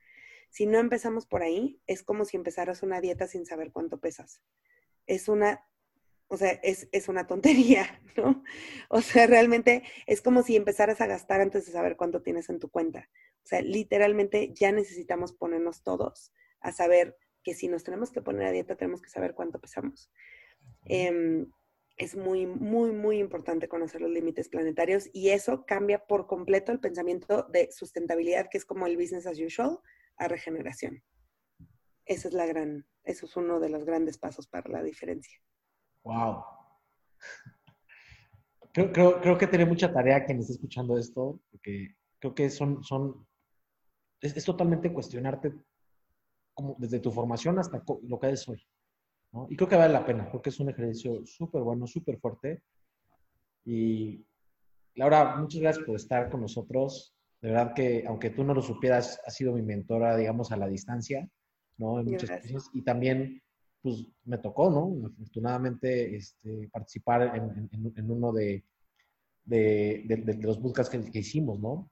Si 0.49 0.65
no 0.65 0.79
empezamos 0.79 1.27
por 1.27 1.43
ahí, 1.43 1.79
es 1.85 2.01
como 2.01 2.25
si 2.25 2.35
empezaras 2.35 2.81
una 2.81 3.01
dieta 3.01 3.27
sin 3.27 3.45
saber 3.45 3.71
cuánto 3.71 3.99
pesas. 3.99 4.41
Es 5.05 5.27
una, 5.27 5.63
o 6.29 6.37
sea, 6.37 6.51
es, 6.63 6.89
es, 6.91 7.09
una 7.09 7.27
tontería, 7.27 8.01
¿no? 8.17 8.43
O 8.89 9.01
sea, 9.01 9.27
realmente 9.27 9.83
es 10.07 10.21
como 10.21 10.41
si 10.41 10.55
empezaras 10.55 10.99
a 10.99 11.05
gastar 11.05 11.41
antes 11.41 11.67
de 11.67 11.73
saber 11.73 11.95
cuánto 11.95 12.23
tienes 12.23 12.49
en 12.49 12.57
tu 12.57 12.71
cuenta. 12.71 13.07
O 13.45 13.47
sea, 13.47 13.61
literalmente 13.61 14.51
ya 14.53 14.71
necesitamos 14.71 15.31
ponernos 15.31 15.83
todos 15.83 16.33
a 16.61 16.71
saber 16.71 17.15
que 17.43 17.53
si 17.53 17.67
nos 17.67 17.83
tenemos 17.83 18.11
que 18.11 18.23
poner 18.23 18.47
a 18.47 18.51
dieta, 18.51 18.75
tenemos 18.75 19.03
que 19.03 19.09
saber 19.09 19.35
cuánto 19.35 19.59
pesamos. 19.59 20.11
Eh, 20.85 21.45
es 21.97 22.15
muy, 22.15 22.45
muy, 22.45 22.91
muy 22.91 23.19
importante 23.19 23.69
conocer 23.69 24.01
los 24.01 24.11
límites 24.11 24.49
planetarios 24.49 25.09
y 25.13 25.29
eso 25.29 25.65
cambia 25.65 26.05
por 26.05 26.27
completo 26.27 26.71
el 26.71 26.79
pensamiento 26.79 27.43
de 27.43 27.71
sustentabilidad, 27.71 28.49
que 28.49 28.57
es 28.57 28.65
como 28.65 28.87
el 28.87 28.97
business 28.97 29.27
as 29.27 29.39
usual, 29.39 29.79
a 30.17 30.27
regeneración. 30.27 31.03
Esa 32.05 32.27
es 32.27 32.33
la 32.33 32.45
gran, 32.45 32.85
eso 33.03 33.25
es 33.25 33.37
uno 33.37 33.59
de 33.59 33.69
los 33.69 33.85
grandes 33.85 34.17
pasos 34.17 34.47
para 34.47 34.69
la 34.69 34.83
diferencia. 34.83 35.39
Wow. 36.03 36.43
Creo, 38.73 38.91
creo, 38.91 39.21
creo 39.21 39.37
que 39.37 39.47
tiene 39.47 39.65
mucha 39.65 39.93
tarea 39.93 40.25
quien 40.25 40.39
esté 40.39 40.53
escuchando 40.53 40.97
esto, 40.97 41.39
porque 41.51 41.95
creo 42.19 42.35
que 42.35 42.49
son, 42.49 42.83
son 42.83 43.25
es, 44.25 44.37
es 44.37 44.45
totalmente 44.45 44.91
cuestionarte 44.91 45.53
como 46.53 46.75
desde 46.79 46.99
tu 46.99 47.11
formación 47.11 47.59
hasta 47.59 47.83
lo 48.03 48.19
que 48.19 48.27
eres 48.27 48.47
hoy. 48.47 48.65
¿no? 49.31 49.47
Y 49.49 49.55
creo 49.55 49.69
que 49.69 49.75
vale 49.75 49.93
la 49.93 50.05
pena, 50.05 50.31
porque 50.31 50.49
es 50.49 50.59
un 50.59 50.69
ejercicio 50.69 51.25
súper 51.25 51.61
bueno, 51.61 51.85
súper 51.85 52.17
fuerte. 52.17 52.63
Y 53.65 54.25
Laura, 54.95 55.35
muchas 55.35 55.61
gracias 55.61 55.85
por 55.85 55.95
estar 55.97 56.29
con 56.29 56.41
nosotros. 56.41 57.13
De 57.41 57.49
verdad 57.49 57.73
que, 57.73 58.05
aunque 58.07 58.29
tú 58.29 58.43
no 58.43 58.53
lo 58.53 58.61
supieras, 58.61 59.19
has 59.25 59.35
sido 59.35 59.53
mi 59.53 59.61
mentora, 59.61 60.15
digamos, 60.15 60.51
a 60.51 60.57
la 60.57 60.67
distancia, 60.67 61.29
¿no? 61.77 61.99
En 61.99 62.05
muchas 62.05 62.31
cosas. 62.41 62.69
Y 62.73 62.81
también, 62.83 63.41
pues, 63.81 64.07
me 64.23 64.37
tocó, 64.37 64.69
¿no? 64.69 65.07
Afortunadamente, 65.07 66.15
este, 66.15 66.69
participar 66.69 67.35
en, 67.35 68.11
uno 68.11 68.31
de, 68.31 68.63
de, 69.43 70.39
los 70.41 70.61
bootcamps 70.61 70.89
que, 70.89 71.19
hicimos, 71.19 71.59
¿no? 71.59 71.89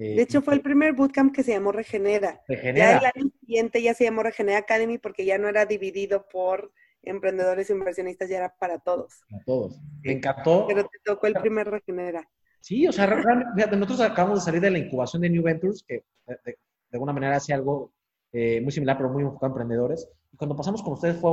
Eh, 0.00 0.16
de 0.16 0.22
hecho, 0.22 0.40
fue 0.40 0.54
el 0.54 0.62
primer 0.62 0.94
bootcamp 0.94 1.34
que 1.34 1.42
se 1.42 1.52
llamó 1.52 1.72
Regenera. 1.72 2.40
Regenera. 2.48 3.02
Ya 3.02 3.08
el 3.14 3.22
año 3.22 3.32
siguiente 3.38 3.82
ya 3.82 3.92
se 3.92 4.04
llamó 4.04 4.22
Regenera 4.22 4.58
Academy 4.58 4.96
porque 4.96 5.26
ya 5.26 5.36
no 5.36 5.46
era 5.46 5.66
dividido 5.66 6.26
por 6.26 6.72
emprendedores 7.02 7.68
e 7.68 7.74
inversionistas, 7.74 8.30
ya 8.30 8.38
era 8.38 8.54
para 8.58 8.78
todos. 8.78 9.20
Para 9.30 9.44
todos. 9.44 9.78
Me 10.02 10.12
encantó. 10.12 10.64
Pero 10.66 10.84
te 10.84 10.98
tocó 11.04 11.26
el 11.26 11.34
primer 11.34 11.70
Regenera. 11.70 12.26
Sí, 12.60 12.86
o 12.88 12.92
sea, 12.92 13.06
realmente, 13.06 13.76
nosotros 13.76 14.00
acabamos 14.00 14.38
de 14.38 14.44
salir 14.44 14.62
de 14.62 14.70
la 14.70 14.78
incubación 14.78 15.20
de 15.20 15.28
New 15.28 15.42
Ventures, 15.42 15.84
que 15.86 16.04
de, 16.26 16.58
alguna 16.92 17.12
manera 17.12 17.36
hace 17.36 17.52
algo 17.52 17.92
eh, 18.32 18.62
muy 18.62 18.72
similar, 18.72 18.96
pero 18.96 19.10
muy 19.10 19.22
enfocado 19.22 19.46
a 19.46 19.54
emprendedores. 19.54 20.08
Y 20.32 20.36
cuando 20.38 20.56
pasamos 20.56 20.82
con 20.82 20.94
ustedes 20.94 21.16
fue, 21.16 21.30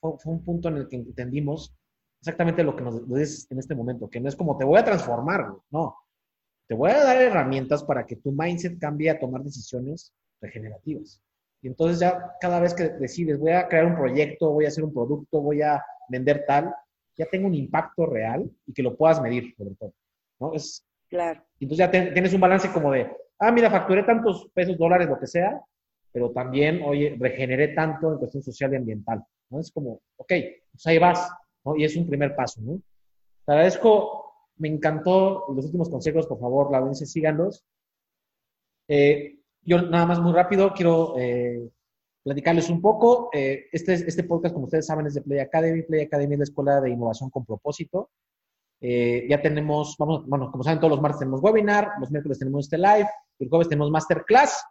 fue, 0.00 0.32
un 0.32 0.42
punto 0.42 0.68
en 0.68 0.78
el 0.78 0.88
que 0.88 0.96
entendimos 0.96 1.74
exactamente 2.18 2.64
lo 2.64 2.74
que 2.74 2.82
nos 2.82 3.06
dices 3.08 3.46
en 3.50 3.58
este 3.58 3.74
momento, 3.74 4.08
que 4.08 4.20
no 4.20 4.28
es 4.30 4.36
como 4.36 4.56
te 4.56 4.64
voy 4.64 4.78
a 4.78 4.84
transformar, 4.84 5.48
no. 5.70 5.96
Te 6.68 6.74
voy 6.74 6.90
a 6.90 7.04
dar 7.04 7.20
herramientas 7.20 7.84
para 7.84 8.06
que 8.06 8.16
tu 8.16 8.32
mindset 8.32 8.78
cambie 8.78 9.10
a 9.10 9.18
tomar 9.18 9.42
decisiones 9.42 10.12
regenerativas. 10.40 11.20
Y 11.62 11.68
entonces 11.68 12.00
ya 12.00 12.34
cada 12.40 12.60
vez 12.60 12.74
que 12.74 12.88
decides, 12.88 13.38
voy 13.38 13.52
a 13.52 13.68
crear 13.68 13.86
un 13.86 13.96
proyecto, 13.96 14.50
voy 14.50 14.64
a 14.64 14.68
hacer 14.68 14.84
un 14.84 14.92
producto, 14.92 15.40
voy 15.40 15.62
a 15.62 15.82
vender 16.08 16.44
tal, 16.46 16.74
ya 17.16 17.26
tengo 17.26 17.46
un 17.46 17.54
impacto 17.54 18.06
real 18.06 18.50
y 18.66 18.72
que 18.72 18.82
lo 18.82 18.96
puedas 18.96 19.20
medir, 19.20 19.54
sobre 19.56 19.74
todo. 19.76 19.92
¿no? 20.38 20.52
Es, 20.52 20.84
claro. 21.08 21.42
Entonces 21.60 21.86
ya 21.86 21.90
tienes 21.90 22.34
un 22.34 22.40
balance 22.40 22.70
como 22.72 22.92
de, 22.92 23.10
ah, 23.38 23.52
mira, 23.52 23.70
facturé 23.70 24.02
tantos 24.02 24.48
pesos, 24.52 24.76
dólares, 24.76 25.08
lo 25.08 25.18
que 25.18 25.26
sea, 25.26 25.60
pero 26.12 26.30
también, 26.30 26.82
oye, 26.82 27.16
regeneré 27.18 27.68
tanto 27.68 28.12
en 28.12 28.18
cuestión 28.18 28.42
social 28.42 28.72
y 28.72 28.76
ambiental, 28.76 29.22
¿no? 29.50 29.60
Es 29.60 29.70
como, 29.70 30.00
ok, 30.16 30.32
pues 30.72 30.86
ahí 30.86 30.98
vas, 30.98 31.30
¿no? 31.64 31.76
Y 31.76 31.84
es 31.84 31.96
un 31.96 32.06
primer 32.06 32.34
paso, 32.34 32.60
¿no? 32.62 32.80
Te 33.44 33.52
agradezco, 33.52 34.25
me 34.58 34.68
encantó 34.68 35.46
los 35.54 35.66
últimos 35.66 35.88
consejos, 35.88 36.26
por 36.26 36.38
favor, 36.38 36.70
la 36.70 36.78
audiencia, 36.78 37.06
síganlos. 37.06 37.64
Eh, 38.88 39.40
yo 39.62 39.82
nada 39.82 40.06
más 40.06 40.20
muy 40.20 40.32
rápido 40.32 40.72
quiero 40.72 41.14
eh, 41.18 41.68
platicarles 42.22 42.70
un 42.70 42.80
poco. 42.80 43.30
Eh, 43.32 43.66
este, 43.72 43.94
este 43.94 44.24
podcast, 44.24 44.54
como 44.54 44.66
ustedes 44.66 44.86
saben, 44.86 45.06
es 45.06 45.14
de 45.14 45.22
Play 45.22 45.40
Academy. 45.40 45.82
Play 45.82 46.02
Academy 46.02 46.34
es 46.34 46.38
la 46.38 46.44
escuela 46.44 46.80
de 46.80 46.90
innovación 46.90 47.30
con 47.30 47.44
propósito. 47.44 48.10
Eh, 48.80 49.26
ya 49.28 49.40
tenemos, 49.40 49.96
vamos, 49.98 50.26
bueno, 50.26 50.50
como 50.50 50.62
saben, 50.62 50.78
todos 50.78 50.92
los 50.92 51.00
martes 51.00 51.20
tenemos 51.20 51.42
webinar, 51.42 51.92
los 51.98 52.10
miércoles 52.10 52.38
tenemos 52.38 52.66
este 52.66 52.78
live, 52.78 53.08
el 53.38 53.48
jueves 53.48 53.68
tenemos 53.68 53.90
masterclass. 53.90 54.62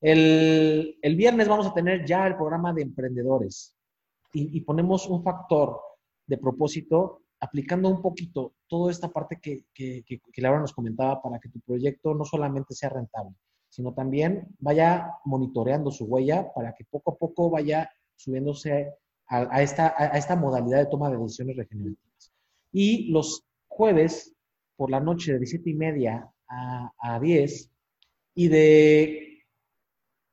El, 0.00 0.98
el 1.00 1.16
viernes 1.16 1.48
vamos 1.48 1.66
a 1.66 1.74
tener 1.74 2.04
ya 2.04 2.26
el 2.26 2.36
programa 2.36 2.72
de 2.72 2.82
emprendedores 2.82 3.76
y, 4.32 4.60
ponemos 4.62 5.06
un 5.08 5.22
factor 5.22 5.80
de 6.26 6.38
propósito 6.38 7.21
aplicando 7.42 7.88
un 7.88 8.00
poquito 8.00 8.54
toda 8.68 8.92
esta 8.92 9.08
parte 9.08 9.40
que, 9.42 9.64
que, 9.74 10.04
que, 10.06 10.20
que 10.32 10.42
Laura 10.42 10.60
nos 10.60 10.72
comentaba 10.72 11.20
para 11.20 11.40
que 11.40 11.48
tu 11.48 11.58
proyecto 11.60 12.14
no 12.14 12.24
solamente 12.24 12.72
sea 12.72 12.88
rentable, 12.88 13.34
sino 13.68 13.92
también 13.92 14.46
vaya 14.60 15.10
monitoreando 15.24 15.90
su 15.90 16.04
huella 16.04 16.52
para 16.54 16.72
que 16.72 16.84
poco 16.84 17.10
a 17.10 17.16
poco 17.16 17.50
vaya 17.50 17.90
subiéndose 18.14 18.92
a, 19.26 19.60
esta, 19.60 19.92
a 19.98 20.16
esta 20.18 20.36
modalidad 20.36 20.78
de 20.78 20.86
toma 20.86 21.10
de 21.10 21.16
decisiones 21.16 21.56
regenerativas. 21.56 22.32
Y 22.70 23.10
los 23.10 23.44
jueves 23.66 24.34
por 24.76 24.90
la 24.90 25.00
noche 25.00 25.32
de 25.32 25.38
17 25.38 25.70
y 25.70 25.74
media 25.74 26.30
a, 26.48 27.18
10 27.20 27.70
y 28.34 28.48
de 28.48 29.44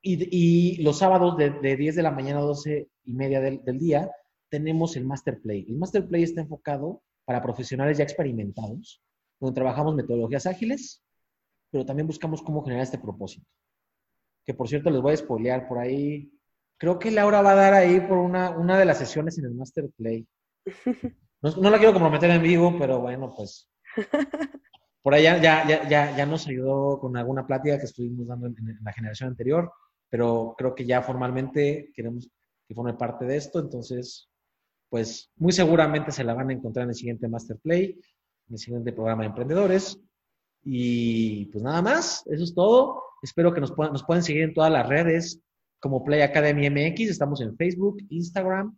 y, 0.02 0.84
los 0.84 1.00
sábados 1.00 1.38
de, 1.38 1.76
10 1.76 1.96
de 1.96 2.04
la 2.04 2.12
mañana 2.12 2.40
a 2.40 2.44
12 2.44 2.88
y 3.06 3.14
media 3.14 3.40
del, 3.42 3.80
día 3.80 4.12
tenemos 4.50 4.96
el 4.96 5.06
Master 5.06 5.40
Play. 5.42 5.66
El 5.68 5.78
Master 5.78 6.08
Play 6.08 6.24
está 6.24 6.42
enfocado 6.42 7.02
para 7.26 7.42
profesionales 7.42 7.98
ya 7.98 8.04
experimentados, 8.04 9.02
donde 9.40 9.56
trabajamos 9.56 9.96
metodologías 9.96 10.46
ágiles, 10.46 11.04
pero 11.72 11.86
también 11.86 12.08
buscamos 12.08 12.42
cómo 12.42 12.64
generar 12.64 12.84
este 12.84 12.98
propósito. 12.98 13.46
Que 14.46 14.54
por 14.54 14.68
cierto 14.68 14.90
les 14.90 15.02
voy 15.02 15.14
a 15.14 15.18
spoilear 15.18 15.68
por 15.68 15.78
ahí. 15.78 16.32
Creo 16.78 16.98
que 16.98 17.12
Laura 17.12 17.42
va 17.42 17.52
a 17.52 17.56
dar 17.56 17.74
ahí 17.74 18.00
por 18.02 18.18
una, 18.18 18.50
una 18.52 18.78
de 18.78 18.86
las 18.86 18.98
sesiones 18.98 19.38
en 19.38 19.46
el 19.46 19.54
Master 19.54 19.90
Play. 19.96 20.28
No, 21.42 21.70
la 21.70 21.78
quiero 21.78 21.94
comprometer 21.94 22.30
en 22.32 22.44
vivo, 22.44 22.76
pero 22.78 23.00
bueno, 23.00 23.34
pues 23.34 23.72
por 25.02 25.14
allá 25.14 25.38
ya, 25.42 25.68
ya, 25.68 25.88
ya, 25.88 26.18
ya 26.18 26.26
nos 26.26 26.48
ayudó 26.48 27.00
con 27.00 27.16
alguna 27.16 27.48
plática 27.48 27.78
que 27.78 27.86
estuvimos 27.86 28.28
dando 28.28 28.48
en, 28.48 28.56
la 28.84 28.92
generación 28.92 29.30
anterior, 29.30 29.72
pero 30.10 30.54
creo 30.58 30.76
que 30.76 30.86
ya 30.86 31.02
formalmente 31.02 31.92
queremos 31.96 32.30
que 32.68 32.76
forme 32.76 32.94
parte 32.94 33.26
de 33.26 33.38
esto, 33.38 33.60
entonces, 33.60 34.29
pues 34.90 35.30
muy 35.36 35.52
seguramente 35.52 36.12
se 36.12 36.24
la 36.24 36.34
van 36.34 36.50
a 36.50 36.54
encontrar 36.54 36.84
en 36.84 36.90
el 36.90 36.96
siguiente 36.96 37.28
Master 37.28 37.58
Play, 37.58 38.00
en 38.48 38.54
el 38.54 38.58
siguiente 38.58 38.92
programa 38.92 39.24
de 39.24 39.30
emprendedores. 39.30 40.00
Y 40.64 41.46
pues 41.46 41.64
nada 41.64 41.82
más, 41.82 42.26
eso 42.28 42.44
es 42.44 42.54
todo. 42.54 43.04
Espero 43.22 43.54
que 43.54 43.62
nos, 43.62 43.72
puedan, 43.72 43.94
nos 43.94 44.04
pueden 44.04 44.24
seguir 44.24 44.44
en 44.44 44.54
todas 44.54 44.72
las 44.72 44.88
redes 44.88 45.40
como 45.80 46.04
Play 46.04 46.22
Academy 46.22 46.70
MX. 46.70 47.10
Estamos 47.10 47.42
en 47.42 47.56
Facebook, 47.56 47.98
Instagram, 48.10 48.76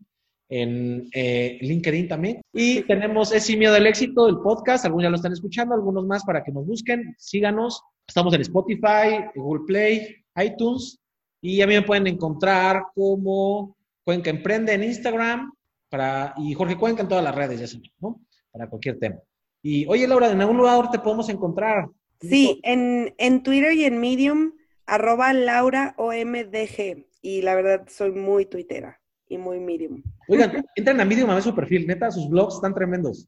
en 0.49 1.07
eh, 1.13 1.57
LinkedIn 1.61 2.07
también. 2.07 2.41
Y 2.53 2.81
tenemos 2.83 3.31
ese 3.31 3.55
miedo 3.57 3.73
del 3.73 3.87
éxito, 3.87 4.27
el 4.27 4.39
podcast, 4.39 4.85
algunos 4.85 5.03
ya 5.03 5.09
lo 5.09 5.15
están 5.15 5.33
escuchando, 5.33 5.73
algunos 5.73 6.05
más 6.05 6.23
para 6.23 6.43
que 6.43 6.51
nos 6.51 6.65
busquen, 6.65 7.15
síganos. 7.17 7.81
Estamos 8.07 8.33
en 8.33 8.41
Spotify, 8.41 9.25
Google 9.35 9.63
Play, 9.65 10.15
iTunes 10.35 10.99
y 11.41 11.61
a 11.61 11.67
mí 11.67 11.73
me 11.75 11.81
pueden 11.81 12.07
encontrar 12.07 12.83
como 12.93 13.77
Cuenca 14.03 14.29
Emprende 14.29 14.73
en 14.73 14.83
Instagram 14.83 15.51
para, 15.91 16.33
y 16.37 16.53
Jorge 16.53 16.77
Cuenca 16.77 17.01
en 17.01 17.09
todas 17.09 17.23
las 17.23 17.35
redes, 17.35 17.59
ya 17.59 17.79
¿no? 17.99 18.21
Para 18.51 18.69
cualquier 18.69 18.97
tema. 18.97 19.17
Y 19.61 19.85
oye, 19.87 20.07
Laura, 20.07 20.31
¿en 20.31 20.41
algún 20.41 20.57
lugar 20.57 20.89
te 20.89 20.99
podemos 20.99 21.29
encontrar? 21.29 21.89
Sí, 22.21 22.59
en, 22.63 23.13
en 23.17 23.43
Twitter 23.43 23.73
y 23.73 23.83
en 23.83 23.99
Medium, 23.99 24.53
arroba 24.85 25.33
Laura 25.33 25.93
OMDG. 25.97 27.05
Y 27.21 27.41
la 27.41 27.55
verdad, 27.55 27.87
soy 27.87 28.11
muy 28.11 28.45
tuitera 28.45 28.99
y 29.27 29.37
muy 29.37 29.59
Medium. 29.59 30.01
Oigan, 30.27 30.65
entren 30.75 31.01
a 31.01 31.05
Medium 31.05 31.29
a 31.29 31.35
ver 31.35 31.43
su 31.43 31.53
perfil, 31.53 31.85
neta, 31.85 32.09
sus 32.09 32.29
blogs 32.29 32.55
están 32.55 32.73
tremendos. 32.73 33.27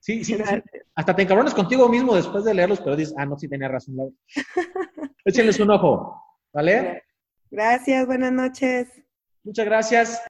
Sí, 0.00 0.24
sí, 0.24 0.34
hasta 0.94 1.14
te 1.14 1.22
encabrones 1.22 1.52
contigo 1.52 1.86
mismo 1.86 2.16
después 2.16 2.44
de 2.44 2.54
leerlos, 2.54 2.80
pero 2.80 2.96
dices, 2.96 3.14
ah, 3.18 3.26
no, 3.26 3.38
sí 3.38 3.46
tenía 3.46 3.68
razón, 3.68 3.96
Laura. 3.96 4.14
Échenles 5.26 5.60
un 5.60 5.70
ojo, 5.70 6.24
¿vale? 6.54 7.02
Gracias, 7.50 8.06
buenas 8.06 8.32
noches. 8.32 8.88
Muchas 9.44 9.66
gracias. 9.66 10.22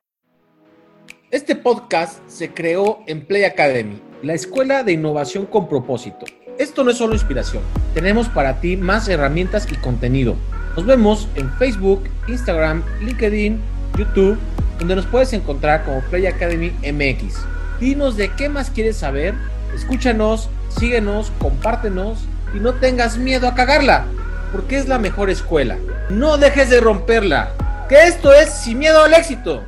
Este 1.30 1.54
podcast 1.54 2.28
se 2.28 2.52
creó 2.52 3.04
en 3.06 3.24
Play 3.24 3.44
Academy, 3.44 4.02
la 4.20 4.34
escuela 4.34 4.82
de 4.82 4.90
innovación 4.90 5.46
con 5.46 5.68
propósito. 5.68 6.26
Esto 6.58 6.82
no 6.82 6.90
es 6.90 6.96
solo 6.96 7.14
inspiración, 7.14 7.62
tenemos 7.94 8.28
para 8.28 8.60
ti 8.60 8.76
más 8.76 9.06
herramientas 9.06 9.68
y 9.70 9.76
contenido. 9.76 10.34
Nos 10.74 10.86
vemos 10.86 11.28
en 11.36 11.48
Facebook, 11.52 12.02
Instagram, 12.26 12.82
LinkedIn, 13.02 13.61
YouTube 13.96 14.36
donde 14.80 14.96
nos 14.96 15.07
puedes 15.07 15.32
encontrar 15.32 15.84
como 15.84 16.00
Play 16.00 16.26
Academy 16.26 16.72
MX. 16.82 17.36
Dinos 17.78 18.16
de 18.16 18.32
qué 18.34 18.48
más 18.48 18.70
quieres 18.70 18.96
saber, 18.96 19.34
escúchanos, 19.72 20.48
síguenos, 20.80 21.30
compártenos 21.38 22.24
y 22.57 22.58
no 22.58 22.74
tengas 22.74 23.18
miedo 23.18 23.46
a 23.46 23.54
cagarla, 23.54 24.07
porque 24.50 24.78
es 24.78 24.88
la 24.88 24.98
mejor 24.98 25.30
escuela. 25.30 25.78
No 26.08 26.38
dejes 26.38 26.70
de 26.70 26.80
romperla, 26.80 27.54
que 27.88 28.02
esto 28.08 28.32
es 28.32 28.50
sin 28.50 28.80
miedo 28.80 29.04
al 29.04 29.14
éxito. 29.14 29.62